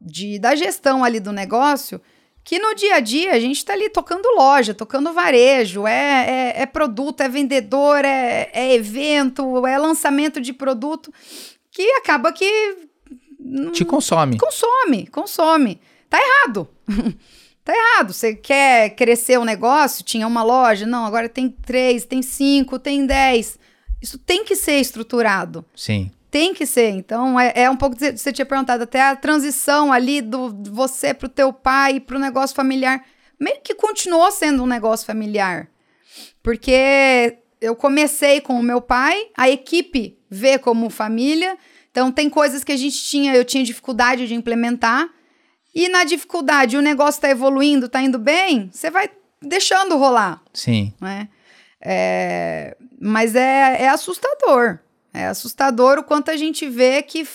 de, 0.00 0.36
da 0.40 0.56
gestão 0.56 1.04
ali 1.04 1.20
do 1.20 1.30
negócio 1.30 2.00
que 2.44 2.58
no 2.58 2.74
dia 2.74 2.96
a 2.96 3.00
dia 3.00 3.32
a 3.32 3.38
gente 3.38 3.58
está 3.58 3.72
ali 3.72 3.88
tocando 3.88 4.26
loja, 4.36 4.74
tocando 4.74 5.12
varejo, 5.12 5.86
é, 5.86 6.54
é, 6.56 6.62
é 6.62 6.66
produto, 6.66 7.20
é 7.20 7.28
vendedor, 7.28 8.04
é, 8.04 8.50
é, 8.52 8.74
evento, 8.74 9.64
é 9.64 9.78
lançamento 9.78 10.40
de 10.40 10.52
produto, 10.52 11.12
que 11.70 11.82
acaba 11.92 12.32
que. 12.32 12.88
Te 13.72 13.84
consome. 13.84 14.38
Consome, 14.38 15.06
consome. 15.06 15.80
Tá 16.08 16.18
errado. 16.18 16.68
Tá 17.64 17.72
errado. 17.72 18.12
Você 18.12 18.34
quer 18.34 18.90
crescer 18.96 19.38
o 19.38 19.42
um 19.42 19.44
negócio? 19.44 20.04
Tinha 20.04 20.26
uma 20.26 20.42
loja? 20.42 20.84
Não, 20.84 21.06
agora 21.06 21.28
tem 21.28 21.48
três, 21.48 22.04
tem 22.04 22.20
cinco, 22.20 22.76
tem 22.76 23.06
dez. 23.06 23.56
Isso 24.02 24.18
tem 24.18 24.44
que 24.44 24.56
ser 24.56 24.80
estruturado. 24.80 25.64
Sim. 25.76 26.10
Tem 26.32 26.54
que 26.54 26.64
ser. 26.64 26.88
Então, 26.88 27.38
é, 27.38 27.52
é 27.54 27.70
um 27.70 27.76
pouco. 27.76 27.94
Você 27.94 28.32
tinha 28.32 28.46
perguntado 28.46 28.84
até 28.84 29.02
a 29.02 29.14
transição 29.14 29.92
ali 29.92 30.22
do 30.22 30.48
você 30.72 31.12
pro 31.12 31.28
teu 31.28 31.52
pai 31.52 32.00
pro 32.00 32.18
negócio 32.18 32.56
familiar. 32.56 33.04
Meio 33.38 33.60
que 33.62 33.74
continuou 33.74 34.32
sendo 34.32 34.62
um 34.62 34.66
negócio 34.66 35.04
familiar. 35.04 35.68
Porque 36.42 37.36
eu 37.60 37.76
comecei 37.76 38.40
com 38.40 38.58
o 38.58 38.62
meu 38.62 38.80
pai, 38.80 39.28
a 39.36 39.50
equipe 39.50 40.18
vê 40.30 40.58
como 40.58 40.88
família. 40.88 41.54
Então, 41.90 42.10
tem 42.10 42.30
coisas 42.30 42.64
que 42.64 42.72
a 42.72 42.78
gente 42.78 42.96
tinha, 42.96 43.36
eu 43.36 43.44
tinha 43.44 43.62
dificuldade 43.62 44.26
de 44.26 44.34
implementar. 44.34 45.06
E 45.74 45.86
na 45.90 46.02
dificuldade, 46.02 46.78
o 46.78 46.82
negócio 46.82 47.18
está 47.18 47.28
evoluindo, 47.28 47.86
está 47.86 48.00
indo 48.00 48.18
bem, 48.18 48.70
você 48.72 48.90
vai 48.90 49.10
deixando 49.42 49.98
rolar. 49.98 50.40
Sim. 50.54 50.94
Né? 50.98 51.28
É, 51.78 52.74
mas 52.98 53.36
é, 53.36 53.82
é 53.82 53.88
assustador. 53.90 54.78
É 55.12 55.26
assustador 55.26 55.98
o 55.98 56.04
quanto 56.04 56.30
a 56.30 56.36
gente 56.36 56.68
vê 56.68 57.02
que 57.02 57.26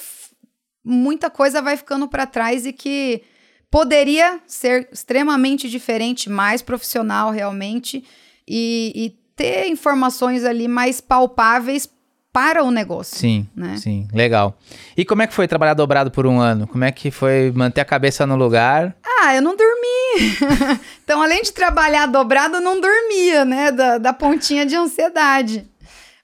muita 0.84 1.30
coisa 1.30 1.62
vai 1.62 1.78
ficando 1.78 2.08
para 2.08 2.26
trás 2.26 2.66
e 2.66 2.74
que 2.74 3.22
poderia 3.70 4.40
ser 4.48 4.88
extremamente 4.92 5.70
diferente, 5.70 6.30
mais 6.30 6.62
profissional 6.62 7.32
realmente, 7.32 8.04
e, 8.48 8.94
e 8.96 9.10
ter 9.36 9.68
informações 9.68 10.44
ali 10.44 10.68
mais 10.68 11.02
palpáveis 11.02 11.90
para 12.32 12.64
o 12.64 12.70
negócio. 12.70 13.18
Sim, 13.18 13.48
né? 13.56 13.78
sim, 13.78 14.08
legal. 14.14 14.58
E 14.96 15.04
como 15.04 15.24
é 15.24 15.28
que 15.28 15.34
foi 15.34 15.48
trabalhar 15.48 15.74
dobrado 15.74 16.12
por 16.12 16.28
um 16.28 16.40
ano? 16.40 16.68
Como 16.68 16.84
é 16.84 16.92
que 16.92 17.10
foi 17.10 17.52
manter 17.56 17.82
a 17.82 17.86
cabeça 17.86 18.28
no 18.28 18.36
lugar? 18.36 18.96
Ah, 19.04 19.36
eu 19.36 19.42
não 19.42 19.56
dormi. 19.56 20.38
então, 21.04 21.22
além 21.22 21.42
de 21.42 21.52
trabalhar 21.52 22.06
dobrado, 22.06 22.58
eu 22.58 22.62
não 22.62 22.80
dormia, 22.80 23.44
né? 23.44 23.72
Da, 23.72 23.98
da 23.98 24.14
pontinha 24.14 24.66
de 24.66 24.76
ansiedade. 24.76 25.68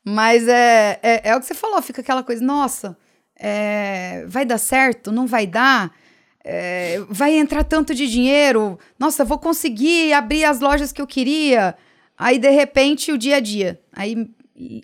Mas 0.03 0.47
é, 0.47 0.99
é, 1.01 1.29
é, 1.29 1.35
o 1.35 1.39
que 1.39 1.45
você 1.45 1.53
falou, 1.53 1.81
fica 1.81 2.01
aquela 2.01 2.23
coisa, 2.23 2.43
nossa, 2.43 2.97
é, 3.35 4.25
vai 4.27 4.45
dar 4.45 4.57
certo? 4.57 5.11
Não 5.11 5.25
vai 5.25 5.47
dar? 5.47 5.95
É, 6.43 6.99
vai 7.09 7.33
entrar 7.37 7.63
tanto 7.63 7.95
de 7.95 8.07
dinheiro? 8.07 8.77
Nossa, 8.99 9.23
vou 9.23 9.39
conseguir 9.39 10.11
abrir 10.11 10.43
as 10.43 10.59
lojas 10.59 10.91
que 10.91 11.01
eu 11.01 11.07
queria? 11.07 11.75
Aí, 12.17 12.37
de 12.37 12.49
repente, 12.49 13.11
o 13.11 13.17
dia 13.17 13.37
a 13.37 13.39
dia. 13.39 13.79
Aí 13.93 14.29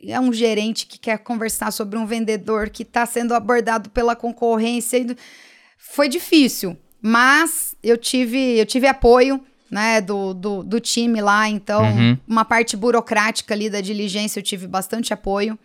é 0.08 0.19
um 0.19 0.32
gerente 0.32 0.88
que 0.88 0.97
quer 0.97 1.19
conversar 1.19 1.71
sobre 1.71 1.97
um 1.97 2.05
vendedor 2.05 2.69
que 2.69 2.84
está 2.84 3.05
sendo 3.05 3.34
abordado 3.34 3.89
pela 3.89 4.15
concorrência. 4.15 5.15
Foi 5.77 6.08
difícil, 6.08 6.77
mas 7.01 7.75
eu 7.84 7.97
tive, 7.97 8.58
eu 8.58 8.65
tive 8.65 8.88
apoio 8.88 9.43
né, 9.69 10.01
do, 10.01 10.34
do, 10.34 10.63
do 10.63 10.79
time 10.79 11.21
lá, 11.21 11.47
então 11.47 11.84
uhum. 11.84 12.17
uma 12.27 12.43
parte 12.43 12.75
burocrática 12.75 13.53
ali 13.53 13.69
da 13.69 13.82
diligência 13.82 14.39
eu 14.39 14.43
tive 14.43 14.67
bastante 14.67 15.13
apoio. 15.13 15.58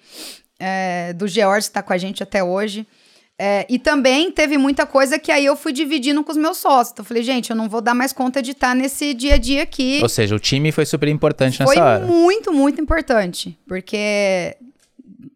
É, 0.59 1.12
do 1.12 1.27
George 1.27 1.67
está 1.67 1.83
com 1.83 1.93
a 1.93 1.99
gente 1.99 2.23
até 2.23 2.43
hoje. 2.43 2.87
É, 3.37 3.67
e 3.69 3.81
também 3.81 4.31
teve 4.31 4.57
muita 4.57 4.87
coisa 4.87 5.19
que 5.19 5.33
aí 5.33 5.45
eu 5.45 5.57
fui 5.57 5.73
dividindo 5.73 6.23
com 6.23 6.31
os 6.31 6.37
meus 6.37 6.59
sócios. 6.59 6.93
Então 6.93 7.03
eu 7.03 7.07
falei, 7.07 7.23
gente, 7.23 7.51
eu 7.51 7.57
não 7.57 7.69
vou 7.69 7.81
dar 7.81 7.95
mais 7.95 8.12
conta 8.12 8.40
de 8.40 8.53
estar 8.53 8.75
nesse 8.75 9.12
dia 9.12 9.35
a 9.35 9.38
dia 9.38 9.62
aqui. 9.64 9.99
Ou 10.03 10.09
seja, 10.09 10.37
o 10.37 10.38
time 10.38 10.71
foi 10.71 10.87
super 10.87 11.09
importante 11.09 11.57
foi 11.57 11.67
nessa 11.67 11.85
hora. 11.85 12.07
Foi 12.07 12.14
muito, 12.14 12.53
muito 12.53 12.81
importante. 12.81 13.59
Porque 13.67 14.57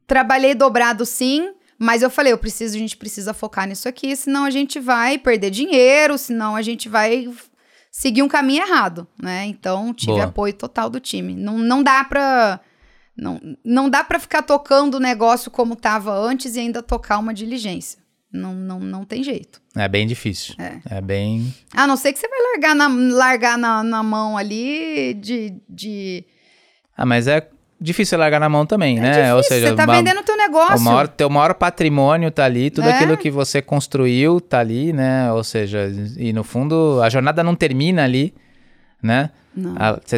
trabalhei 0.06 0.54
dobrado 0.54 1.04
sim, 1.04 1.50
mas 1.76 2.02
eu 2.02 2.08
falei, 2.10 2.32
eu 2.32 2.38
preciso, 2.38 2.76
a 2.76 2.78
gente 2.78 2.96
precisa 2.96 3.34
focar 3.34 3.66
nisso 3.66 3.88
aqui, 3.88 4.14
senão 4.14 4.44
a 4.44 4.50
gente 4.50 4.78
vai 4.78 5.18
perder 5.18 5.50
dinheiro, 5.50 6.16
senão 6.16 6.54
a 6.54 6.62
gente 6.62 6.88
vai 6.88 7.28
seguir 7.90 8.22
um 8.22 8.28
caminho 8.28 8.64
errado, 8.64 9.06
né? 9.20 9.46
Então 9.46 9.92
tive 9.92 10.12
Boa. 10.12 10.24
apoio 10.24 10.52
total 10.52 10.88
do 10.90 11.00
time. 11.00 11.34
Não, 11.34 11.58
não 11.58 11.82
dá 11.82 12.04
pra 12.04 12.60
não, 13.16 13.40
não 13.64 13.90
dá 13.90 14.04
para 14.04 14.20
ficar 14.20 14.42
tocando 14.42 14.94
o 14.94 15.00
negócio 15.00 15.50
como 15.50 15.74
estava 15.74 16.16
antes 16.16 16.54
e 16.54 16.60
ainda 16.60 16.82
tocar 16.82 17.18
uma 17.18 17.34
diligência. 17.34 17.98
Não, 18.32 18.54
não, 18.54 18.78
não 18.78 19.04
tem 19.04 19.24
jeito. 19.24 19.60
É 19.74 19.88
bem 19.88 20.06
difícil. 20.06 20.54
É, 20.58 20.98
é 20.98 21.00
bem. 21.00 21.52
A 21.74 21.86
não 21.86 21.96
ser 21.96 22.12
que 22.12 22.18
você 22.18 22.28
vai 22.28 22.38
largar 22.52 22.74
na, 22.74 22.88
largar 22.88 23.58
na, 23.58 23.82
na 23.82 24.02
mão 24.02 24.36
ali 24.36 25.14
de, 25.14 25.60
de. 25.68 26.24
Ah, 26.96 27.06
mas 27.06 27.26
é 27.26 27.48
difícil 27.80 28.18
largar 28.18 28.40
na 28.40 28.48
mão 28.48 28.66
também, 28.66 28.98
é 28.98 29.00
né? 29.00 29.12
Difícil, 29.12 29.36
Ou 29.36 29.42
seja, 29.42 29.68
você 29.68 29.74
tá 29.74 29.84
uma, 29.84 29.94
vendendo 29.94 30.20
o 30.20 30.22
teu 30.22 30.36
negócio. 30.36 30.76
O 30.76 30.80
maior, 30.80 31.08
teu 31.08 31.30
maior 31.30 31.54
patrimônio 31.54 32.30
tá 32.30 32.44
ali, 32.44 32.70
tudo 32.70 32.88
é. 32.88 32.92
aquilo 32.92 33.16
que 33.16 33.30
você 33.30 33.62
construiu 33.62 34.40
tá 34.40 34.58
ali, 34.58 34.92
né? 34.92 35.32
Ou 35.32 35.44
seja, 35.44 35.90
e 36.16 36.32
no 36.32 36.44
fundo 36.44 37.00
a 37.02 37.08
jornada 37.08 37.42
não 37.42 37.54
termina 37.54 38.04
ali, 38.04 38.34
né? 39.02 39.30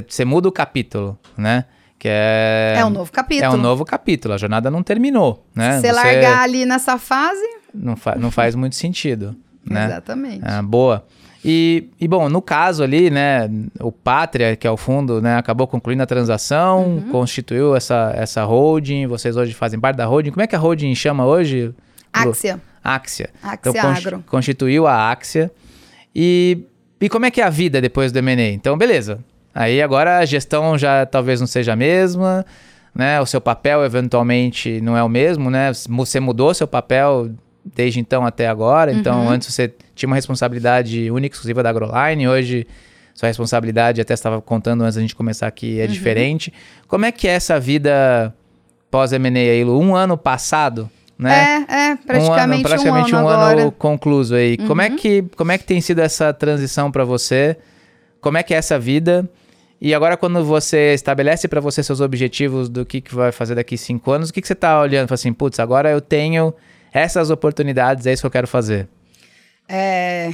Você 0.07 0.25
muda 0.25 0.49
o 0.49 0.53
capítulo, 0.53 1.19
né? 1.37 1.65
Que 1.99 2.09
é. 2.11 2.77
É 2.79 2.85
um 2.85 2.91
novo 2.91 3.13
capítulo. 3.13 3.53
É 3.53 3.55
um 3.55 3.61
novo 3.61 3.85
capítulo. 3.85 4.33
A 4.33 4.39
jornada 4.39 4.71
não 4.71 4.83
terminou, 4.83 5.47
né? 5.55 5.75
Se 5.75 5.81
você 5.83 5.93
largar 5.93 6.43
ali 6.43 6.65
nessa 6.65 6.99
fase. 6.99 7.45
Não, 7.75 7.95
fa 7.95 8.17
não 8.17 8.31
faz 8.31 8.55
muito 8.55 8.75
sentido. 8.75 9.37
Né? 9.65 9.85
Exatamente. 9.85 10.41
Ah, 10.43 10.63
boa. 10.63 11.05
E, 11.45 11.89
e, 11.99 12.07
bom, 12.07 12.29
no 12.29 12.43
caso 12.43 12.83
ali, 12.83 13.09
né, 13.11 13.51
o 13.81 13.91
Pátria, 13.91 14.55
que 14.57 14.67
é 14.67 14.71
o 14.71 14.77
fundo, 14.77 15.23
né, 15.23 15.37
acabou 15.37 15.67
concluindo 15.67 16.03
a 16.03 16.07
transação, 16.07 16.85
uhum. 16.85 17.09
constituiu 17.11 17.75
essa, 17.75 18.13
essa 18.15 18.45
holding, 18.45 19.07
vocês 19.07 19.37
hoje 19.37 19.55
fazem 19.55 19.81
parte 19.81 19.97
da 19.97 20.05
holding. 20.05 20.31
Como 20.31 20.43
é 20.43 20.47
que 20.47 20.55
a 20.55 20.59
holding 20.59 20.95
chama 20.95 21.25
hoje? 21.25 21.75
Axia. 22.13 22.61
Axia. 22.85 23.31
Axia 23.43 23.71
então, 23.71 23.91
Agro. 23.91 24.25
Constituiu 24.27 24.87
a 24.87 25.11
Axia. 25.11 25.51
E, 26.15 26.59
e 27.01 27.09
como 27.09 27.25
é 27.25 27.31
que 27.31 27.41
é 27.41 27.45
a 27.45 27.51
vida 27.51 27.81
depois 27.81 28.13
do 28.13 28.19
M&A? 28.19 28.51
Então, 28.51 28.77
beleza. 28.77 29.19
Aí 29.55 29.81
agora 29.81 30.19
a 30.19 30.25
gestão 30.25 30.77
já 30.77 31.07
talvez 31.07 31.41
não 31.41 31.47
seja 31.47 31.73
a 31.73 31.77
mesma, 31.77 32.45
né? 32.95 33.21
O 33.21 33.27
seu 33.27 33.41
papel 33.41 33.85
eventualmente 33.85 34.81
não 34.81 34.97
é 34.97 35.03
o 35.03 35.09
mesmo, 35.09 35.51
né? 35.51 35.73
Você 35.89 36.21
mudou 36.21 36.55
seu 36.55 36.69
papel 36.69 37.31
desde 37.65 38.01
então 38.01 38.25
até 38.25 38.49
agora. 38.49 38.93
Então, 38.93 39.23
uhum. 39.23 39.31
antes 39.31 39.53
você 39.53 39.73
tinha 39.95 40.07
uma 40.09 40.17
responsabilidade 40.17 41.11
única 41.11 41.35
exclusiva 41.35 41.63
da 41.63 41.71
AgroLine, 41.71 42.29
hoje 42.29 42.67
sua 43.15 43.29
responsabilidade, 43.29 44.01
até 44.01 44.15
estava 44.15 44.41
contando 44.41 44.83
antes 44.83 44.95
da 44.95 45.01
gente 45.03 45.15
começar 45.15 45.47
aqui, 45.47 45.79
é 45.79 45.85
uhum. 45.85 45.91
diferente. 45.91 46.53
Como 46.89 47.05
é 47.05 47.13
que 47.13 47.29
é 47.29 47.33
essa 47.33 47.61
vida 47.61 48.35
pós-M&A 48.91 49.39
aí, 49.39 49.63
Lu? 49.63 49.79
Um 49.79 49.95
ano 49.95 50.17
passado, 50.17 50.89
né? 51.19 51.67
É, 51.69 51.91
é, 51.91 51.97
praticamente 51.97 52.31
um 52.31 52.55
ano, 52.55 52.63
praticamente 52.63 53.15
um 53.15 53.19
ano, 53.19 53.29
um 53.29 53.61
ano 53.61 53.73
concluso 53.73 54.35
aí. 54.35 54.57
Uhum. 54.59 54.67
Como, 54.67 54.81
é 54.81 54.89
uhum. 54.89 54.97
que, 54.97 55.23
como 55.37 55.53
é 55.53 55.59
que 55.59 55.65
tem 55.65 55.81
sido 55.81 55.99
essa 56.01 56.33
transição 56.33 56.91
para 56.91 57.05
você? 57.05 57.59
Como 58.21 58.39
é 58.39 58.43
que 58.43 58.55
é 58.55 58.57
essa 58.57 58.79
vida? 58.79 59.29
E 59.81 59.95
agora, 59.95 60.17
quando 60.17 60.45
você 60.45 60.93
estabelece 60.95 61.49
para 61.49 61.61
você 61.61 61.83
seus 61.83 62.01
objetivos 62.01 62.69
do 62.69 62.85
que, 62.85 63.01
que 63.01 63.15
vai 63.15 63.33
fazer 63.33 63.55
daqui 63.55 63.79
cinco 63.79 64.13
anos, 64.13 64.29
o 64.29 64.33
que, 64.33 64.41
que 64.41 64.47
você 64.47 64.53
está 64.53 64.81
olhando? 64.81 65.09
Fala 65.09 65.15
assim, 65.15 65.33
putz, 65.33 65.59
agora 65.59 65.91
eu 65.91 66.01
tenho 66.01 66.55
essas 66.93 67.31
oportunidades, 67.31 68.07
é 68.07 68.13
isso 68.13 68.23
que 68.23 68.27
eu 68.27 68.31
quero 68.31 68.49
fazer. 68.49 68.89
É... 69.69 70.33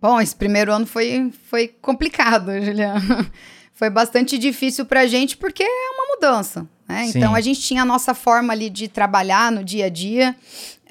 Bom, 0.00 0.20
esse 0.20 0.34
primeiro 0.34 0.72
ano 0.72 0.86
foi, 0.86 1.30
foi 1.48 1.68
complicado, 1.68 2.52
Juliana. 2.62 3.30
foi 3.74 3.90
bastante 3.90 4.38
difícil 4.38 4.86
para 4.86 5.00
a 5.00 5.06
gente 5.06 5.36
porque 5.36 5.62
é 5.62 5.90
uma 5.90 6.14
mudança. 6.14 6.66
Né? 6.88 7.04
Então, 7.14 7.34
a 7.34 7.40
gente 7.40 7.60
tinha 7.60 7.82
a 7.82 7.84
nossa 7.84 8.14
forma 8.14 8.52
ali 8.52 8.68
de 8.68 8.88
trabalhar 8.88 9.52
no 9.52 9.62
dia 9.62 9.86
a 9.86 9.88
dia. 9.88 10.34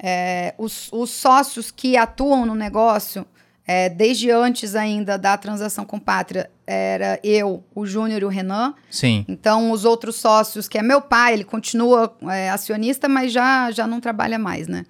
É, 0.02 0.54
os, 0.56 0.88
os 0.92 1.10
sócios 1.10 1.70
que 1.70 1.96
atuam 1.96 2.46
no 2.46 2.54
negócio 2.54 3.26
é, 3.66 3.88
desde 3.88 4.30
antes 4.30 4.74
ainda 4.74 5.16
da 5.16 5.36
transação 5.36 5.84
com 5.84 5.98
Pátria, 5.98 6.50
era 6.72 7.18
eu, 7.24 7.64
o 7.74 7.84
Júnior 7.84 8.22
e 8.22 8.24
o 8.24 8.28
Renan. 8.28 8.74
Sim. 8.88 9.24
Então, 9.28 9.72
os 9.72 9.84
outros 9.84 10.14
sócios, 10.14 10.68
que 10.68 10.78
é 10.78 10.82
meu 10.82 11.00
pai, 11.00 11.32
ele 11.32 11.42
continua 11.42 12.16
é, 12.28 12.48
acionista, 12.48 13.08
mas 13.08 13.32
já, 13.32 13.72
já 13.72 13.88
não 13.88 13.98
trabalha 13.98 14.38
mais, 14.38 14.68
né? 14.68 14.86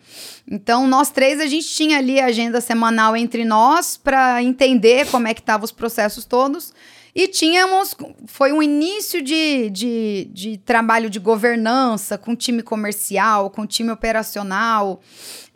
Então, 0.50 0.86
nós 0.86 1.10
três, 1.10 1.40
a 1.40 1.46
gente 1.46 1.66
tinha 1.68 1.96
ali 1.96 2.20
a 2.20 2.26
agenda 2.26 2.60
semanal 2.60 3.16
entre 3.16 3.46
nós 3.46 3.96
para 3.96 4.42
entender 4.42 5.06
como 5.10 5.26
é 5.26 5.32
que 5.32 5.40
estavam 5.40 5.64
os 5.64 5.72
processos 5.72 6.26
todos. 6.26 6.74
E 7.14 7.26
tínhamos, 7.26 7.96
foi 8.26 8.52
um 8.52 8.62
início 8.62 9.22
de, 9.22 9.70
de, 9.70 10.28
de 10.32 10.58
trabalho 10.58 11.08
de 11.08 11.18
governança 11.18 12.18
com 12.18 12.36
time 12.36 12.62
comercial, 12.62 13.48
com 13.48 13.66
time 13.66 13.90
operacional. 13.90 15.00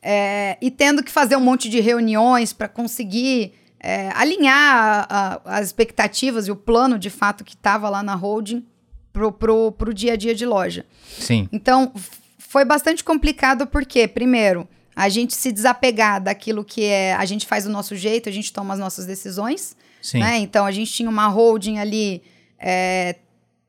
É, 0.02 0.56
e 0.60 0.70
tendo 0.70 1.02
que 1.02 1.12
fazer 1.12 1.36
um 1.36 1.40
monte 1.40 1.68
de 1.68 1.80
reuniões 1.80 2.52
para 2.52 2.66
conseguir 2.66 3.52
é, 3.84 4.10
alinhar 4.14 5.06
a, 5.10 5.40
a, 5.44 5.58
as 5.58 5.66
expectativas 5.66 6.48
e 6.48 6.50
o 6.50 6.56
plano 6.56 6.98
de 6.98 7.10
fato 7.10 7.44
que 7.44 7.54
estava 7.54 7.90
lá 7.90 8.02
na 8.02 8.14
holding 8.14 8.64
pro, 9.12 9.30
pro, 9.30 9.72
pro 9.72 9.92
dia 9.92 10.14
a 10.14 10.16
dia 10.16 10.34
de 10.34 10.46
loja. 10.46 10.86
Sim. 11.18 11.46
Então, 11.52 11.92
foi 12.38 12.64
bastante 12.64 13.04
complicado 13.04 13.66
porque, 13.66 14.08
primeiro, 14.08 14.66
a 14.96 15.10
gente 15.10 15.34
se 15.34 15.52
desapegar 15.52 16.22
daquilo 16.22 16.64
que 16.64 16.84
é. 16.84 17.14
A 17.14 17.26
gente 17.26 17.46
faz 17.46 17.64
do 17.64 17.70
nosso 17.70 17.94
jeito, 17.94 18.26
a 18.26 18.32
gente 18.32 18.50
toma 18.50 18.72
as 18.72 18.80
nossas 18.80 19.04
decisões. 19.04 19.76
Sim. 20.00 20.20
Né? 20.20 20.38
Então, 20.38 20.64
a 20.64 20.72
gente 20.72 20.90
tinha 20.90 21.10
uma 21.10 21.26
holding 21.28 21.78
ali 21.78 22.22
é, 22.58 23.16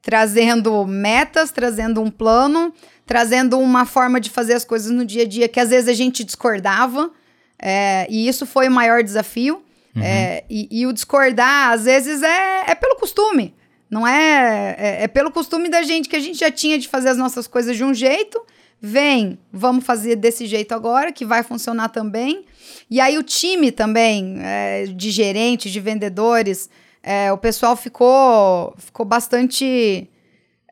trazendo 0.01 0.85
metas, 0.87 1.51
trazendo 1.51 2.01
um 2.01 2.09
plano 2.09 2.73
trazendo 3.05 3.59
uma 3.59 3.85
forma 3.85 4.19
de 4.19 4.29
fazer 4.29 4.53
as 4.53 4.65
coisas 4.65 4.89
no 4.91 5.05
dia 5.05 5.23
a 5.23 5.27
dia 5.27 5.47
que 5.47 5.59
às 5.59 5.69
vezes 5.69 5.87
a 5.87 5.93
gente 5.93 6.23
discordava, 6.23 7.11
é, 7.59 8.07
e 8.09 8.27
isso 8.27 8.45
foi 8.45 8.67
o 8.67 8.71
maior 8.71 9.03
desafio. 9.03 9.64
Uhum. 9.95 10.03
É, 10.03 10.43
e, 10.49 10.67
e, 10.71 10.85
o 10.85 10.93
discordar, 10.93 11.71
às 11.71 11.85
vezes, 11.85 12.21
é, 12.21 12.71
é 12.71 12.75
pelo 12.75 12.95
costume. 12.95 13.55
Não 13.89 14.05
é, 14.05 14.75
é, 14.77 15.03
é. 15.03 15.07
pelo 15.07 15.31
costume 15.31 15.69
da 15.69 15.83
gente 15.83 16.09
que 16.09 16.15
a 16.15 16.19
gente 16.19 16.39
já 16.39 16.51
tinha 16.51 16.77
de 16.77 16.87
fazer 16.87 17.09
as 17.09 17.17
nossas 17.17 17.47
coisas 17.47 17.77
de 17.77 17.83
um 17.83 17.93
jeito. 17.93 18.41
Vem, 18.81 19.39
vamos 19.51 19.85
fazer 19.85 20.15
desse 20.15 20.45
jeito 20.45 20.73
agora, 20.73 21.11
que 21.11 21.23
vai 21.25 21.43
funcionar 21.43 21.89
também. 21.89 22.45
E 22.89 22.99
aí 22.99 23.17
o 23.17 23.23
time 23.23 23.71
também, 23.71 24.35
é, 24.39 24.85
de 24.85 25.11
gerentes, 25.11 25.71
de 25.71 25.79
vendedores, 25.79 26.69
é, 27.01 27.31
o 27.31 27.37
pessoal 27.37 27.75
ficou, 27.75 28.73
ficou 28.77 29.05
bastante 29.05 30.09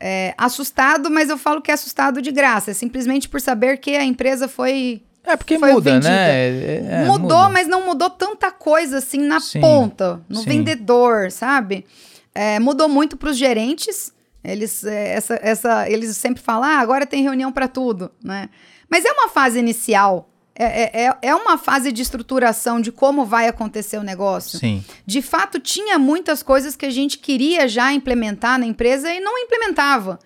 é, 0.02 0.34
assustado, 0.38 1.10
mas 1.10 1.30
eu 1.30 1.38
falo 1.38 1.62
que 1.62 1.72
é 1.72 1.74
assustado 1.74 2.22
de 2.22 2.32
graça. 2.32 2.72
É 2.72 2.74
simplesmente 2.74 3.30
por 3.30 3.40
saber 3.40 3.78
que 3.78 3.96
a 3.96 4.04
empresa 4.04 4.48
foi. 4.48 5.02
É 5.26 5.38
porque 5.38 5.58
muda, 5.58 5.92
vendida. 5.92 6.10
né? 6.10 6.32
É, 6.32 6.86
é, 6.86 7.06
mudou, 7.06 7.44
muda. 7.44 7.50
mas 7.50 7.68
não 7.68 7.86
mudou 7.86 8.10
tanta 8.10 8.52
coisa 8.52 8.98
assim 8.98 9.20
na 9.20 9.40
sim, 9.40 9.62
ponta, 9.62 10.22
no 10.28 10.42
sim. 10.42 10.50
vendedor, 10.50 11.32
sabe? 11.32 11.86
É, 12.36 12.60
mudou 12.60 12.90
muito 12.90 13.16
para 13.16 13.30
os 13.30 13.38
gerentes. 13.38 14.12
Eles, 14.44 14.84
é, 14.84 15.14
essa, 15.14 15.40
essa, 15.42 15.90
eles 15.90 16.18
sempre 16.18 16.44
falam, 16.44 16.70
ah, 16.70 16.80
agora 16.80 17.06
tem 17.06 17.24
reunião 17.24 17.52
para 17.52 17.70
tudo, 17.70 18.12
né? 18.22 18.50
Mas 18.90 19.06
é 19.06 19.12
uma 19.14 19.30
fase 19.30 19.58
inicial, 19.58 20.30
é, 20.56 21.06
é, 21.06 21.18
é 21.22 21.36
uma 21.36 21.58
fase 21.58 21.92
de 21.92 22.02
estruturação 22.02 22.80
de 22.80 22.92
como 22.92 23.26
vai 23.26 23.48
acontecer 23.48 23.98
o 23.98 24.04
negócio. 24.04 24.60
Sim. 24.60 24.84
De 25.06 25.22
fato, 25.22 25.60
tinha 25.60 25.98
muitas 25.98 26.44
coisas 26.44 26.76
que 26.76 26.86
a 26.86 26.92
gente 26.92 27.18
queria 27.18 27.68
já 27.68 27.92
implementar 27.92 28.60
na 28.60 28.66
empresa 28.66 29.12
e 29.12 29.20
não 29.20 29.38
implementava. 29.38 30.20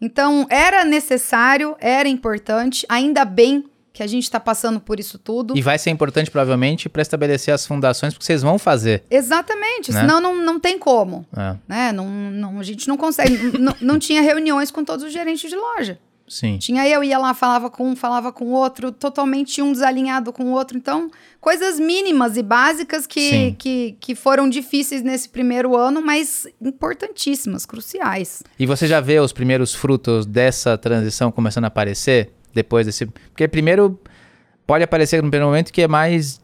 Então, 0.00 0.46
era 0.48 0.84
necessário, 0.84 1.76
era 1.80 2.08
importante, 2.08 2.86
ainda 2.88 3.24
bem 3.24 3.64
que 3.94 4.02
a 4.02 4.08
gente 4.08 4.24
está 4.24 4.40
passando 4.40 4.80
por 4.80 4.98
isso 4.98 5.20
tudo. 5.20 5.56
E 5.56 5.62
vai 5.62 5.78
ser 5.78 5.88
importante, 5.90 6.28
provavelmente, 6.28 6.88
para 6.88 7.00
estabelecer 7.00 7.54
as 7.54 7.64
fundações, 7.64 8.12
porque 8.12 8.26
vocês 8.26 8.42
vão 8.42 8.58
fazer. 8.58 9.04
Exatamente, 9.08 9.92
né? 9.92 10.00
senão 10.00 10.20
não, 10.20 10.44
não 10.44 10.58
tem 10.58 10.76
como. 10.76 11.24
É. 11.34 11.56
Né? 11.68 11.92
Não, 11.92 12.10
não, 12.10 12.58
a 12.58 12.64
gente 12.64 12.88
não 12.88 12.96
consegue. 12.96 13.56
não, 13.56 13.74
não 13.80 13.96
tinha 13.96 14.20
reuniões 14.20 14.72
com 14.72 14.84
todos 14.84 15.04
os 15.04 15.12
gerentes 15.12 15.48
de 15.48 15.54
loja. 15.54 15.96
Sim. 16.26 16.58
Tinha 16.58 16.88
eu, 16.88 17.04
ia 17.04 17.18
lá, 17.18 17.34
falava 17.34 17.70
com 17.70 17.90
um, 17.90 17.94
falava 17.94 18.32
com 18.32 18.46
o 18.46 18.50
outro, 18.50 18.90
totalmente 18.90 19.62
um 19.62 19.70
desalinhado 19.70 20.32
com 20.32 20.44
o 20.44 20.50
outro. 20.50 20.76
Então, 20.76 21.08
coisas 21.40 21.78
mínimas 21.78 22.36
e 22.36 22.42
básicas 22.42 23.06
que, 23.06 23.52
que, 23.52 23.96
que 24.00 24.16
foram 24.16 24.48
difíceis 24.48 25.02
nesse 25.02 25.28
primeiro 25.28 25.76
ano, 25.76 26.02
mas 26.02 26.48
importantíssimas, 26.60 27.64
cruciais. 27.64 28.42
E 28.58 28.66
você 28.66 28.88
já 28.88 29.00
vê 29.00 29.20
os 29.20 29.32
primeiros 29.32 29.72
frutos 29.72 30.26
dessa 30.26 30.76
transição 30.76 31.30
começando 31.30 31.64
a 31.64 31.68
aparecer? 31.68 32.32
Depois 32.54 32.86
desse. 32.86 33.06
Porque 33.06 33.48
primeiro 33.48 34.00
pode 34.66 34.84
aparecer 34.84 35.16
no 35.16 35.28
primeiro 35.28 35.46
momento 35.46 35.72
que 35.72 35.82
é 35.82 35.88
mais. 35.88 36.42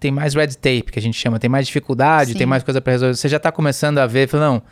Tem 0.00 0.10
mais 0.10 0.34
red 0.34 0.48
tape, 0.48 0.84
que 0.90 0.98
a 0.98 1.02
gente 1.02 1.18
chama, 1.18 1.38
tem 1.38 1.50
mais 1.50 1.66
dificuldade, 1.66 2.32
Sim. 2.32 2.38
tem 2.38 2.46
mais 2.46 2.62
coisa 2.62 2.80
para 2.80 2.92
resolver. 2.92 3.14
Você 3.14 3.28
já 3.28 3.36
está 3.36 3.52
começando 3.52 3.98
a 3.98 4.06
ver, 4.06 4.26
não 4.32 4.62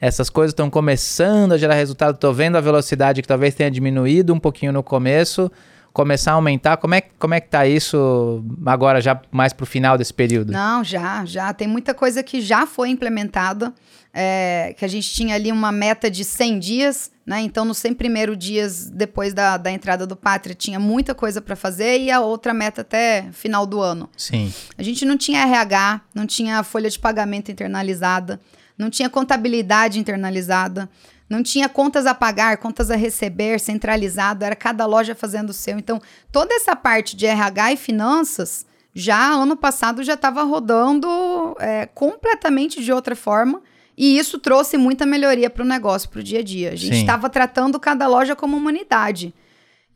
essas 0.00 0.30
coisas 0.30 0.52
estão 0.52 0.70
começando 0.70 1.52
a 1.52 1.58
gerar 1.58 1.74
resultado, 1.74 2.14
estou 2.14 2.32
vendo 2.32 2.56
a 2.56 2.60
velocidade 2.60 3.20
que 3.20 3.28
talvez 3.28 3.54
tenha 3.54 3.70
diminuído 3.70 4.32
um 4.32 4.38
pouquinho 4.38 4.72
no 4.72 4.82
começo, 4.82 5.50
começar 5.98 6.30
a 6.30 6.34
aumentar. 6.34 6.76
Como 6.76 6.94
é, 6.94 7.00
como 7.00 7.34
é 7.34 7.40
que 7.40 7.48
tá 7.48 7.66
isso 7.66 8.44
agora, 8.64 9.00
já 9.00 9.20
mais 9.32 9.52
para 9.52 9.64
o 9.64 9.66
final 9.66 9.98
desse 9.98 10.14
período? 10.14 10.52
Não, 10.52 10.84
já, 10.84 11.24
já. 11.24 11.52
Tem 11.52 11.66
muita 11.66 11.92
coisa 11.92 12.22
que 12.22 12.40
já 12.40 12.68
foi 12.68 12.88
implementada, 12.90 13.74
é, 14.14 14.76
que 14.78 14.84
a 14.84 14.88
gente 14.88 15.12
tinha 15.12 15.34
ali 15.34 15.50
uma 15.50 15.72
meta 15.72 16.08
de 16.08 16.24
100 16.24 16.58
dias, 16.60 17.10
né? 17.26 17.40
Então, 17.40 17.64
nos 17.64 17.78
100 17.78 17.94
primeiros 17.94 18.38
dias 18.38 18.88
depois 18.88 19.34
da, 19.34 19.56
da 19.56 19.72
entrada 19.72 20.06
do 20.06 20.14
Pátria, 20.14 20.54
tinha 20.54 20.78
muita 20.78 21.16
coisa 21.16 21.40
para 21.40 21.56
fazer 21.56 21.98
e 21.98 22.12
a 22.12 22.20
outra 22.20 22.54
meta 22.54 22.82
até 22.82 23.26
final 23.32 23.66
do 23.66 23.80
ano. 23.80 24.08
Sim. 24.16 24.54
A 24.78 24.84
gente 24.84 25.04
não 25.04 25.16
tinha 25.16 25.42
RH, 25.42 26.00
não 26.14 26.28
tinha 26.28 26.62
folha 26.62 26.88
de 26.88 26.98
pagamento 26.98 27.50
internalizada 27.50 28.38
não 28.78 28.88
tinha 28.88 29.10
contabilidade 29.10 29.98
internalizada, 29.98 30.88
não 31.28 31.42
tinha 31.42 31.68
contas 31.68 32.06
a 32.06 32.14
pagar, 32.14 32.56
contas 32.56 32.90
a 32.90 32.96
receber, 32.96 33.60
centralizado, 33.60 34.44
era 34.44 34.56
cada 34.56 34.86
loja 34.86 35.14
fazendo 35.14 35.50
o 35.50 35.52
seu. 35.52 35.78
Então, 35.78 36.00
toda 36.32 36.54
essa 36.54 36.74
parte 36.74 37.14
de 37.14 37.26
RH 37.26 37.72
e 37.72 37.76
finanças, 37.76 38.66
já 38.94 39.32
ano 39.32 39.56
passado 39.56 40.02
já 40.02 40.14
estava 40.14 40.42
rodando 40.42 41.56
é, 41.60 41.86
completamente 41.86 42.82
de 42.82 42.92
outra 42.92 43.14
forma. 43.14 43.62
E 43.96 44.16
isso 44.16 44.38
trouxe 44.38 44.78
muita 44.78 45.04
melhoria 45.04 45.50
para 45.50 45.64
o 45.64 45.66
negócio, 45.66 46.08
para 46.08 46.20
o 46.20 46.22
dia 46.22 46.38
a 46.38 46.42
dia. 46.42 46.70
A 46.70 46.76
gente 46.76 46.98
estava 46.98 47.28
tratando 47.28 47.80
cada 47.80 48.06
loja 48.06 48.36
como 48.36 48.56
uma 48.56 48.68
unidade. 48.68 49.34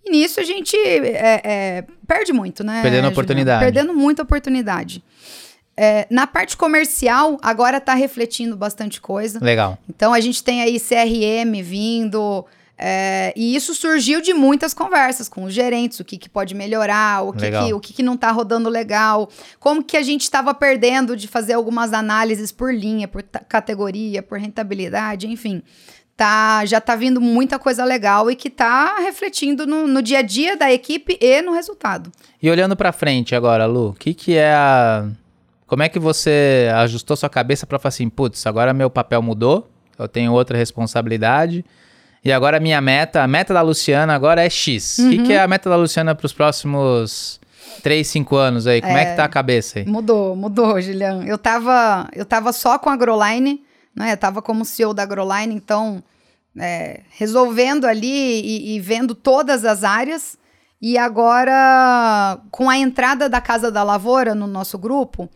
E 0.05 0.11
nisso 0.11 0.41
a 0.41 0.43
gente 0.43 0.77
é, 0.77 1.41
é, 1.45 1.85
perde 2.07 2.33
muito, 2.33 2.65
né? 2.65 2.83
Perdendo 2.83 3.09
oportunidade. 3.09 3.65
Perdendo 3.65 3.95
muita 3.95 4.23
oportunidade. 4.25 5.05
É, 5.77 6.07
na 6.11 6.27
parte 6.27 6.57
comercial, 6.57 7.39
agora 7.43 7.79
está 7.79 7.95
refletindo 7.95 8.57
bastante 8.57 9.01
coisa. 9.01 9.39
Legal. 9.43 9.79
Então 9.89 10.13
a 10.13 10.21
gente 10.21 10.43
tem 10.43 10.63
aí 10.63 10.79
CRM 10.79 11.63
vindo. 11.63 12.45
É, 12.85 13.33
e 13.37 13.55
isso 13.55 13.75
surgiu 13.75 14.21
de 14.21 14.35
muitas 14.35 14.75
conversas 14.75 15.29
com 15.29 15.45
os 15.45 15.55
gerentes, 15.55 16.01
o 16.01 16.05
que, 16.05 16.19
que 16.19 16.29
pode 16.29 16.53
melhorar, 16.53 17.23
o 17.23 17.33
que, 17.33 17.49
que 17.49 17.73
o 17.73 17.79
que, 17.79 17.93
que, 17.93 18.03
não 18.03 18.15
está 18.15 18.33
rodando 18.33 18.69
legal, 18.69 19.29
como 19.61 19.85
que 19.85 19.97
a 19.97 20.03
gente 20.03 20.23
estava 20.23 20.53
perdendo 20.53 21.17
de 21.17 21.29
fazer 21.29 21.53
algumas 21.53 21.93
análises 21.93 22.51
por 22.51 22.75
linha, 22.75 23.07
por 23.07 23.23
categoria, 23.23 24.21
por 24.21 24.39
rentabilidade, 24.39 25.29
enfim. 25.29 25.63
Tá, 26.17 26.65
já 26.67 26.79
está 26.79 26.97
vindo 26.97 27.21
muita 27.21 27.59
coisa 27.59 27.85
legal 27.85 28.31
e 28.31 28.37
que 28.37 28.49
está 28.49 28.99
refletindo 28.99 29.67
no, 29.67 29.87
no, 29.87 30.03
dia 30.03 30.19
a 30.19 30.23
dia 30.23 30.57
da 30.57 30.71
equipe 30.73 31.17
e 31.21 31.41
no 31.41 31.53
resultado. 31.53 32.11
E 32.43 32.51
olhando 32.51 32.77
para 32.77 32.93
frente 32.93 33.35
agora, 33.35 33.65
Lu, 33.65 33.91
o 33.91 33.95
que, 33.95 34.13
que 34.13 34.37
é 34.37 34.53
a 34.53 35.09
como 35.73 35.83
é 35.83 35.89
que 35.89 35.99
você 35.99 36.69
ajustou 36.75 37.17
sua 37.17 37.31
cabeça 37.31 37.67
para 37.67 37.79
falar 37.79 37.89
assim, 37.89 38.07
putz, 38.11 38.47
agora 38.47 38.75
meu 38.75 38.91
papel 38.91 39.23
mudou, 39.23 39.71
eu 39.99 40.07
tenho 40.07 40.31
outra 40.31 40.55
responsabilidade, 40.55 41.65
e 42.23 42.31
agora 42.31 42.59
a 42.59 42.61
minha 42.61 42.79
meta, 42.79 43.23
a 43.23 43.27
meta 43.27 43.55
da 43.55 43.63
Luciana 43.63 44.15
agora 44.15 44.45
é 44.45 44.51
X. 44.51 44.99
O 44.99 45.03
uhum. 45.05 45.11
que, 45.11 45.23
que, 45.23 45.33
é 45.33 45.41
a 45.41 45.49
meta 45.49 45.71
da 45.71 45.77
Luciana 45.77 46.15
para 46.15 46.27
os 46.27 46.33
próximos 46.35 47.41
3, 47.83 48.07
5 48.07 48.37
anos 48.37 48.67
aí? 48.67 48.83
Como 48.83 48.95
é, 48.95 49.03
é 49.03 49.05
que 49.07 49.17
tá 49.17 49.25
a 49.25 49.29
cabeça 49.31 49.79
aí? 49.79 49.87
Mudou, 49.87 50.37
mudou, 50.37 50.79
Julian. 50.79 51.25
Eu 51.25 51.39
tava, 51.39 52.07
eu 52.15 52.27
tava 52.27 52.53
só 52.53 52.79
com 52.79 52.91
a 52.91 52.93
Agroline, 52.93 53.65
né? 53.97 54.13
Eu 54.13 54.19
tava 54.19 54.43
como 54.43 54.67
CEO 54.67 54.93
da 54.93 55.05
Agroline, 55.05 55.55
então 55.55 56.05
é, 56.55 57.01
resolvendo 57.13 57.87
ali 57.87 58.43
e, 58.43 58.77
e 58.77 58.81
vendo 58.81 59.15
todas 59.15 59.65
as 59.65 59.85
áreas. 59.85 60.37
E 60.83 60.99
agora, 60.99 62.41
com 62.51 62.69
a 62.69 62.77
entrada 62.77 63.29
da 63.29 63.41
Casa 63.41 63.71
da 63.71 63.85
Lavoura 63.85 64.35
no 64.35 64.49
nosso 64.49 64.77
grupo, 64.77 65.31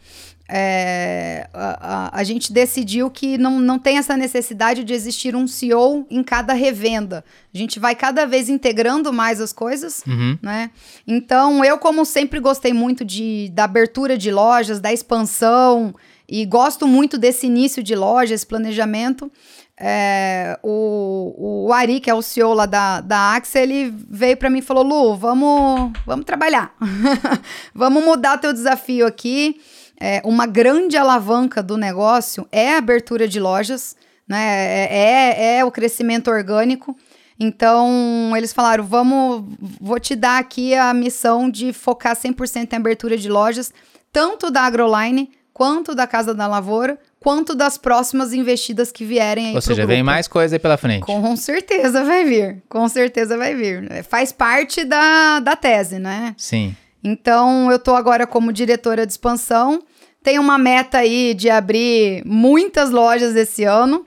é, 0.48 1.48
a, 1.54 2.16
a, 2.16 2.20
a, 2.20 2.24
gente 2.24 2.52
decidiu 2.52 3.08
que 3.08 3.38
não, 3.38 3.60
não 3.60 3.78
tem 3.78 3.98
essa 3.98 4.16
necessidade 4.16 4.82
de 4.82 4.92
existir 4.92 5.36
um 5.36 5.46
CEO 5.46 6.04
em 6.10 6.22
cada 6.22 6.52
revenda. 6.52 7.24
A 7.54 7.58
gente 7.58 7.78
vai 7.78 7.94
cada 7.94 8.26
vez 8.26 8.48
integrando 8.48 9.12
mais 9.12 9.40
as 9.40 9.52
coisas, 9.52 10.02
uhum. 10.06 10.36
né? 10.42 10.70
Então, 11.06 11.64
eu, 11.64 11.78
como 11.78 12.04
sempre 12.04 12.40
gostei 12.40 12.72
muito 12.72 13.04
de, 13.04 13.48
da 13.54 13.64
abertura 13.64 14.18
de 14.18 14.32
lojas, 14.32 14.80
da 14.80 14.92
expansão, 14.92 15.94
e 16.28 16.44
gosto 16.44 16.86
muito 16.88 17.16
desse 17.16 17.46
início 17.46 17.82
de 17.82 17.94
loja, 17.94 18.34
esse 18.34 18.46
planejamento. 18.46 19.30
É, 19.78 20.58
o, 20.62 21.66
o 21.66 21.72
Ari, 21.72 22.00
que 22.00 22.08
é 22.08 22.14
o 22.14 22.22
CEO 22.22 22.54
lá 22.54 22.64
da, 22.64 23.02
da 23.02 23.34
Axel, 23.34 23.62
ele 23.62 23.94
veio 24.08 24.36
para 24.36 24.48
mim 24.48 24.60
e 24.60 24.62
falou: 24.62 24.82
Lu, 24.82 25.16
vamos, 25.16 25.92
vamos 26.06 26.24
trabalhar, 26.24 26.74
vamos 27.74 28.02
mudar 28.02 28.38
teu 28.38 28.52
desafio 28.52 29.06
aqui. 29.06 29.60
É, 30.00 30.22
uma 30.24 30.46
grande 30.46 30.96
alavanca 30.96 31.62
do 31.62 31.76
negócio 31.76 32.46
é 32.50 32.74
a 32.74 32.78
abertura 32.78 33.28
de 33.28 33.38
lojas, 33.38 33.96
né? 34.26 34.86
É, 34.86 34.88
é, 34.90 35.58
é 35.58 35.64
o 35.64 35.70
crescimento 35.70 36.30
orgânico. 36.30 36.96
Então, 37.38 38.32
eles 38.34 38.54
falaram: 38.54 38.84
vamos, 38.84 39.44
vou 39.78 40.00
te 40.00 40.16
dar 40.16 40.38
aqui 40.38 40.74
a 40.74 40.94
missão 40.94 41.50
de 41.50 41.74
focar 41.74 42.16
100% 42.16 42.72
em 42.72 42.76
abertura 42.76 43.16
de 43.18 43.28
lojas, 43.28 43.72
tanto 44.10 44.50
da 44.50 44.62
Agroline 44.62 45.30
quanto 45.52 45.94
da 45.94 46.06
Casa 46.06 46.34
da 46.34 46.46
Lavoura, 46.46 46.98
quanto 47.26 47.56
das 47.56 47.76
próximas 47.76 48.32
investidas 48.32 48.92
que 48.92 49.04
vierem 49.04 49.48
aí 49.48 49.54
Ou 49.56 49.60
seja, 49.60 49.84
vem 49.84 50.00
mais 50.00 50.28
coisa 50.28 50.54
aí 50.54 50.60
pela 50.60 50.76
frente. 50.76 51.00
Com 51.04 51.34
certeza 51.34 52.04
vai 52.04 52.24
vir, 52.24 52.62
com 52.68 52.88
certeza 52.88 53.36
vai 53.36 53.52
vir. 53.52 53.90
É, 53.90 54.04
faz 54.04 54.30
parte 54.30 54.84
da, 54.84 55.40
da 55.40 55.56
tese, 55.56 55.98
né? 55.98 56.36
Sim. 56.38 56.76
Então, 57.02 57.68
eu 57.72 57.80
tô 57.80 57.96
agora 57.96 58.28
como 58.28 58.52
diretora 58.52 59.04
de 59.04 59.10
expansão, 59.10 59.82
tenho 60.22 60.40
uma 60.40 60.56
meta 60.56 60.98
aí 60.98 61.34
de 61.34 61.50
abrir 61.50 62.22
muitas 62.24 62.90
lojas 62.90 63.34
esse 63.34 63.64
ano, 63.64 64.06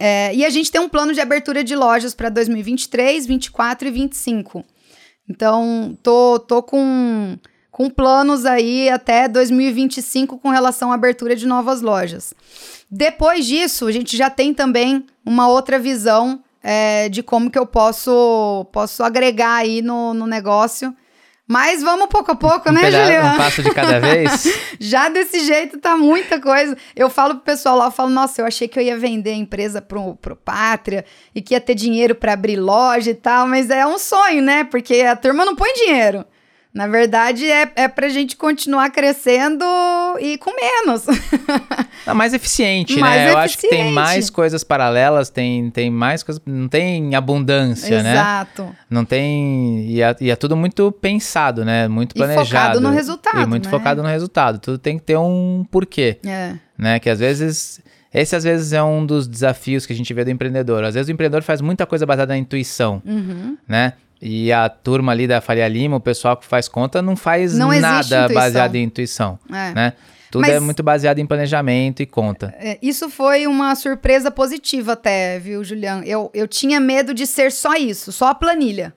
é, 0.00 0.34
e 0.34 0.42
a 0.42 0.48
gente 0.48 0.72
tem 0.72 0.80
um 0.80 0.88
plano 0.88 1.12
de 1.12 1.20
abertura 1.20 1.62
de 1.62 1.76
lojas 1.76 2.14
para 2.14 2.30
2023, 2.30 3.26
2024 3.26 3.88
e 3.88 3.90
2025. 3.90 4.64
Então, 5.28 5.98
tô, 6.02 6.38
tô 6.38 6.62
com 6.62 7.36
com 7.78 7.88
planos 7.88 8.44
aí 8.44 8.90
até 8.90 9.28
2025 9.28 10.38
com 10.38 10.48
relação 10.48 10.90
à 10.90 10.96
abertura 10.96 11.36
de 11.36 11.46
novas 11.46 11.80
lojas. 11.80 12.34
Depois 12.90 13.46
disso, 13.46 13.86
a 13.86 13.92
gente 13.92 14.16
já 14.16 14.28
tem 14.28 14.52
também 14.52 15.06
uma 15.24 15.46
outra 15.46 15.78
visão 15.78 16.42
é, 16.60 17.08
de 17.08 17.22
como 17.22 17.48
que 17.48 17.56
eu 17.56 17.64
posso, 17.64 18.66
posso 18.72 19.04
agregar 19.04 19.54
aí 19.54 19.80
no, 19.80 20.12
no 20.12 20.26
negócio. 20.26 20.92
Mas 21.46 21.80
vamos 21.80 22.08
pouco 22.08 22.32
a 22.32 22.34
pouco, 22.34 22.68
um 22.68 22.72
né, 22.72 22.80
pedaço, 22.80 23.04
Juliana? 23.04 23.34
Um 23.34 23.36
passo 23.36 23.62
de 23.62 23.70
cada 23.70 24.00
vez. 24.00 24.58
Já 24.80 25.08
desse 25.08 25.46
jeito 25.46 25.78
tá 25.78 25.96
muita 25.96 26.40
coisa. 26.40 26.76
Eu 26.96 27.08
falo 27.08 27.36
pro 27.36 27.44
pessoal 27.44 27.76
lá, 27.76 27.84
eu 27.86 27.92
falo, 27.92 28.10
nossa, 28.10 28.40
eu 28.40 28.46
achei 28.46 28.66
que 28.66 28.76
eu 28.76 28.82
ia 28.82 28.98
vender 28.98 29.30
a 29.30 29.36
empresa 29.36 29.80
pro, 29.80 30.16
pro 30.16 30.34
Pátria 30.34 31.04
e 31.32 31.40
que 31.40 31.54
ia 31.54 31.60
ter 31.60 31.76
dinheiro 31.76 32.16
para 32.16 32.32
abrir 32.32 32.56
loja 32.56 33.12
e 33.12 33.14
tal, 33.14 33.46
mas 33.46 33.70
é 33.70 33.86
um 33.86 33.98
sonho, 33.98 34.42
né? 34.42 34.64
Porque 34.64 35.02
a 35.02 35.14
turma 35.14 35.44
não 35.44 35.54
põe 35.54 35.72
dinheiro. 35.74 36.26
Na 36.72 36.86
verdade, 36.86 37.50
é, 37.50 37.70
é 37.74 37.88
pra 37.88 38.08
gente 38.08 38.36
continuar 38.36 38.90
crescendo 38.90 39.64
e 40.20 40.36
com 40.38 40.50
menos. 40.54 41.04
Tá 42.04 42.14
mais 42.14 42.32
eficiente, 42.32 42.98
mais 43.00 43.16
né? 43.16 43.18
Eficiente. 43.24 43.34
Eu 43.34 43.38
acho 43.38 43.58
que 43.58 43.68
tem 43.68 43.92
mais 43.92 44.30
coisas 44.30 44.64
paralelas, 44.64 45.28
tem, 45.28 45.68
tem 45.70 45.90
mais 45.90 46.22
coisas. 46.22 46.40
Não 46.46 46.68
tem 46.68 47.14
abundância, 47.14 47.96
Exato. 47.96 48.02
né? 48.04 48.12
Exato. 48.12 48.76
Não 48.88 49.04
tem. 49.04 49.84
E 49.90 50.00
é, 50.00 50.16
e 50.20 50.30
é, 50.30 50.36
tudo 50.36 50.56
muito 50.56 50.90
pensado, 50.92 51.64
né? 51.66 51.86
Muito 51.88 52.14
planejado. 52.14 52.44
E 52.46 52.48
focado 52.48 52.80
no 52.80 52.90
resultado. 52.90 53.40
E 53.42 53.46
muito 53.46 53.64
né? 53.64 53.70
focado 53.70 54.02
no 54.02 54.08
resultado. 54.08 54.58
Tudo 54.58 54.78
tem 54.78 54.96
que 54.98 55.04
ter 55.04 55.18
um 55.18 55.66
porquê. 55.70 56.18
É. 56.24 56.54
Né? 56.78 56.98
Que 56.98 57.10
às 57.10 57.18
vezes 57.18 57.80
Esse 58.14 58.34
às 58.36 58.44
vezes 58.44 58.72
é 58.72 58.82
um 58.82 59.04
dos 59.04 59.28
desafios 59.28 59.84
que 59.84 59.92
a 59.92 59.96
gente 59.96 60.14
vê 60.14 60.24
do 60.24 60.30
empreendedor. 60.30 60.84
Às 60.84 60.94
vezes 60.94 61.08
o 61.08 61.12
empreendedor 61.12 61.42
faz 61.42 61.60
muita 61.60 61.84
coisa 61.84 62.06
baseada 62.06 62.32
na 62.32 62.38
intuição, 62.38 63.02
Uhum. 63.04 63.58
né? 63.68 63.92
E 64.20 64.52
a 64.52 64.68
turma 64.68 65.12
ali 65.12 65.26
da 65.28 65.40
Faria 65.40 65.68
Lima, 65.68 65.96
o 65.96 66.00
pessoal 66.00 66.36
que 66.36 66.44
faz 66.46 66.68
conta, 66.68 67.00
não 67.00 67.14
faz 67.16 67.54
Não 67.56 67.70
nada 67.80 68.28
baseado 68.28 68.74
em 68.74 68.82
intuição, 68.84 69.38
É. 69.48 69.72
né? 69.74 69.92
Tudo 70.30 70.42
Mas- 70.42 70.54
é 70.56 70.60
muito 70.60 70.82
baseado 70.82 71.18
em 71.20 71.24
planejamento 71.26 72.02
e 72.02 72.06
conta. 72.06 72.54
É, 72.58 72.78
Isso 72.82 73.08
foi 73.08 73.46
uma 73.46 73.74
surpresa 73.74 74.30
positiva 74.30 74.92
até, 74.92 75.38
viu, 75.38 75.64
Julião? 75.64 76.02
Eu, 76.02 76.30
eu 76.34 76.46
tinha 76.46 76.78
medo 76.78 77.14
de 77.14 77.26
ser 77.26 77.50
só 77.50 77.74
isso, 77.74 78.12
só 78.12 78.26
a 78.28 78.34
planilha. 78.34 78.92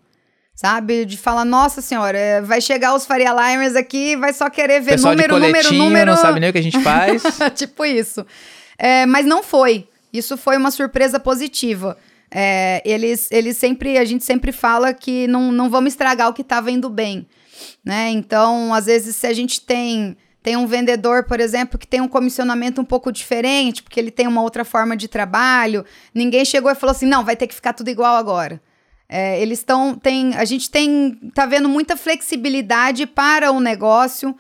Sabe? 0.54 1.06
De 1.06 1.18
falar, 1.18 1.46
nossa 1.46 1.82
senhora, 1.82 2.18
é, 2.18 2.42
vai 2.42 2.60
chegar 2.62 2.94
os 2.94 3.06
Faria 3.06 3.32
Limers 3.34 3.76
aqui, 3.76 4.16
vai 4.18 4.34
só 4.34 4.50
querer 4.50 4.82
ver 4.82 4.92
pessoal 4.92 5.14
número, 5.16 5.36
de 5.36 5.40
número, 5.48 5.74
número. 5.74 6.12
não 6.12 6.18
sabe 6.18 6.40
nem 6.40 6.50
o 6.50 6.54
que 6.54 6.60
a 6.60 6.64
gente 6.64 6.80
faz. 6.84 7.24
tipo 7.56 7.86
isso. 7.86 8.26
É, 8.78 9.06
mas 9.06 9.26
não 9.26 9.42
foi. 9.42 9.88
Isso 10.14 10.36
foi 10.38 10.58
uma 10.58 10.70
surpresa 10.70 11.20
positiva. 11.20 11.98
É, 12.34 12.82
eles, 12.86 13.30
eles 13.30 13.58
sempre, 13.58 13.98
a 13.98 14.06
gente 14.06 14.24
sempre 14.24 14.52
fala 14.52 14.94
que 14.94 15.28
não, 15.28 15.52
não 15.52 15.70
vamos 15.70 15.94
estragar 15.94 16.30
o 16.30 16.34
que 16.34 16.42
estava 16.42 16.72
indo 16.72 16.90
bem, 16.90 17.28
né? 17.84 18.10
Então, 18.10 18.74
às 18.74 18.86
vezes, 18.86 19.16
se 19.16 19.28
a 19.28 19.34
gente 19.34 19.62
tem 19.62 20.16
tem 20.44 20.58
um 20.58 20.66
vendedor, 20.66 21.26
por 21.26 21.40
exemplo, 21.40 21.78
que 21.78 21.88
tem 21.88 22.02
um 22.02 22.08
comissionamento 22.08 22.82
um 22.82 22.86
pouco 22.86 23.12
diferente, 23.12 23.84
porque 23.84 24.00
ele 24.00 24.10
tem 24.10 24.28
uma 24.28 24.42
outra 24.42 24.66
forma 24.66 24.98
de 24.98 25.08
trabalho, 25.08 25.86
ninguém 26.14 26.44
chegou 26.44 26.72
e 26.72 26.76
falou 26.76 26.92
assim, 26.92 27.06
não, 27.06 27.24
vai 27.24 27.36
ter 27.36 27.46
que 27.46 27.54
ficar 27.54 27.74
tudo 27.74 27.90
igual 27.90 28.16
agora. 28.16 28.60
É, 29.08 29.40
eles 29.40 29.60
estão, 29.60 29.94
tem, 29.94 30.34
a 30.36 30.46
gente 30.46 30.70
tem, 30.70 31.32
tá 31.36 31.46
vendo 31.46 31.70
muita 31.70 31.96
flexibilidade 31.96 33.06
para 33.06 33.52
o 33.52 33.60
negócio, 33.60 34.36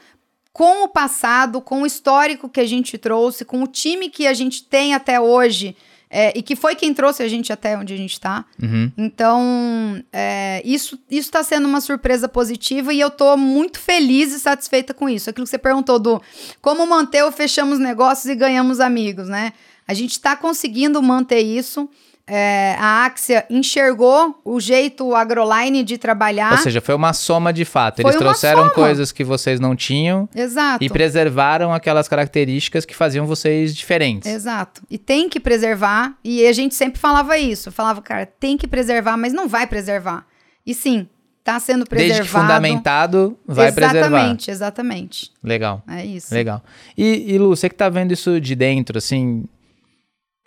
com 0.51 0.83
o 0.83 0.87
passado, 0.87 1.61
com 1.61 1.83
o 1.83 1.85
histórico 1.85 2.49
que 2.49 2.59
a 2.59 2.65
gente 2.65 2.97
trouxe, 2.97 3.45
com 3.45 3.61
o 3.61 3.67
time 3.67 4.09
que 4.09 4.25
a 4.25 4.33
gente 4.33 4.63
tem 4.63 4.93
até 4.93 5.19
hoje, 5.19 5.75
é, 6.11 6.37
e 6.37 6.41
que 6.41 6.57
foi 6.57 6.75
quem 6.75 6.93
trouxe 6.93 7.23
a 7.23 7.27
gente 7.29 7.53
até 7.53 7.77
onde 7.77 7.93
a 7.93 7.97
gente 7.97 8.11
está. 8.11 8.43
Uhum. 8.61 8.91
Então, 8.97 10.03
é, 10.11 10.61
isso 10.65 10.99
está 11.09 11.41
sendo 11.41 11.67
uma 11.67 11.79
surpresa 11.79 12.27
positiva 12.27 12.93
e 12.93 12.99
eu 12.99 13.07
estou 13.07 13.37
muito 13.37 13.79
feliz 13.79 14.33
e 14.33 14.39
satisfeita 14.39 14.93
com 14.93 15.07
isso. 15.07 15.29
Aquilo 15.29 15.45
que 15.45 15.49
você 15.49 15.57
perguntou 15.57 15.97
do 15.97 16.21
como 16.61 16.85
manter 16.85 17.23
ou 17.23 17.31
fechamos 17.31 17.79
negócios 17.79 18.25
e 18.25 18.35
ganhamos 18.35 18.81
amigos, 18.81 19.29
né? 19.29 19.53
A 19.87 19.93
gente 19.93 20.11
está 20.11 20.35
conseguindo 20.35 21.01
manter 21.01 21.39
isso. 21.39 21.89
É, 22.33 22.77
a 22.79 23.03
Axia 23.05 23.45
enxergou 23.49 24.39
o 24.45 24.57
jeito 24.57 25.13
agroline 25.13 25.83
de 25.83 25.97
trabalhar. 25.97 26.53
Ou 26.53 26.57
seja, 26.59 26.79
foi 26.79 26.95
uma 26.95 27.11
soma 27.11 27.51
de 27.51 27.65
fato. 27.65 27.99
Eles 27.99 28.15
trouxeram 28.15 28.61
soma. 28.61 28.73
coisas 28.73 29.11
que 29.11 29.21
vocês 29.21 29.59
não 29.59 29.75
tinham 29.75 30.29
Exato. 30.33 30.81
e 30.81 30.89
preservaram 30.89 31.73
aquelas 31.73 32.07
características 32.07 32.85
que 32.85 32.95
faziam 32.95 33.27
vocês 33.27 33.75
diferentes. 33.75 34.31
Exato. 34.31 34.81
E 34.89 34.97
tem 34.97 35.27
que 35.27 35.41
preservar. 35.41 36.13
E 36.23 36.47
a 36.47 36.53
gente 36.53 36.73
sempre 36.73 37.01
falava 37.01 37.37
isso. 37.37 37.69
Falava, 37.69 38.01
cara, 38.01 38.25
tem 38.25 38.55
que 38.55 38.65
preservar, 38.65 39.17
mas 39.17 39.33
não 39.33 39.49
vai 39.49 39.67
preservar. 39.67 40.25
E 40.65 40.73
sim, 40.73 41.09
tá 41.43 41.59
sendo 41.59 41.85
preservado. 41.85 42.19
Desde 42.19 42.33
que 42.33 42.39
fundamentado, 42.39 43.37
vai 43.45 43.73
preservar. 43.73 44.07
Exatamente, 44.07 44.51
exatamente. 44.51 45.31
Legal, 45.43 45.83
É 45.85 46.05
isso. 46.05 46.33
legal. 46.33 46.63
E, 46.97 47.33
e 47.33 47.37
Lu, 47.37 47.49
você 47.53 47.67
que 47.67 47.75
tá 47.75 47.89
vendo 47.89 48.13
isso 48.13 48.39
de 48.39 48.55
dentro, 48.55 48.97
assim, 48.97 49.43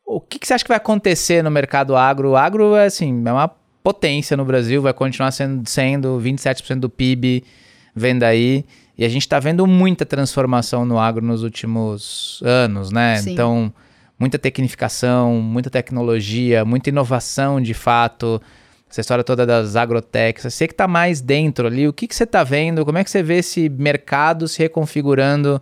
o 0.05 0.21
que, 0.21 0.39
que 0.39 0.47
você 0.47 0.55
acha 0.55 0.65
que 0.65 0.69
vai 0.69 0.77
acontecer 0.77 1.43
no 1.43 1.51
mercado 1.51 1.97
agro? 1.97 2.31
O 2.31 2.37
agro 2.37 2.75
é, 2.77 2.87
assim, 2.87 3.23
é 3.25 3.33
uma 3.33 3.49
potência 3.83 4.37
no 4.37 4.45
Brasil, 4.45 4.81
vai 4.83 4.93
continuar 4.93 5.31
sendo, 5.31 5.69
sendo 5.69 6.21
27% 6.21 6.81
do 6.81 6.91
PIB, 6.91 7.45
vem 7.95 8.19
daí. 8.19 8.65
E 8.97 9.05
a 9.05 9.09
gente 9.09 9.29
tá 9.29 9.41
vendo 9.41 9.67
muita 9.67 10.07
transformação 10.07 10.85
no 10.85 10.99
agro 10.99 11.25
nos 11.25 11.43
últimos 11.43 12.41
anos, 12.45 12.91
né? 12.91 13.17
Sim. 13.17 13.33
Então, 13.33 13.73
muita 14.19 14.39
tecnificação, 14.39 15.41
muita 15.41 15.69
tecnologia, 15.69 16.65
muita 16.65 16.91
inovação 16.91 17.61
de 17.61 17.75
fato. 17.75 18.41
Essa 18.89 19.01
história 19.01 19.25
toda 19.25 19.45
das 19.45 19.75
agrotechs. 19.75 20.45
Você 20.45 20.69
que 20.69 20.75
tá 20.75 20.87
mais 20.87 21.21
dentro 21.21 21.67
ali, 21.67 21.89
o 21.89 21.93
que, 21.93 22.07
que 22.07 22.15
você 22.15 22.25
tá 22.25 22.45
vendo? 22.45 22.85
Como 22.85 22.97
é 22.97 23.03
que 23.03 23.11
você 23.11 23.23
vê 23.23 23.39
esse 23.39 23.69
mercado 23.69 24.47
se 24.47 24.61
reconfigurando 24.61 25.61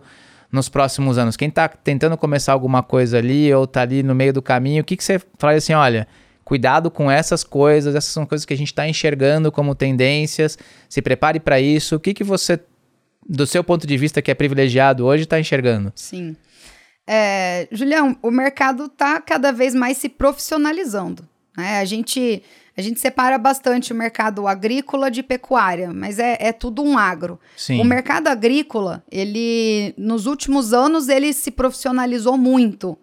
nos 0.53 0.69
próximos 0.69 1.17
anos? 1.17 1.35
Quem 1.35 1.49
tá 1.49 1.67
tentando 1.67 2.15
começar 2.15 2.53
alguma 2.53 2.83
coisa 2.83 3.17
ali 3.17 3.53
ou 3.53 3.65
tá 3.65 3.81
ali 3.81 4.03
no 4.03 4.13
meio 4.13 4.31
do 4.31 4.41
caminho, 4.41 4.81
o 4.81 4.85
que, 4.85 4.95
que 4.95 5.03
você 5.03 5.19
fala 5.37 5.53
assim, 5.53 5.73
olha, 5.73 6.07
cuidado 6.45 6.91
com 6.91 7.09
essas 7.09 7.43
coisas, 7.43 7.95
essas 7.95 8.13
são 8.13 8.25
coisas 8.25 8.45
que 8.45 8.53
a 8.53 8.57
gente 8.57 8.67
está 8.67 8.87
enxergando 8.87 9.51
como 9.51 9.73
tendências, 9.73 10.57
se 10.87 11.01
prepare 11.01 11.39
para 11.39 11.59
isso. 11.59 11.95
O 11.95 11.99
que, 11.99 12.13
que 12.13 12.23
você, 12.23 12.59
do 13.27 13.47
seu 13.47 13.63
ponto 13.63 13.87
de 13.87 13.97
vista 13.97 14.21
que 14.21 14.29
é 14.29 14.35
privilegiado 14.35 15.05
hoje, 15.05 15.23
está 15.23 15.39
enxergando? 15.39 15.91
Sim. 15.95 16.35
É, 17.07 17.67
Julião, 17.71 18.15
o 18.21 18.31
mercado 18.31 18.85
está 18.85 19.19
cada 19.19 19.51
vez 19.51 19.73
mais 19.73 19.97
se 19.97 20.07
profissionalizando. 20.07 21.27
Né? 21.57 21.79
A, 21.79 21.85
gente, 21.85 22.43
a 22.75 22.81
gente 22.81 22.99
separa 22.99 23.37
bastante 23.37 23.93
o 23.93 23.95
mercado 23.95 24.47
agrícola 24.47 25.11
de 25.11 25.21
pecuária, 25.21 25.93
mas 25.93 26.17
é, 26.17 26.37
é 26.39 26.51
tudo 26.51 26.81
um 26.83 26.97
agro. 26.97 27.39
Sim. 27.55 27.79
O 27.79 27.83
mercado 27.83 28.27
agrícola, 28.27 29.03
ele, 29.11 29.93
nos 29.97 30.25
últimos 30.25 30.73
anos, 30.73 31.07
ele 31.07 31.33
se 31.33 31.51
profissionalizou 31.51 32.37
muito. 32.37 32.97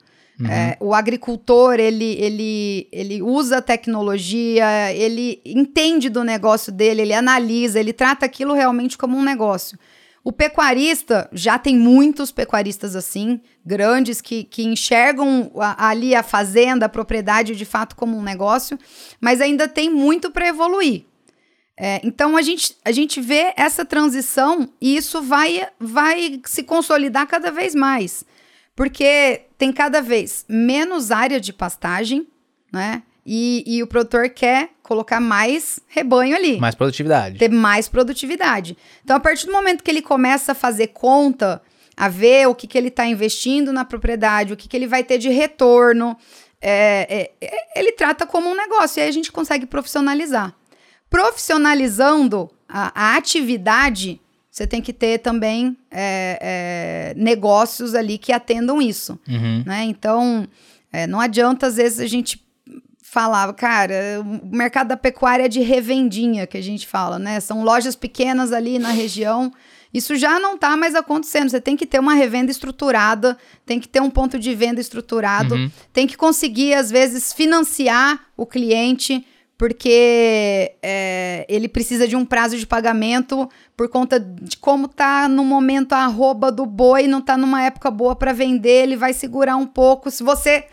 É, 0.48 0.76
o 0.80 0.94
agricultor, 0.94 1.74
ele, 1.78 2.16
ele, 2.18 2.88
ele 2.90 3.20
usa 3.20 3.60
tecnologia, 3.60 4.90
ele 4.94 5.40
entende 5.44 6.08
do 6.08 6.24
negócio 6.24 6.72
dele, 6.72 7.02
ele 7.02 7.12
analisa, 7.12 7.78
ele 7.78 7.92
trata 7.92 8.24
aquilo 8.24 8.54
realmente 8.54 8.96
como 8.96 9.18
um 9.18 9.22
negócio. 9.22 9.78
O 10.22 10.32
pecuarista, 10.32 11.28
já 11.32 11.58
tem 11.58 11.76
muitos 11.76 12.30
pecuaristas 12.30 12.94
assim, 12.94 13.40
grandes, 13.64 14.20
que, 14.20 14.44
que 14.44 14.62
enxergam 14.64 15.50
a- 15.56 15.88
ali 15.88 16.14
a 16.14 16.22
fazenda, 16.22 16.86
a 16.86 16.90
propriedade 16.90 17.56
de 17.56 17.64
fato 17.64 17.96
como 17.96 18.16
um 18.18 18.22
negócio, 18.22 18.78
mas 19.20 19.40
ainda 19.40 19.66
tem 19.66 19.88
muito 19.88 20.30
para 20.30 20.46
evoluir. 20.46 21.04
É, 21.76 21.98
então 22.04 22.36
a 22.36 22.42
gente, 22.42 22.76
a 22.84 22.92
gente 22.92 23.22
vê 23.22 23.54
essa 23.56 23.86
transição 23.86 24.68
e 24.78 24.94
isso 24.94 25.22
vai, 25.22 25.66
vai 25.78 26.38
se 26.44 26.62
consolidar 26.62 27.26
cada 27.26 27.50
vez 27.50 27.74
mais. 27.74 28.22
Porque 28.76 29.42
tem 29.56 29.72
cada 29.72 30.02
vez 30.02 30.44
menos 30.46 31.10
área 31.10 31.40
de 31.40 31.52
pastagem, 31.52 32.26
né? 32.70 33.02
E, 33.32 33.62
e 33.64 33.80
o 33.80 33.86
produtor 33.86 34.28
quer 34.30 34.70
colocar 34.82 35.20
mais 35.20 35.78
rebanho 35.86 36.34
ali 36.34 36.58
Mais 36.58 36.74
produtividade. 36.74 37.38
ter 37.38 37.48
mais 37.48 37.88
produtividade. 37.88 38.76
Então, 39.04 39.16
a 39.16 39.20
partir 39.20 39.46
do 39.46 39.52
momento 39.52 39.84
que 39.84 39.90
ele 39.90 40.02
começa 40.02 40.50
a 40.50 40.54
fazer 40.54 40.88
conta, 40.88 41.62
a 41.96 42.08
ver 42.08 42.48
o 42.48 42.56
que, 42.56 42.66
que 42.66 42.76
ele 42.76 42.88
está 42.88 43.06
investindo 43.06 43.72
na 43.72 43.84
propriedade, 43.84 44.52
o 44.52 44.56
que, 44.56 44.66
que 44.66 44.76
ele 44.76 44.88
vai 44.88 45.04
ter 45.04 45.16
de 45.16 45.28
retorno, 45.28 46.16
é, 46.60 47.30
é, 47.40 47.46
é, 47.46 47.78
ele 47.78 47.92
trata 47.92 48.26
como 48.26 48.48
um 48.48 48.56
negócio 48.56 48.98
e 48.98 49.02
aí 49.02 49.08
a 49.08 49.12
gente 49.12 49.30
consegue 49.30 49.64
profissionalizar. 49.64 50.52
Profissionalizando 51.08 52.50
a, 52.68 53.12
a 53.12 53.16
atividade, 53.16 54.20
você 54.50 54.66
tem 54.66 54.82
que 54.82 54.92
ter 54.92 55.18
também 55.18 55.76
é, 55.90 57.12
é, 57.12 57.14
negócios 57.16 57.94
ali 57.94 58.18
que 58.18 58.32
atendam 58.32 58.82
isso 58.82 59.18
Uhum. 59.28 59.62
né? 59.64 59.84
Então, 59.84 60.48
é, 60.92 61.06
não 61.06 61.20
adianta 61.20 61.66
às 61.68 61.76
vezes 61.76 62.00
a 62.00 62.06
gente 62.06 62.44
falar, 63.10 63.52
cara, 63.54 64.22
o 64.24 64.54
mercado 64.56 64.86
da 64.88 64.96
pecuária 64.96 65.46
é 65.46 65.48
de 65.48 65.58
revendinha, 65.60 66.46
que 66.46 66.56
a 66.56 66.62
gente 66.62 66.86
fala, 66.86 67.18
né? 67.18 67.40
São 67.40 67.64
lojas 67.64 67.96
pequenas 67.96 68.52
ali 68.52 68.78
na 68.78 68.90
região. 68.90 69.52
Isso 69.92 70.14
já 70.14 70.38
não 70.38 70.54
está 70.54 70.76
mais 70.76 70.94
acontecendo. 70.94 71.48
Você 71.50 71.60
tem 71.60 71.76
que 71.76 71.84
ter 71.86 71.98
uma 71.98 72.14
revenda 72.14 72.52
estruturada, 72.52 73.36
tem 73.66 73.80
que 73.80 73.88
ter 73.88 74.00
um 74.00 74.08
ponto 74.08 74.38
de 74.38 74.54
venda 74.54 74.80
estruturado, 74.80 75.56
Uhum. 75.56 75.70
tem 75.92 76.06
que 76.06 76.16
conseguir, 76.16 76.74
às 76.74 76.88
vezes, 76.88 77.32
financiar 77.32 78.26
o 78.36 78.46
cliente, 78.46 79.26
porque 79.58 80.72
é, 80.80 81.44
ele 81.48 81.68
precisa 81.68 82.06
de 82.06 82.14
um 82.14 82.24
prazo 82.24 82.56
de 82.56 82.64
pagamento 82.64 83.48
por 83.76 83.88
conta 83.88 84.20
de 84.20 84.56
como 84.56 84.86
tá 84.86 85.28
no 85.28 85.44
momento 85.44 85.94
a 85.94 86.04
arroba 86.04 86.52
do 86.52 86.64
boi, 86.64 87.08
não 87.08 87.20
tá 87.20 87.36
numa 87.36 87.60
época 87.64 87.90
boa 87.90 88.14
para 88.14 88.32
vender, 88.32 88.84
ele 88.84 88.96
vai 88.96 89.12
segurar 89.12 89.56
um 89.56 89.66
pouco. 89.66 90.12
Se 90.12 90.22
você 90.22 90.64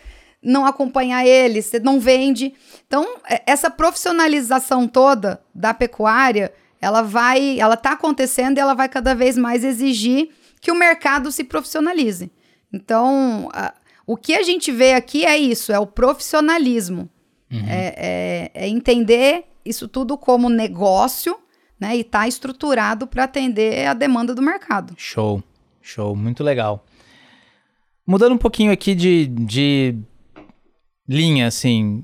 não 0.42 0.64
acompanhar 0.66 1.26
ele, 1.26 1.60
você 1.62 1.78
não 1.80 1.98
vende. 1.98 2.54
Então, 2.86 3.16
é- 3.28 3.42
essa 3.46 3.70
profissionalização 3.70 4.86
toda 4.86 5.40
da 5.54 5.74
pecuária, 5.74 6.52
ela 6.80 7.02
vai, 7.02 7.58
ela 7.58 7.76
tá 7.76 7.92
acontecendo 7.92 8.56
e 8.58 8.60
ela 8.60 8.74
vai 8.74 8.88
cada 8.88 9.14
vez 9.14 9.36
mais 9.36 9.64
exigir 9.64 10.30
que 10.60 10.70
o 10.70 10.74
mercado 10.76 11.30
se 11.32 11.44
profissionalize. 11.44 12.30
Então, 12.72 13.48
a- 13.52 13.74
o 14.06 14.16
que 14.16 14.34
a 14.34 14.42
gente 14.42 14.70
vê 14.72 14.92
aqui 14.94 15.24
é 15.24 15.36
isso, 15.36 15.72
é 15.72 15.78
o 15.78 15.86
profissionalismo. 15.86 17.08
É, 17.50 18.50
é- 18.54 18.64
é 18.64 18.68
entender 18.68 19.44
isso 19.64 19.88
tudo 19.88 20.18
como 20.18 20.48
negócio, 20.50 21.36
né? 21.80 21.96
E 21.96 22.04
tá 22.04 22.28
estruturado 22.28 23.06
para 23.06 23.24
atender 23.24 23.86
a 23.86 23.94
demanda 23.94 24.34
do 24.34 24.42
mercado. 24.42 24.92
Show, 24.98 25.42
show, 25.80 26.14
muito 26.14 26.44
legal. 26.44 26.84
Mudando 28.06 28.32
um 28.34 28.38
pouquinho 28.38 28.70
aqui 28.72 28.94
de, 28.94 29.26
de 29.26 29.96
linha, 31.08 31.46
assim. 31.46 32.02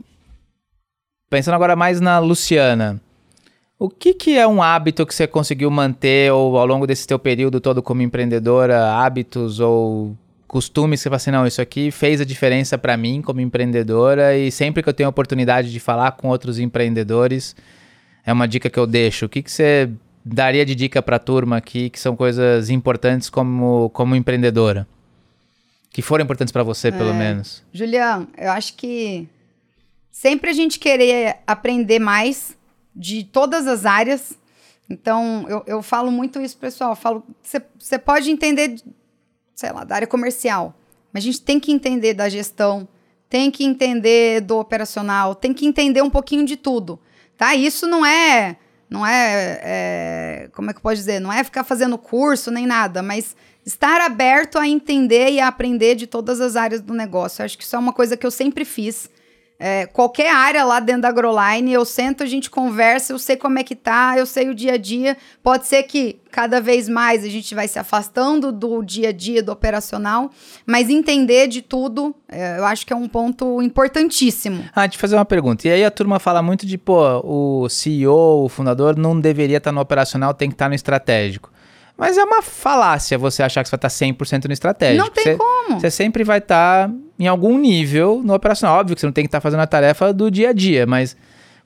Pensando 1.29 1.55
agora 1.55 1.77
mais 1.77 2.01
na 2.01 2.19
Luciana. 2.19 3.01
O 3.79 3.91
que, 3.91 4.15
que 4.15 4.39
é 4.39 4.47
um 4.47 4.63
hábito 4.63 5.05
que 5.05 5.15
você 5.15 5.27
conseguiu 5.27 5.71
manter 5.71 6.33
ou 6.33 6.57
ao 6.57 6.65
longo 6.65 6.87
desse 6.87 7.07
teu 7.07 7.19
período 7.19 7.61
todo 7.61 7.83
como 7.83 8.03
empreendedora, 8.03 8.93
hábitos 8.95 9.61
ou 9.61 10.17
costumes 10.47 11.01
que 11.01 11.03
você 11.03 11.09
fala 11.11 11.17
assim, 11.17 11.31
não, 11.33 11.47
isso 11.47 11.61
aqui 11.61 11.91
fez 11.91 12.21
a 12.21 12.25
diferença 12.25 12.79
para 12.79 12.97
mim 12.97 13.21
como 13.21 13.41
empreendedora 13.41 14.39
e 14.39 14.53
sempre 14.53 14.83
que 14.83 14.89
eu 14.89 14.95
tenho 14.95 15.09
a 15.09 15.11
oportunidade 15.11 15.73
de 15.73 15.81
falar 15.81 16.13
com 16.13 16.29
outros 16.29 16.61
empreendedores, 16.61 17.57
é 18.25 18.33
uma 18.33 18.47
dica 18.47 18.71
que 18.71 18.79
eu 18.79 18.87
deixo. 18.87 19.27
O 19.27 19.29
que, 19.29 19.43
que 19.43 19.51
você 19.51 19.91
daria 20.25 20.65
de 20.65 20.77
dica 20.77 21.03
para 21.03 21.17
a 21.17 21.19
turma 21.19 21.57
aqui 21.57 21.91
que 21.91 21.99
são 21.99 22.15
coisas 22.15 22.71
importantes 22.71 23.29
como, 23.29 23.91
como 23.91 24.15
empreendedora? 24.15 24.87
Que 25.95 26.03
foram 26.03 26.25
importantes 26.25 26.51
para 26.51 26.65
você, 26.65 26.91
pelo 26.91 27.11
É. 27.11 27.13
menos. 27.13 27.63
Julião, 27.73 28.27
eu 28.37 28.51
acho 28.51 28.75
que 28.75 29.29
sempre 30.11 30.51
a 30.51 30.53
gente 30.53 30.77
querer 30.77 31.37
aprender 31.47 32.01
mais 32.01 32.59
de 32.95 33.23
todas 33.23 33.69
as 33.69 33.87
áreas. 33.87 34.37
Então, 34.91 35.47
eu, 35.49 35.63
eu 35.69 35.83
falo 35.83 36.11
muito 36.11 36.41
isso, 36.41 36.57
pessoal. 36.57 36.91
Eu 36.91 36.97
falo, 36.97 37.25
você 37.79 37.97
pode 37.97 38.29
entender, 38.29 38.75
sei 39.55 39.71
lá, 39.71 39.85
da 39.85 39.95
área 39.95 40.09
comercial, 40.09 40.75
mas 41.13 41.23
a 41.23 41.27
gente 41.27 41.41
tem 41.43 41.61
que 41.61 41.71
entender 41.71 42.13
da 42.13 42.29
gestão, 42.29 42.89
tem 43.31 43.49
que 43.49 43.63
entender 43.65 44.41
do 44.41 44.59
operacional, 44.59 45.33
tem 45.33 45.55
que 45.55 45.65
entender 45.65 46.03
um 46.03 46.11
pouquinho 46.11 46.45
de 46.45 46.57
tudo, 46.57 46.99
tá? 47.39 47.55
Isso 47.55 47.87
não 47.87 48.05
é, 48.05 48.57
não 48.91 49.07
é, 49.07 49.61
é 49.63 50.49
como 50.53 50.71
é 50.71 50.73
que 50.73 50.79
eu 50.79 50.83
posso 50.83 50.97
dizer? 50.97 51.21
Não 51.21 51.33
é 51.33 51.45
ficar 51.45 51.63
fazendo 51.63 51.97
curso 51.97 52.51
nem 52.51 52.67
nada, 52.67 53.01
mas 53.01 53.37
estar 53.65 54.01
aberto 54.01 54.59
a 54.59 54.69
entender 54.69 55.31
e 55.31 55.41
a 55.41 55.49
aprender 55.49 55.95
de 55.95 56.07
todas 56.07 56.41
as 56.41 56.57
áreas 56.57 56.81
do 56.81 56.95
negócio. 56.95 57.43
Eu 57.43 57.47
acho 57.47 57.57
que 57.57 57.65
isso 57.65 57.77
é 57.77 57.79
uma 57.79 57.93
coisa 57.93 58.17
que 58.17 58.27
eu 58.27 58.31
sempre 58.31 58.65
fiz. 58.65 59.09
É, 59.57 59.87
qualquer 59.87 60.35
área 60.35 60.65
lá 60.65 60.81
dentro 60.81 61.03
da 61.03 61.09
Agroline, 61.09 61.73
eu 61.73 61.85
sento, 61.85 62.25
a 62.25 62.27
gente 62.27 62.51
conversa, 62.51 63.13
eu 63.13 63.19
sei 63.19 63.37
como 63.37 63.59
é 63.59 63.63
que 63.63 63.77
tá, 63.77 64.15
eu 64.19 64.27
sei 64.27 64.49
o 64.49 64.55
dia 64.55 64.75
a 64.75 64.77
dia. 64.77 65.17
Pode 65.43 65.67
ser 65.67 65.85
que 65.85 66.21
cada 66.31 66.61
vez 66.61 66.89
mais 66.89 67.25
a 67.25 67.29
gente 67.29 67.55
vai 67.55 67.69
se 67.69 67.79
afastando 67.79 68.51
do 68.51 68.83
dia 68.83 69.11
a 69.11 69.13
dia, 69.13 69.43
do 69.43 69.53
operacional, 69.53 70.31
mas 70.67 70.91
entender 70.91 71.47
de 71.47 71.63
tudo, 71.63 72.15
é, 72.29 72.59
eu 72.59 72.65
acho 72.65 72.85
que 72.85 72.93
é 72.93 72.97
um 72.97 73.09
ponto 73.09 73.63
importantíssimo. 73.63 74.65
Ah, 74.75 74.89
te 74.89 74.99
fazer 74.99 75.15
uma 75.15 75.25
pergunta. 75.25 75.69
E 75.69 75.71
aí 75.71 75.85
a 75.85 75.91
turma 75.91 76.19
fala 76.19 76.43
muito 76.43 76.67
de, 76.67 76.77
pô, 76.77 77.21
o 77.25 77.69
CEO, 77.69 78.45
o 78.45 78.49
fundador, 78.49 78.99
não 78.99 79.19
deveria 79.19 79.59
estar 79.59 79.71
no 79.71 79.81
operacional, 79.81 80.35
tem 80.35 80.49
que 80.49 80.57
estar 80.57 80.69
no 80.69 80.75
estratégico. 80.75 81.54
Mas 81.97 82.19
é 82.19 82.25
uma 82.25 82.43
falácia 82.43 83.17
você 83.17 83.43
achar 83.43 83.63
que 83.63 83.69
você 83.69 83.77
vai 83.77 83.89
estar 83.89 83.89
100% 83.89 84.47
no 84.47 84.53
estratégico. 84.53 85.05
Não 85.05 85.11
tem 85.11 85.25
você, 85.25 85.37
como. 85.37 85.81
Você 85.81 85.91
sempre 85.91 86.25
vai 86.25 86.39
estar 86.39 86.91
em 87.19 87.27
algum 87.29 87.57
nível 87.57 88.21
no 88.25 88.35
operacional. 88.35 88.81
Óbvio 88.81 88.97
que 88.97 89.01
você 89.01 89.07
não 89.07 89.13
tem 89.13 89.25
que 89.25 89.29
estar 89.29 89.41
fazendo 89.41 89.61
a 89.61 89.67
tarefa 89.67 90.13
do 90.13 90.31
dia 90.31 90.51
a 90.51 90.53
dia, 90.53 90.87
mas 90.87 91.17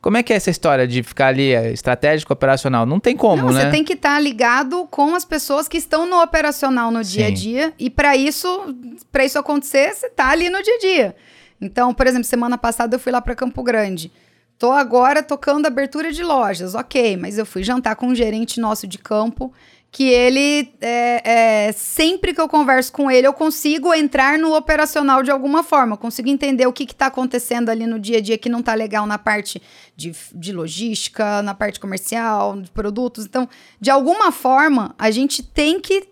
como 0.02 0.16
é 0.16 0.22
que 0.22 0.32
é 0.32 0.36
essa 0.36 0.50
história 0.50 0.86
de 0.86 1.02
ficar 1.02 1.28
ali 1.28 1.52
é, 1.52 1.72
estratégico, 1.72 2.32
operacional? 2.32 2.84
Não 2.84 3.00
tem 3.00 3.16
como, 3.16 3.46
Não, 3.46 3.52
né? 3.52 3.62
Você 3.62 3.70
tem 3.70 3.82
que 3.82 3.94
estar 3.94 4.20
ligado 4.20 4.86
com 4.90 5.14
as 5.14 5.24
pessoas 5.24 5.66
que 5.66 5.78
estão 5.78 6.06
no 6.06 6.22
operacional 6.22 6.90
no 6.90 7.02
dia 7.02 7.26
a 7.26 7.30
dia. 7.30 7.72
E 7.78 7.88
para 7.88 8.14
isso, 8.14 8.74
para 9.10 9.24
isso 9.24 9.38
acontecer, 9.38 9.94
você 9.94 10.10
tá 10.10 10.28
ali 10.28 10.50
no 10.50 10.62
dia 10.62 10.74
a 10.74 10.78
dia. 10.78 11.16
Então, 11.60 11.92
por 11.92 12.06
exemplo, 12.06 12.24
semana 12.24 12.56
passada 12.56 12.94
eu 12.94 13.00
fui 13.00 13.10
lá 13.10 13.20
para 13.20 13.34
Campo 13.34 13.62
Grande. 13.62 14.12
Tô 14.58 14.72
agora 14.72 15.22
tocando 15.22 15.66
abertura 15.66 16.12
de 16.12 16.22
lojas, 16.22 16.74
ok, 16.74 17.16
mas 17.16 17.38
eu 17.38 17.46
fui 17.46 17.62
jantar 17.62 17.94
com 17.94 18.08
um 18.08 18.14
gerente 18.14 18.60
nosso 18.60 18.88
de 18.88 18.98
campo 18.98 19.52
que 19.90 20.04
ele 20.04 20.74
é, 20.80 21.68
é, 21.68 21.72
sempre 21.72 22.34
que 22.34 22.40
eu 22.40 22.48
converso 22.48 22.92
com 22.92 23.10
ele, 23.10 23.26
eu 23.26 23.32
consigo 23.32 23.92
entrar 23.94 24.38
no 24.38 24.54
operacional 24.54 25.22
de 25.22 25.30
alguma 25.30 25.62
forma, 25.62 25.96
consigo 25.96 26.28
entender 26.28 26.66
o 26.66 26.72
que 26.72 26.84
está 26.84 27.06
acontecendo 27.06 27.70
ali 27.70 27.86
no 27.86 27.98
dia 27.98 28.18
a 28.18 28.20
dia 28.20 28.36
que 28.36 28.50
não 28.50 28.62
tá 28.62 28.74
legal 28.74 29.06
na 29.06 29.18
parte 29.18 29.62
de, 29.96 30.12
de 30.34 30.52
logística, 30.52 31.42
na 31.42 31.54
parte 31.54 31.80
comercial, 31.80 32.60
de 32.60 32.70
produtos. 32.70 33.24
Então, 33.24 33.48
de 33.80 33.90
alguma 33.90 34.30
forma, 34.30 34.94
a 34.98 35.10
gente 35.10 35.42
tem 35.42 35.80
que. 35.80 36.06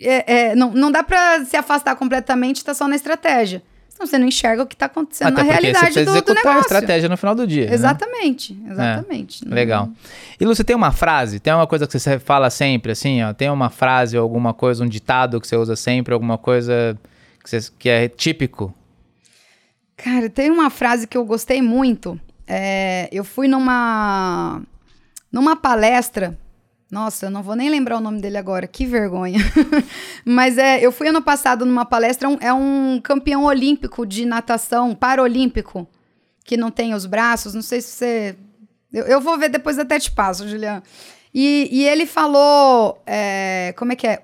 é, 0.00 0.50
é, 0.50 0.54
não, 0.54 0.70
não 0.70 0.90
dá 0.90 1.02
para 1.02 1.44
se 1.44 1.56
afastar 1.56 1.96
completamente, 1.96 2.64
tá 2.64 2.72
só 2.72 2.86
na 2.86 2.94
estratégia. 2.96 3.62
Senão 3.98 4.06
você 4.06 4.16
não 4.18 4.28
enxerga 4.28 4.62
o 4.62 4.66
que 4.66 4.76
está 4.76 4.86
acontecendo 4.86 5.26
Até 5.28 5.36
na 5.38 5.44
você 5.44 5.50
realidade 5.50 5.84
precisa 5.86 6.04
do, 6.04 6.10
do 6.12 6.16
executar 6.18 6.36
a 6.46 6.48
negócio. 6.50 6.60
estratégia 6.74 7.08
no 7.08 7.16
final 7.16 7.34
do 7.34 7.46
dia. 7.48 7.66
né? 7.66 7.74
Exatamente, 7.74 8.56
exatamente. 8.70 9.44
Não- 9.44 9.54
Legal. 9.56 9.88
E 10.40 10.44
Lu, 10.44 10.54
você 10.54 10.62
tem 10.62 10.76
uma 10.76 10.92
frase? 10.92 11.40
Tem 11.40 11.52
uma 11.52 11.66
coisa 11.66 11.84
que 11.84 11.98
você 11.98 12.16
fala 12.20 12.48
sempre, 12.48 12.92
assim, 12.92 13.20
ó? 13.24 13.32
Tem 13.32 13.50
uma 13.50 13.70
frase 13.70 14.16
ou 14.16 14.22
alguma 14.22 14.54
coisa, 14.54 14.84
um 14.84 14.88
ditado 14.88 15.40
que 15.40 15.48
você 15.48 15.56
usa 15.56 15.74
sempre, 15.74 16.14
alguma 16.14 16.38
coisa 16.38 16.96
que, 17.42 17.50
você- 17.50 17.72
que 17.76 17.88
é 17.88 18.08
típico? 18.08 18.72
Cara, 19.96 20.30
tem 20.30 20.48
uma 20.50 20.70
frase 20.70 21.06
que 21.08 21.16
eu 21.18 21.24
gostei 21.24 21.60
muito. 21.60 22.18
É, 22.46 23.08
eu 23.10 23.24
fui 23.24 23.48
numa 23.48 24.62
numa 25.32 25.56
palestra. 25.56 26.38
Nossa, 26.90 27.26
eu 27.26 27.30
não 27.30 27.42
vou 27.42 27.54
nem 27.54 27.68
lembrar 27.68 27.98
o 27.98 28.00
nome 28.00 28.20
dele 28.20 28.38
agora, 28.38 28.66
que 28.66 28.86
vergonha. 28.86 29.38
Mas 30.24 30.56
é, 30.56 30.80
eu 30.84 30.90
fui 30.90 31.08
ano 31.08 31.20
passado 31.20 31.66
numa 31.66 31.84
palestra, 31.84 32.28
um- 32.28 32.38
é 32.40 32.52
um 32.52 32.98
campeão 33.02 33.44
olímpico 33.44 34.06
de 34.06 34.24
natação, 34.24 34.94
paralímpico, 34.94 35.86
que 36.44 36.56
não 36.56 36.70
tem 36.70 36.94
os 36.94 37.04
braços, 37.04 37.52
não 37.52 37.60
sei 37.62 37.80
se 37.82 37.88
você. 37.90 38.36
Eu, 38.90 39.04
eu 39.04 39.20
vou 39.20 39.36
ver 39.38 39.50
depois 39.50 39.78
até 39.78 39.98
te 39.98 40.10
passo, 40.10 40.48
Juliana. 40.48 40.82
E, 41.34 41.68
e 41.70 41.84
ele 41.86 42.06
falou: 42.06 43.02
é, 43.06 43.74
como 43.76 43.92
é 43.92 43.96
que 43.96 44.06
é? 44.06 44.22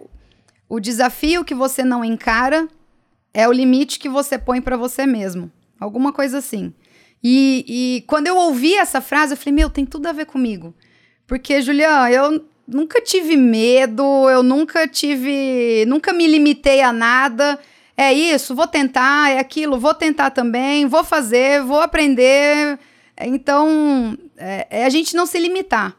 O 0.66 0.80
desafio 0.80 1.44
que 1.44 1.54
você 1.54 1.84
não 1.84 2.02
encara 2.02 2.66
é 3.34 3.46
o 3.46 3.52
limite 3.52 3.98
que 3.98 4.08
você 4.08 4.38
põe 4.38 4.62
pra 4.62 4.76
você 4.78 5.04
mesmo. 5.06 5.52
Alguma 5.78 6.12
coisa 6.14 6.38
assim. 6.38 6.72
E, 7.22 7.64
e 7.68 8.04
quando 8.06 8.26
eu 8.26 8.36
ouvi 8.38 8.74
essa 8.74 9.00
frase, 9.02 9.34
eu 9.34 9.36
falei, 9.36 9.52
meu, 9.54 9.68
tem 9.68 9.84
tudo 9.84 10.06
a 10.06 10.12
ver 10.12 10.24
comigo. 10.26 10.74
Porque, 11.26 11.60
Juliana, 11.60 12.10
eu 12.10 12.44
nunca 12.66 13.00
tive 13.00 13.36
medo, 13.36 14.02
eu 14.30 14.42
nunca 14.42 14.86
tive. 14.88 15.84
Nunca 15.86 16.12
me 16.12 16.26
limitei 16.26 16.80
a 16.82 16.92
nada. 16.92 17.58
É 17.96 18.12
isso, 18.12 18.54
vou 18.56 18.66
tentar, 18.66 19.30
é 19.30 19.38
aquilo, 19.38 19.78
vou 19.78 19.94
tentar 19.94 20.30
também, 20.30 20.84
vou 20.86 21.04
fazer, 21.04 21.62
vou 21.62 21.80
aprender. 21.80 22.76
Então, 23.20 24.18
é, 24.36 24.66
é 24.68 24.84
a 24.84 24.90
gente 24.90 25.14
não 25.14 25.26
se 25.26 25.38
limitar. 25.38 25.94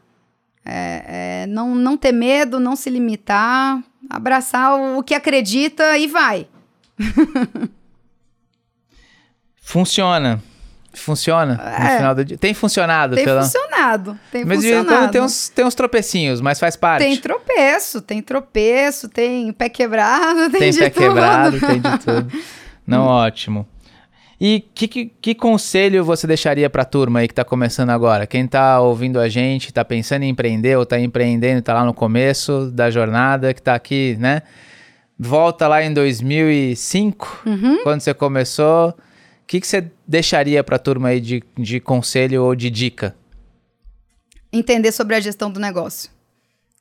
É, 0.64 1.44
é 1.44 1.46
não, 1.46 1.74
não 1.74 1.96
ter 1.96 2.12
medo, 2.12 2.60
não 2.60 2.76
se 2.76 2.90
limitar, 2.90 3.82
abraçar 4.10 4.78
o, 4.78 4.98
o 4.98 5.02
que 5.02 5.14
acredita 5.14 5.96
e 5.96 6.06
vai. 6.06 6.46
Funciona. 9.62 10.42
Funciona 10.92 11.54
no 11.56 11.84
É. 11.84 11.96
final 11.96 12.14
do 12.14 12.24
dia. 12.24 12.38
Tem 12.38 12.54
funcionado, 12.54 13.16
Tem 13.16 13.24
pela... 13.24 13.40
funcionado, 13.76 14.18
tem 14.32 14.44
Mas 14.44 14.56
funcionado. 14.64 15.12
tem 15.12 15.20
uns, 15.20 15.48
tem 15.48 15.64
uns 15.64 15.74
tropecinhos, 15.74 16.40
mas 16.40 16.58
faz 16.58 16.76
parte. 16.76 17.02
Tem 17.04 17.16
tropeço, 17.16 18.00
tem 18.00 18.22
tropeço, 18.22 19.08
tem 19.08 19.52
pé 19.52 19.68
quebrado, 19.68 20.48
tem, 20.50 20.60
Tem 20.60 20.70
de 20.70 20.78
pé 20.78 20.90
tudo. 20.90 21.02
quebrado, 21.02 21.60
tem 21.60 21.80
de 21.80 21.98
tudo. 21.98 22.32
Não, 22.86 23.04
ótimo. 23.06 23.66
E 24.38 24.60
que, 24.74 24.86
que, 24.86 25.06
que 25.06 25.34
conselho 25.34 26.04
você 26.04 26.26
deixaria 26.26 26.68
pra 26.68 26.84
turma 26.84 27.20
aí 27.20 27.28
que 27.28 27.32
tá 27.34 27.42
começando 27.44 27.88
agora? 27.90 28.26
Quem 28.26 28.46
tá 28.46 28.78
ouvindo 28.80 29.18
a 29.18 29.28
gente, 29.30 29.72
tá 29.72 29.82
pensando 29.84 30.24
em 30.24 30.28
empreender 30.28 30.76
ou 30.76 30.84
tá 30.84 31.00
empreendendo, 31.00 31.62
tá 31.62 31.72
lá 31.72 31.84
no 31.84 31.94
começo 31.94 32.70
da 32.70 32.90
jornada, 32.90 33.54
que 33.54 33.62
tá 33.62 33.74
aqui, 33.74 34.14
né? 34.20 34.42
Volta 35.18 35.66
lá 35.66 35.82
em 35.82 35.92
2005, 35.94 37.42
Uhum. 37.46 37.82
quando 37.82 38.00
você 38.00 38.12
começou. 38.12 38.90
O 38.90 38.94
que, 39.46 39.60
que 39.60 39.66
você 39.66 39.90
deixaria 40.06 40.62
pra 40.62 40.78
turma 40.78 41.08
aí 41.08 41.20
de, 41.20 41.42
de 41.56 41.80
conselho 41.80 42.42
ou 42.44 42.54
de 42.54 42.68
dica? 42.68 43.14
Entender 44.56 44.92
sobre 44.92 45.14
a 45.14 45.20
gestão 45.20 45.50
do 45.50 45.60
negócio. 45.60 46.10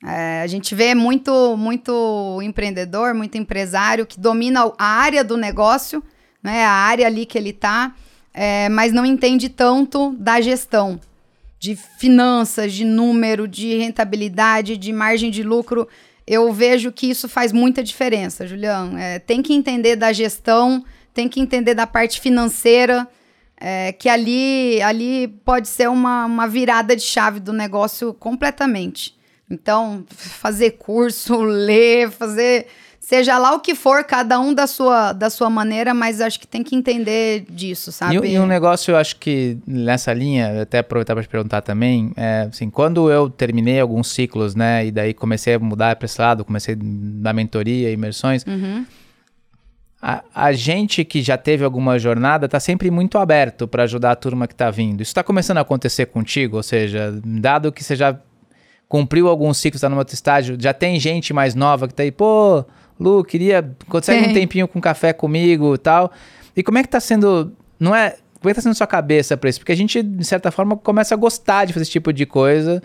É, 0.03 0.41
a 0.41 0.47
gente 0.47 0.76
vê 0.76 0.93
muito, 0.93 1.57
muito 1.57 2.39
empreendedor, 2.43 3.13
muito 3.13 3.38
empresário 3.38 4.05
que 4.05 4.19
domina 4.19 4.71
a 4.78 4.86
área 4.86 5.23
do 5.23 5.36
negócio, 5.36 6.03
né, 6.43 6.63
a 6.63 6.71
área 6.71 7.07
ali 7.07 7.26
que 7.26 7.38
ele 7.38 7.51
tá, 7.51 7.95
é, 8.34 8.69
mas 8.69 8.93
não 8.93 9.05
entende 9.05 9.49
tanto 9.49 10.15
da 10.19 10.39
gestão, 10.39 10.99
de 11.57 11.76
finanças, 11.76 12.73
de 12.73 12.86
número, 12.86 13.47
de 13.47 13.78
rentabilidade, 13.78 14.78
de 14.78 14.93
margem 14.93 15.32
de 15.32 15.41
lucro. 15.41 15.88
Eu 16.28 16.53
vejo 16.53 16.91
que 16.91 17.09
isso 17.09 17.28
faz 17.28 17.51
muita 17.51 17.84
diferença, 17.84 18.45
Julião. 18.45 18.97
É, 18.97 19.19
tem 19.19 19.41
que 19.41 19.53
entender 19.53 19.95
da 19.95 20.13
gestão, 20.13 20.86
tem 21.13 21.28
que 21.28 21.39
entender 21.39 21.73
da 21.73 21.88
parte 21.88 22.21
financeira, 22.21 23.07
é, 23.60 23.91
que 23.93 24.10
ali, 24.10 24.82
ali 24.82 25.28
pode 25.28 25.68
ser 25.68 25.89
uma, 25.89 26.26
uma 26.26 26.47
virada 26.47 26.95
de 26.95 27.01
chave 27.01 27.39
do 27.39 27.53
negócio 27.53 28.14
completamente. 28.14 29.16
Então, 29.49 30.03
fazer 30.10 30.72
curso, 30.72 31.41
ler, 31.43 32.10
fazer. 32.12 32.68
Seja 32.99 33.38
lá 33.38 33.53
o 33.53 33.60
que 33.60 33.76
for, 33.76 34.03
cada 34.03 34.39
um 34.39 34.51
da 34.51 34.66
sua, 34.66 35.14
da 35.14 35.30
sua 35.30 35.47
maneira, 35.47 35.93
mas 35.93 36.20
acho 36.20 36.39
que 36.39 36.47
tem 36.47 36.64
que 36.64 36.76
entender 36.76 37.45
disso, 37.47 37.91
sabe? 37.91 38.18
E, 38.28 38.34
e 38.34 38.39
um 38.39 38.47
negócio, 38.47 38.93
eu 38.93 38.97
acho 38.97 39.18
que 39.18 39.60
nessa 39.68 40.12
linha, 40.12 40.64
até 40.64 40.80
aproveitar 40.80 41.14
para 41.14 41.22
te 41.22 41.30
perguntar 41.30 41.62
também, 41.62 42.12
é, 42.16 42.47
assim, 42.49 42.68
quando 42.68 43.12
eu 43.12 43.30
terminei 43.30 43.80
alguns 43.80 44.08
ciclos, 44.08 44.56
né, 44.56 44.88
e 44.88 44.91
daí 44.91 45.14
comecei 45.14 45.53
a 45.53 45.60
mudar 45.60 45.95
para 45.97 46.08
esse 46.08 46.20
lado, 46.20 46.43
comecei 46.43 46.76
da 46.76 47.32
mentoria, 47.32 47.91
imersões, 47.91 48.43
Uhum. 48.43 48.84
A, 50.01 50.23
a 50.33 50.51
gente 50.51 51.03
que 51.03 51.21
já 51.21 51.37
teve 51.37 51.63
alguma 51.63 51.97
jornada 51.97 52.47
tá 52.47 52.59
sempre 52.59 52.91
muito 52.91 53.17
aberto 53.17 53.67
para 53.67 53.83
ajudar 53.83 54.11
a 54.11 54.15
turma 54.15 54.47
que 54.47 54.55
tá 54.55 54.69
vindo. 54.69 55.01
Isso 55.01 55.09
está 55.09 55.23
começando 55.23 55.57
a 55.57 55.61
acontecer 55.61 56.07
contigo? 56.07 56.57
Ou 56.57 56.63
seja, 56.63 57.19
dado 57.23 57.71
que 57.71 57.83
você 57.83 57.95
já 57.95 58.17
cumpriu 58.87 59.27
alguns 59.27 59.57
ciclos, 59.57 59.79
está 59.79 59.89
num 59.89 59.97
outro 59.97 60.13
estágio, 60.13 60.57
já 60.59 60.73
tem 60.73 60.99
gente 60.99 61.33
mais 61.33 61.55
nova 61.55 61.87
que 61.87 61.93
tá 61.93 62.03
aí, 62.03 62.11
pô, 62.11 62.63
Lu, 62.99 63.23
queria. 63.23 63.69
Consegue 63.89 64.29
um 64.29 64.33
tempinho 64.33 64.67
com 64.67 64.79
café 64.79 65.11
comigo 65.13 65.75
e 65.75 65.77
tal. 65.77 66.11
E 66.55 66.63
como 66.63 66.77
é 66.77 66.83
que 66.83 66.89
tá 66.89 66.99
sendo. 66.99 67.51
Não 67.79 67.95
é. 67.95 68.15
Como 68.39 68.49
é 68.49 68.53
que 68.53 68.55
tá 68.55 68.61
sendo 68.61 68.75
sua 68.75 68.87
cabeça 68.87 69.35
pra 69.35 69.49
isso? 69.49 69.59
Porque 69.59 69.71
a 69.71 69.75
gente, 69.75 70.01
de 70.03 70.23
certa 70.23 70.51
forma, 70.51 70.77
começa 70.77 71.15
a 71.15 71.17
gostar 71.17 71.65
de 71.65 71.73
fazer 71.73 71.83
esse 71.83 71.91
tipo 71.91 72.13
de 72.13 72.25
coisa 72.25 72.81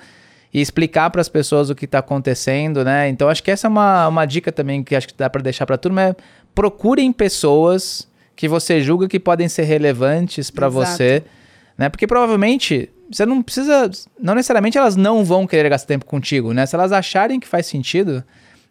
e 0.52 0.60
explicar 0.60 1.10
para 1.10 1.20
as 1.20 1.28
pessoas 1.28 1.70
o 1.70 1.74
que 1.74 1.84
está 1.84 1.98
acontecendo, 1.98 2.84
né? 2.84 3.08
Então 3.08 3.28
acho 3.28 3.42
que 3.42 3.50
essa 3.50 3.66
é 3.66 3.70
uma, 3.70 4.08
uma 4.08 4.24
dica 4.24 4.50
também 4.50 4.82
que 4.82 4.96
acho 4.96 5.06
que 5.06 5.14
dá 5.14 5.28
para 5.30 5.42
deixar 5.42 5.66
para 5.66 5.74
a 5.76 5.78
turma 5.78 6.02
é 6.02 6.16
procurem 6.54 7.12
pessoas 7.12 8.08
que 8.36 8.48
você 8.48 8.80
julga 8.80 9.08
que 9.08 9.20
podem 9.20 9.48
ser 9.48 9.64
relevantes 9.64 10.50
para 10.50 10.68
você, 10.68 11.22
né? 11.76 11.88
Porque 11.88 12.06
provavelmente 12.06 12.90
você 13.10 13.26
não 13.26 13.42
precisa, 13.42 13.90
não 14.18 14.34
necessariamente 14.34 14.78
elas 14.78 14.96
não 14.96 15.24
vão 15.24 15.46
querer 15.46 15.68
gastar 15.68 15.88
tempo 15.88 16.06
contigo, 16.06 16.52
né? 16.52 16.64
Se 16.64 16.74
elas 16.74 16.92
acharem 16.92 17.40
que 17.40 17.46
faz 17.46 17.66
sentido, 17.66 18.24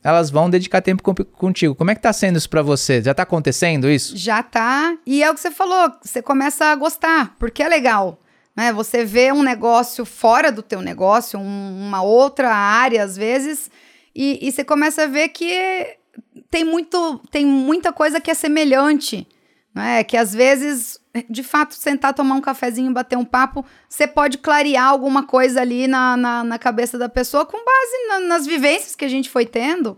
elas 0.03 0.29
vão 0.29 0.49
dedicar 0.49 0.81
tempo 0.81 1.03
com, 1.03 1.13
contigo. 1.13 1.75
Como 1.75 1.91
é 1.91 1.95
que 1.95 2.01
tá 2.01 2.13
sendo 2.13 2.37
isso 2.37 2.49
para 2.49 2.61
você? 2.61 3.01
Já 3.01 3.13
tá 3.13 3.23
acontecendo 3.23 3.89
isso? 3.89 4.15
Já 4.15 4.41
tá. 4.41 4.95
E 5.05 5.21
é 5.21 5.29
o 5.29 5.33
que 5.33 5.41
você 5.41 5.51
falou, 5.51 5.91
você 6.01 6.21
começa 6.21 6.65
a 6.65 6.75
gostar, 6.75 7.35
porque 7.37 7.61
é 7.61 7.67
legal. 7.67 8.19
Né? 8.55 8.71
Você 8.73 9.03
vê 9.03 9.31
um 9.31 9.43
negócio 9.43 10.05
fora 10.05 10.51
do 10.51 10.63
teu 10.63 10.81
negócio, 10.81 11.39
um, 11.39 11.87
uma 11.87 12.01
outra 12.01 12.49
área 12.53 13.03
às 13.03 13.17
vezes, 13.17 13.69
e, 14.15 14.39
e 14.41 14.51
você 14.51 14.63
começa 14.63 15.03
a 15.03 15.07
ver 15.07 15.29
que 15.29 15.97
tem, 16.49 16.63
muito, 16.63 17.19
tem 17.31 17.45
muita 17.45 17.91
coisa 17.93 18.19
que 18.19 18.31
é 18.31 18.33
semelhante. 18.33 19.27
Né? 19.73 20.03
Que 20.03 20.17
às 20.17 20.33
vezes, 20.33 20.99
de 21.29 21.43
fato, 21.43 21.75
sentar, 21.75 22.13
tomar 22.13 22.35
um 22.35 22.41
cafezinho, 22.41 22.91
bater 22.91 23.17
um 23.17 23.25
papo, 23.25 23.65
você 23.87 24.07
pode 24.07 24.37
clarear 24.39 24.87
alguma 24.87 25.23
coisa 25.23 25.61
ali 25.61 25.87
na, 25.87 26.17
na, 26.17 26.43
na 26.43 26.59
cabeça 26.59 26.97
da 26.97 27.07
pessoa 27.07 27.45
com 27.45 27.57
base 27.57 28.07
na, 28.07 28.19
nas 28.21 28.45
vivências 28.45 28.95
que 28.95 29.05
a 29.05 29.09
gente 29.09 29.29
foi 29.29 29.45
tendo. 29.45 29.97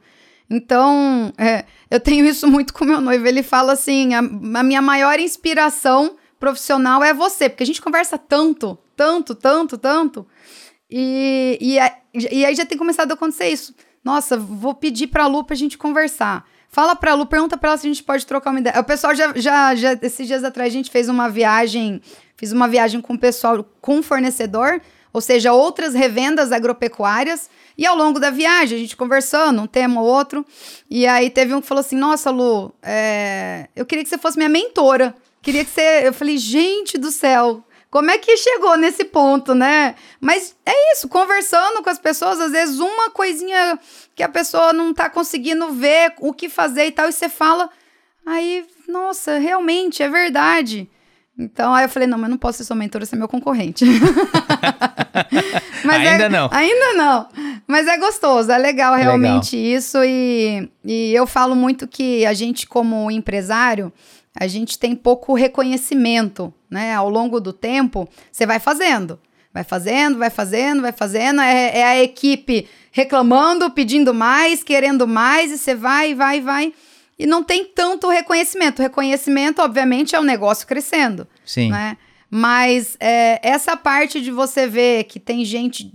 Então, 0.50 1.32
é, 1.38 1.64
eu 1.90 2.00
tenho 2.00 2.26
isso 2.26 2.46
muito 2.46 2.74
com 2.74 2.84
meu 2.84 3.00
noivo. 3.00 3.26
Ele 3.26 3.42
fala 3.42 3.72
assim: 3.74 4.14
a, 4.14 4.20
a 4.20 4.64
minha 4.64 4.82
maior 4.82 5.18
inspiração 5.18 6.18
profissional 6.38 7.02
é 7.04 7.14
você, 7.14 7.48
porque 7.48 7.64
a 7.64 7.66
gente 7.66 7.82
conversa 7.82 8.18
tanto, 8.18 8.78
tanto, 8.96 9.34
tanto, 9.34 9.78
tanto. 9.78 10.28
E, 10.90 11.58
e, 11.62 11.78
e 12.30 12.46
aí 12.46 12.54
já 12.54 12.66
tem 12.66 12.78
começado 12.78 13.12
a 13.12 13.14
acontecer 13.14 13.48
isso. 13.48 13.74
Nossa, 14.04 14.38
vou 14.38 14.74
pedir 14.74 15.08
pra 15.08 15.28
Lu 15.28 15.44
pra 15.44 15.56
gente 15.56 15.78
conversar. 15.78 16.46
Fala 16.70 16.96
pra 16.96 17.14
Lu, 17.14 17.26
pergunta 17.26 17.58
pra 17.58 17.70
ela 17.70 17.78
se 17.78 17.86
a 17.86 17.90
gente 17.90 18.02
pode 18.02 18.26
trocar 18.26 18.52
uma 18.52 18.60
ideia. 18.60 18.80
O 18.80 18.84
pessoal 18.84 19.14
já, 19.14 19.34
já, 19.36 19.76
já 19.76 19.94
esses 20.02 20.26
dias 20.26 20.44
atrás, 20.44 20.72
a 20.72 20.76
gente 20.76 20.90
fez 20.90 21.10
uma 21.10 21.30
viagem, 21.30 22.02
fiz 22.38 22.52
uma 22.52 22.68
viagem 22.68 23.02
com 23.02 23.14
o 23.14 23.20
pessoal, 23.20 23.66
com 23.82 23.98
um 23.98 24.04
fornecedor, 24.04 24.82
ou 25.12 25.20
seja, 25.20 25.52
outras 25.52 25.94
revendas 25.94 26.52
agropecuárias. 26.52 27.50
E 27.78 27.86
ao 27.86 27.96
longo 27.96 28.20
da 28.20 28.30
viagem, 28.30 28.78
a 28.78 28.82
gente 28.82 28.96
conversando, 28.96 29.62
um 29.62 29.68
tema 29.68 30.02
ou 30.02 30.08
outro. 30.08 30.46
E 30.90 31.06
aí 31.06 31.30
teve 31.30 31.54
um 31.54 31.60
que 31.60 31.68
falou 31.68 31.82
assim: 31.82 31.98
Nossa, 31.98 32.32
Lu, 32.32 32.74
é... 32.82 33.68
eu 33.76 33.86
queria 33.86 34.04
que 34.04 34.10
você 34.10 34.18
fosse 34.18 34.38
minha 34.38 34.50
mentora. 34.50 35.14
Queria 35.42 35.66
que 35.66 35.72
você. 35.72 36.08
Eu 36.08 36.14
falei, 36.14 36.38
gente 36.38 36.98
do 36.98 37.12
céu, 37.12 37.64
como 37.92 38.10
é 38.10 38.18
que 38.18 38.38
chegou 38.38 38.78
nesse 38.78 39.04
ponto, 39.04 39.54
né? 39.54 39.96
Mas 40.22 40.56
é 40.66 40.94
isso, 40.94 41.10
conversando 41.10 41.84
com 41.84 41.90
as 41.90 42.00
pessoas, 42.00 42.40
às 42.40 42.54
vezes 42.54 42.80
uma 42.80 43.10
coisinha 43.10 43.78
que 44.16 44.24
a 44.24 44.30
pessoa 44.30 44.72
não 44.72 44.94
tá 44.94 45.10
conseguindo 45.10 45.70
ver 45.74 46.14
o 46.20 46.34
que 46.34 46.48
fazer 46.48 46.86
e 46.86 46.92
tal, 46.92 47.10
e 47.10 47.12
você 47.12 47.28
fala, 47.28 47.70
aí, 48.26 48.66
nossa, 48.88 49.38
realmente, 49.38 50.02
é 50.02 50.10
verdade. 50.10 50.90
Então, 51.38 51.74
aí 51.74 51.84
eu 51.84 51.90
falei, 51.90 52.08
não, 52.08 52.18
mas 52.18 52.30
não 52.30 52.38
posso 52.38 52.60
ser 52.60 52.64
sua 52.64 52.78
mentora, 52.78 53.06
você 53.06 53.14
é 53.14 53.18
meu 53.18 53.28
concorrente. 53.28 53.84
ainda 55.90 56.26
é, 56.26 56.30
não. 56.30 56.50
Ainda 56.52 56.94
não. 56.94 57.28
Mas 57.68 57.88
é 57.88 57.98
gostoso, 57.98 58.52
é 58.52 58.58
legal 58.58 58.96
realmente 58.96 59.56
legal. 59.56 59.78
isso. 59.78 59.98
E, 60.04 60.70
e 60.84 61.14
eu 61.14 61.26
falo 61.26 61.56
muito 61.56 61.88
que 61.88 62.26
a 62.26 62.34
gente, 62.34 62.68
como 62.68 63.10
empresário, 63.10 63.92
a 64.36 64.48
gente 64.48 64.78
tem 64.80 64.96
pouco 64.96 65.34
reconhecimento, 65.34 66.54
né? 66.70 66.94
Ao 66.94 67.10
longo 67.10 67.40
do 67.40 67.52
tempo, 67.52 68.08
você 68.32 68.46
vai 68.46 68.60
fazendo. 68.60 69.20
Vai 69.54 69.64
fazendo, 69.64 70.18
vai 70.18 70.30
fazendo, 70.30 70.82
vai 70.82 70.92
fazendo. 70.92 71.42
É, 71.42 71.80
é, 71.80 71.84
a 71.84 72.02
equipe 72.02 72.68
reclamando, 72.92 73.70
pedindo 73.72 74.14
mais, 74.14 74.64
querendo 74.64 75.08
mais, 75.08 75.52
e 75.52 75.58
você 75.58 75.76
vai, 75.76 76.14
vai, 76.14 76.40
vai. 76.40 76.74
E 77.20 77.26
não 77.26 77.44
tem 77.44 77.66
tanto 77.66 78.10
reconhecimento. 78.10 78.80
O 78.80 78.82
reconhecimento, 78.82 79.62
obviamente, 79.62 80.16
é 80.16 80.20
o 80.20 80.24
negócio 80.24 80.66
crescendo. 80.66 81.28
Sim. 81.46 81.70
Né? 81.70 81.98
Mas 82.34 82.96
é, 82.98 83.46
essa 83.46 83.76
parte 83.76 84.22
de 84.22 84.32
você 84.32 84.66
ver 84.66 85.04
que 85.04 85.20
tem 85.20 85.44
gente 85.44 85.92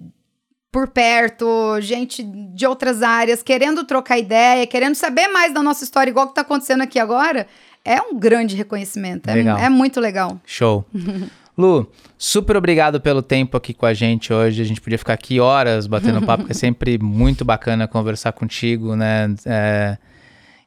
por 0.70 0.88
perto, 0.88 1.80
gente 1.80 2.22
de 2.22 2.66
outras 2.66 3.02
áreas, 3.02 3.42
querendo 3.42 3.82
trocar 3.84 4.18
ideia, 4.18 4.66
querendo 4.66 4.94
saber 4.94 5.26
mais 5.28 5.54
da 5.54 5.62
nossa 5.62 5.82
história, 5.82 6.10
igual 6.10 6.26
que 6.26 6.32
está 6.32 6.42
acontecendo 6.42 6.82
aqui 6.82 6.98
agora, 6.98 7.46
é 7.82 7.98
um 8.02 8.18
grande 8.18 8.54
reconhecimento. 8.54 9.30
É, 9.30 9.38
é, 9.38 9.68
muito 9.70 9.98
legal. 9.98 10.38
Show. 10.44 10.84
Lu, 11.56 11.90
super 12.18 12.54
obrigado 12.58 13.00
pelo 13.00 13.22
tempo 13.22 13.56
aqui 13.56 13.72
com 13.72 13.86
a 13.86 13.94
gente 13.94 14.30
hoje. 14.30 14.60
A 14.60 14.64
gente 14.66 14.82
podia 14.82 14.98
ficar 14.98 15.14
aqui 15.14 15.40
horas 15.40 15.86
batendo 15.86 16.20
papo, 16.20 16.42
porque 16.42 16.52
é 16.52 16.54
sempre 16.54 16.98
muito 16.98 17.42
bacana 17.46 17.88
conversar 17.88 18.32
contigo, 18.32 18.94
né? 18.94 19.34
É, 19.46 19.96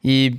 e 0.02 0.38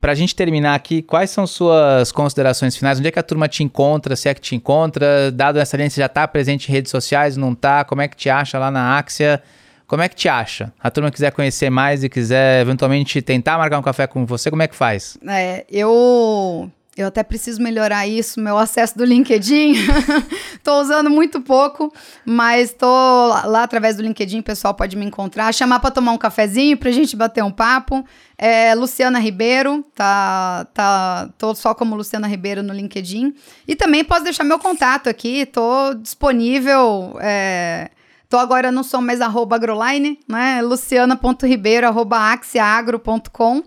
para 0.00 0.12
a 0.12 0.14
gente 0.14 0.34
terminar 0.34 0.74
aqui, 0.74 1.02
quais 1.02 1.30
são 1.30 1.46
suas 1.46 2.10
considerações 2.10 2.76
finais? 2.76 2.98
Onde 2.98 3.08
é 3.08 3.10
que 3.10 3.18
a 3.18 3.22
turma 3.22 3.46
te 3.46 3.62
encontra? 3.62 4.16
Se 4.16 4.28
é 4.28 4.34
que 4.34 4.40
te 4.40 4.56
encontra? 4.56 5.30
Dado 5.30 5.58
essa 5.58 5.76
linha, 5.76 5.90
você 5.90 6.00
já 6.00 6.06
está 6.06 6.26
presente 6.26 6.68
em 6.68 6.72
redes 6.72 6.90
sociais, 6.90 7.36
não 7.36 7.52
está? 7.52 7.84
Como 7.84 8.00
é 8.00 8.08
que 8.08 8.16
te 8.16 8.30
acha 8.30 8.58
lá 8.58 8.70
na 8.70 8.96
Axia? 8.96 9.42
Como 9.86 10.02
é 10.02 10.08
que 10.08 10.14
te 10.14 10.28
acha? 10.28 10.72
A 10.80 10.90
turma 10.90 11.10
quiser 11.10 11.32
conhecer 11.32 11.68
mais 11.68 12.02
e 12.02 12.08
quiser 12.08 12.62
eventualmente 12.62 13.20
tentar 13.20 13.58
marcar 13.58 13.78
um 13.78 13.82
café 13.82 14.06
com 14.06 14.24
você, 14.24 14.48
como 14.48 14.62
é 14.62 14.68
que 14.68 14.74
faz? 14.74 15.18
É, 15.28 15.66
eu 15.68 16.70
eu 16.96 17.06
até 17.06 17.22
preciso 17.22 17.62
melhorar 17.62 18.06
isso, 18.06 18.40
meu 18.40 18.58
acesso 18.58 18.98
do 18.98 19.04
LinkedIn. 19.04 19.74
tô 20.62 20.80
usando 20.80 21.08
muito 21.08 21.40
pouco, 21.40 21.92
mas 22.24 22.72
tô 22.72 22.86
lá, 22.86 23.46
lá, 23.46 23.62
através 23.62 23.96
do 23.96 24.02
LinkedIn, 24.02 24.40
o 24.40 24.42
pessoal 24.42 24.74
pode 24.74 24.96
me 24.96 25.04
encontrar, 25.06 25.54
chamar 25.54 25.80
para 25.80 25.90
tomar 25.90 26.12
um 26.12 26.18
cafezinho 26.18 26.76
pra 26.76 26.90
gente 26.90 27.16
bater 27.16 27.44
um 27.44 27.50
papo. 27.50 28.04
É, 28.36 28.74
Luciana 28.74 29.18
Ribeiro, 29.18 29.84
tá, 29.94 30.66
tá, 30.74 31.30
tô 31.38 31.54
só 31.54 31.74
como 31.74 31.94
Luciana 31.94 32.26
Ribeiro 32.26 32.62
no 32.62 32.74
LinkedIn. 32.74 33.34
E 33.68 33.76
também 33.76 34.04
posso 34.04 34.24
deixar 34.24 34.44
meu 34.44 34.58
contato 34.58 35.08
aqui, 35.08 35.46
tô 35.46 35.94
disponível. 35.94 37.16
É, 37.20 37.90
Tô 38.30 38.38
agora 38.38 38.70
não 38.70 38.84
sou 38.84 39.00
mais 39.00 39.20
arroba 39.20 39.56
agroline, 39.56 40.16
né? 40.28 40.62
luciana.ribeiro, 40.62 41.84
arroba 41.84 42.30
axiagro.com. 42.32 43.64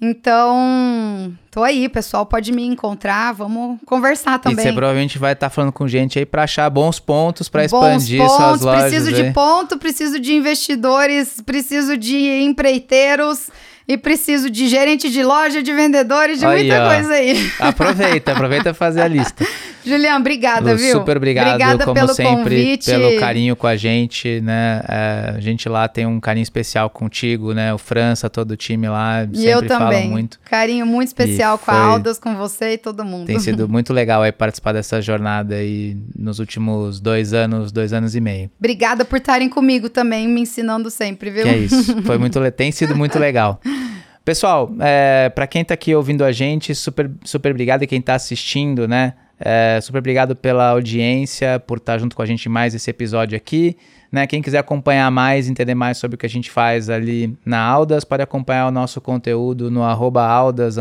Então, 0.00 1.32
tô 1.50 1.62
aí, 1.62 1.88
pessoal 1.88 2.26
pode 2.26 2.52
me 2.52 2.66
encontrar, 2.66 3.32
vamos 3.32 3.78
conversar 3.86 4.38
também. 4.38 4.58
E 4.58 4.68
você 4.68 4.74
provavelmente 4.74 5.18
vai 5.18 5.32
estar 5.32 5.46
tá 5.46 5.50
falando 5.50 5.72
com 5.72 5.88
gente 5.88 6.18
aí 6.18 6.26
para 6.26 6.42
achar 6.42 6.68
bons 6.68 6.98
pontos 6.98 7.48
para 7.48 7.64
expandir 7.64 8.20
pontos, 8.20 8.36
suas 8.36 8.60
lojas. 8.60 8.90
Preciso 8.90 9.08
aí. 9.08 9.22
de 9.22 9.32
ponto, 9.32 9.78
preciso 9.78 10.20
de 10.20 10.34
investidores, 10.34 11.40
preciso 11.40 11.96
de 11.96 12.42
empreiteiros 12.42 13.48
e 13.88 13.96
preciso 13.96 14.50
de 14.50 14.68
gerente 14.68 15.08
de 15.08 15.22
loja, 15.22 15.62
de 15.62 15.72
vendedores, 15.72 16.40
de 16.40 16.46
aí, 16.46 16.64
muita 16.64 16.84
ó. 16.84 16.94
coisa 16.94 17.14
aí. 17.14 17.52
Aproveita, 17.58 18.32
aproveita 18.32 18.74
fazer 18.74 19.00
a 19.00 19.08
lista. 19.08 19.46
Julião, 19.86 20.18
obrigada, 20.18 20.72
Lu, 20.72 20.78
viu? 20.78 20.92
Super 20.92 21.16
obrigado, 21.16 21.48
obrigada 21.48 21.84
como 21.84 21.94
pelo 21.94 22.12
sempre, 22.12 22.34
convite. 22.34 22.90
pelo 22.90 23.20
carinho 23.20 23.54
com 23.54 23.68
a 23.68 23.76
gente, 23.76 24.40
né? 24.40 24.82
É, 24.88 25.34
a 25.36 25.40
gente 25.40 25.68
lá 25.68 25.86
tem 25.86 26.04
um 26.04 26.18
carinho 26.18 26.42
especial 26.42 26.90
contigo, 26.90 27.54
né? 27.54 27.72
O 27.72 27.78
França, 27.78 28.28
todo 28.28 28.50
o 28.50 28.56
time 28.56 28.88
lá, 28.88 29.22
e 29.24 29.36
sempre 29.36 29.50
eu 29.50 29.66
também. 29.66 30.10
muito. 30.10 30.40
Carinho 30.44 30.84
muito 30.84 31.06
especial 31.06 31.56
com 31.56 31.70
a 31.70 31.74
Aldas, 31.74 32.18
com 32.18 32.34
você 32.34 32.72
e 32.72 32.78
todo 32.78 33.04
mundo. 33.04 33.26
Tem 33.26 33.38
sido 33.38 33.68
muito 33.70 33.92
legal 33.92 34.22
aí 34.22 34.32
participar 34.32 34.72
dessa 34.72 35.00
jornada 35.00 35.54
aí 35.54 35.96
nos 36.18 36.40
últimos 36.40 36.98
dois 36.98 37.32
anos, 37.32 37.70
dois 37.70 37.92
anos 37.92 38.16
e 38.16 38.20
meio. 38.20 38.50
Obrigada 38.58 39.04
por 39.04 39.18
estarem 39.18 39.48
comigo 39.48 39.88
também, 39.88 40.26
me 40.26 40.40
ensinando 40.40 40.90
sempre, 40.90 41.30
viu? 41.30 41.44
Que 41.44 41.48
é 41.48 41.58
isso. 41.58 42.02
Foi 42.02 42.18
muito, 42.18 42.40
tem 42.50 42.72
sido 42.72 42.96
muito 42.96 43.18
legal. 43.18 43.60
Pessoal, 44.24 44.74
é, 44.80 45.28
para 45.28 45.46
quem 45.46 45.62
está 45.62 45.74
aqui 45.74 45.94
ouvindo 45.94 46.24
a 46.24 46.32
gente, 46.32 46.74
super, 46.74 47.08
super 47.22 47.52
obrigado 47.52 47.84
e 47.84 47.86
quem 47.86 48.00
está 48.00 48.16
assistindo, 48.16 48.88
né? 48.88 49.12
É, 49.38 49.78
super 49.82 49.98
obrigado 49.98 50.34
pela 50.34 50.70
audiência, 50.70 51.60
por 51.60 51.78
estar 51.78 51.98
junto 51.98 52.16
com 52.16 52.22
a 52.22 52.26
gente 52.26 52.48
mais 52.48 52.74
esse 52.74 52.90
episódio 52.90 53.36
aqui. 53.36 53.76
Né? 54.10 54.26
Quem 54.26 54.40
quiser 54.40 54.58
acompanhar 54.58 55.10
mais, 55.10 55.48
entender 55.48 55.74
mais 55.74 55.98
sobre 55.98 56.14
o 56.14 56.18
que 56.18 56.26
a 56.26 56.28
gente 56.28 56.50
faz 56.50 56.88
ali 56.88 57.36
na 57.44 57.58
Aldas, 57.58 58.04
pode 58.04 58.22
acompanhar 58.22 58.66
o 58.66 58.70
nosso 58.70 59.00
conteúdo 59.00 59.70
no 59.70 59.82
Aldas 59.82 60.78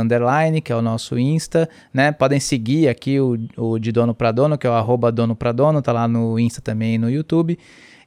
que 0.63 0.71
é 0.71 0.75
o 0.75 0.81
nosso 0.81 1.17
Insta. 1.17 1.67
Né? 1.93 2.11
Podem 2.11 2.39
seguir 2.39 2.87
aqui 2.87 3.19
o, 3.19 3.37
o 3.57 3.79
de 3.79 3.91
dono 3.91 4.13
para 4.13 4.31
dono, 4.31 4.57
que 4.57 4.65
é 4.65 4.69
o 4.69 4.73
arroba 4.73 5.11
dono 5.11 5.35
para 5.35 5.51
dono, 5.51 5.81
tá 5.81 5.91
lá 5.91 6.07
no 6.07 6.39
Insta 6.39 6.61
também 6.61 6.95
e 6.95 6.97
no 6.97 7.09
YouTube. 7.09 7.57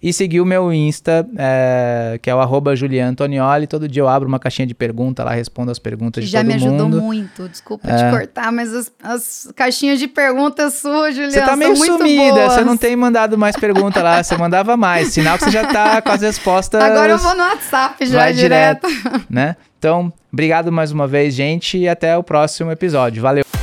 E 0.01 0.13
seguir 0.13 0.41
o 0.41 0.45
meu 0.45 0.73
Insta, 0.73 1.27
é, 1.37 2.21
que 2.23 2.31
é 2.31 2.35
o 2.35 2.39
arroba 2.39 2.77
Julian 2.77 3.09
Antonioli. 3.09 3.67
Todo 3.67 3.89
dia 3.89 4.01
eu 4.01 4.09
abro 4.09 4.29
uma 4.29 4.39
caixinha 4.39 4.65
de 4.65 4.73
pergunta 4.73 5.25
lá, 5.25 5.33
respondo 5.33 5.73
as 5.73 5.79
perguntas 5.81 6.25
de 6.25 6.31
Já 6.31 6.39
todo 6.39 6.47
me 6.47 6.55
ajudou 6.55 6.89
mundo. 6.89 7.03
muito, 7.03 7.49
desculpa 7.49 7.89
te 7.89 8.11
cortar, 8.17 8.53
mas 8.53 8.73
as, 8.73 8.93
as 9.03 9.53
caixinhas 9.57 9.99
de 9.99 10.07
perguntas 10.07 10.75
suas, 10.75 11.17
Juliana, 11.17 11.33
Você 11.33 11.41
tá 11.43 11.57
meio 11.57 11.75
sumida, 11.75 12.33
boas. 12.33 12.53
você 12.53 12.65
não 12.65 12.77
tem 12.77 12.95
mandado 12.95 13.37
mais 13.37 13.57
pergunta 13.57 14.01
lá, 14.01 14.23
você 14.23 14.37
mandava 14.37 14.77
mais. 14.77 15.09
Sinal 15.09 15.37
que 15.37 15.45
você 15.45 15.51
já 15.51 15.67
tá 15.67 16.01
com 16.01 16.13
as 16.13 16.23
respostas. 16.23 16.81
Agora 16.81 17.11
eu 17.13 17.19
vou 17.19 17.35
no 17.35 17.43
WhatsApp 17.43 18.07
já 18.07 18.19
vai 18.19 18.33
direto. 18.33 18.87
né? 19.29 19.57
Então, 19.81 20.13
obrigado 20.33 20.71
mais 20.71 20.93
uma 20.93 21.09
vez, 21.09 21.35
gente, 21.35 21.77
e 21.77 21.89
até 21.89 22.17
o 22.17 22.23
próximo 22.23 22.71
episódio. 22.71 23.21
Valeu! 23.21 23.58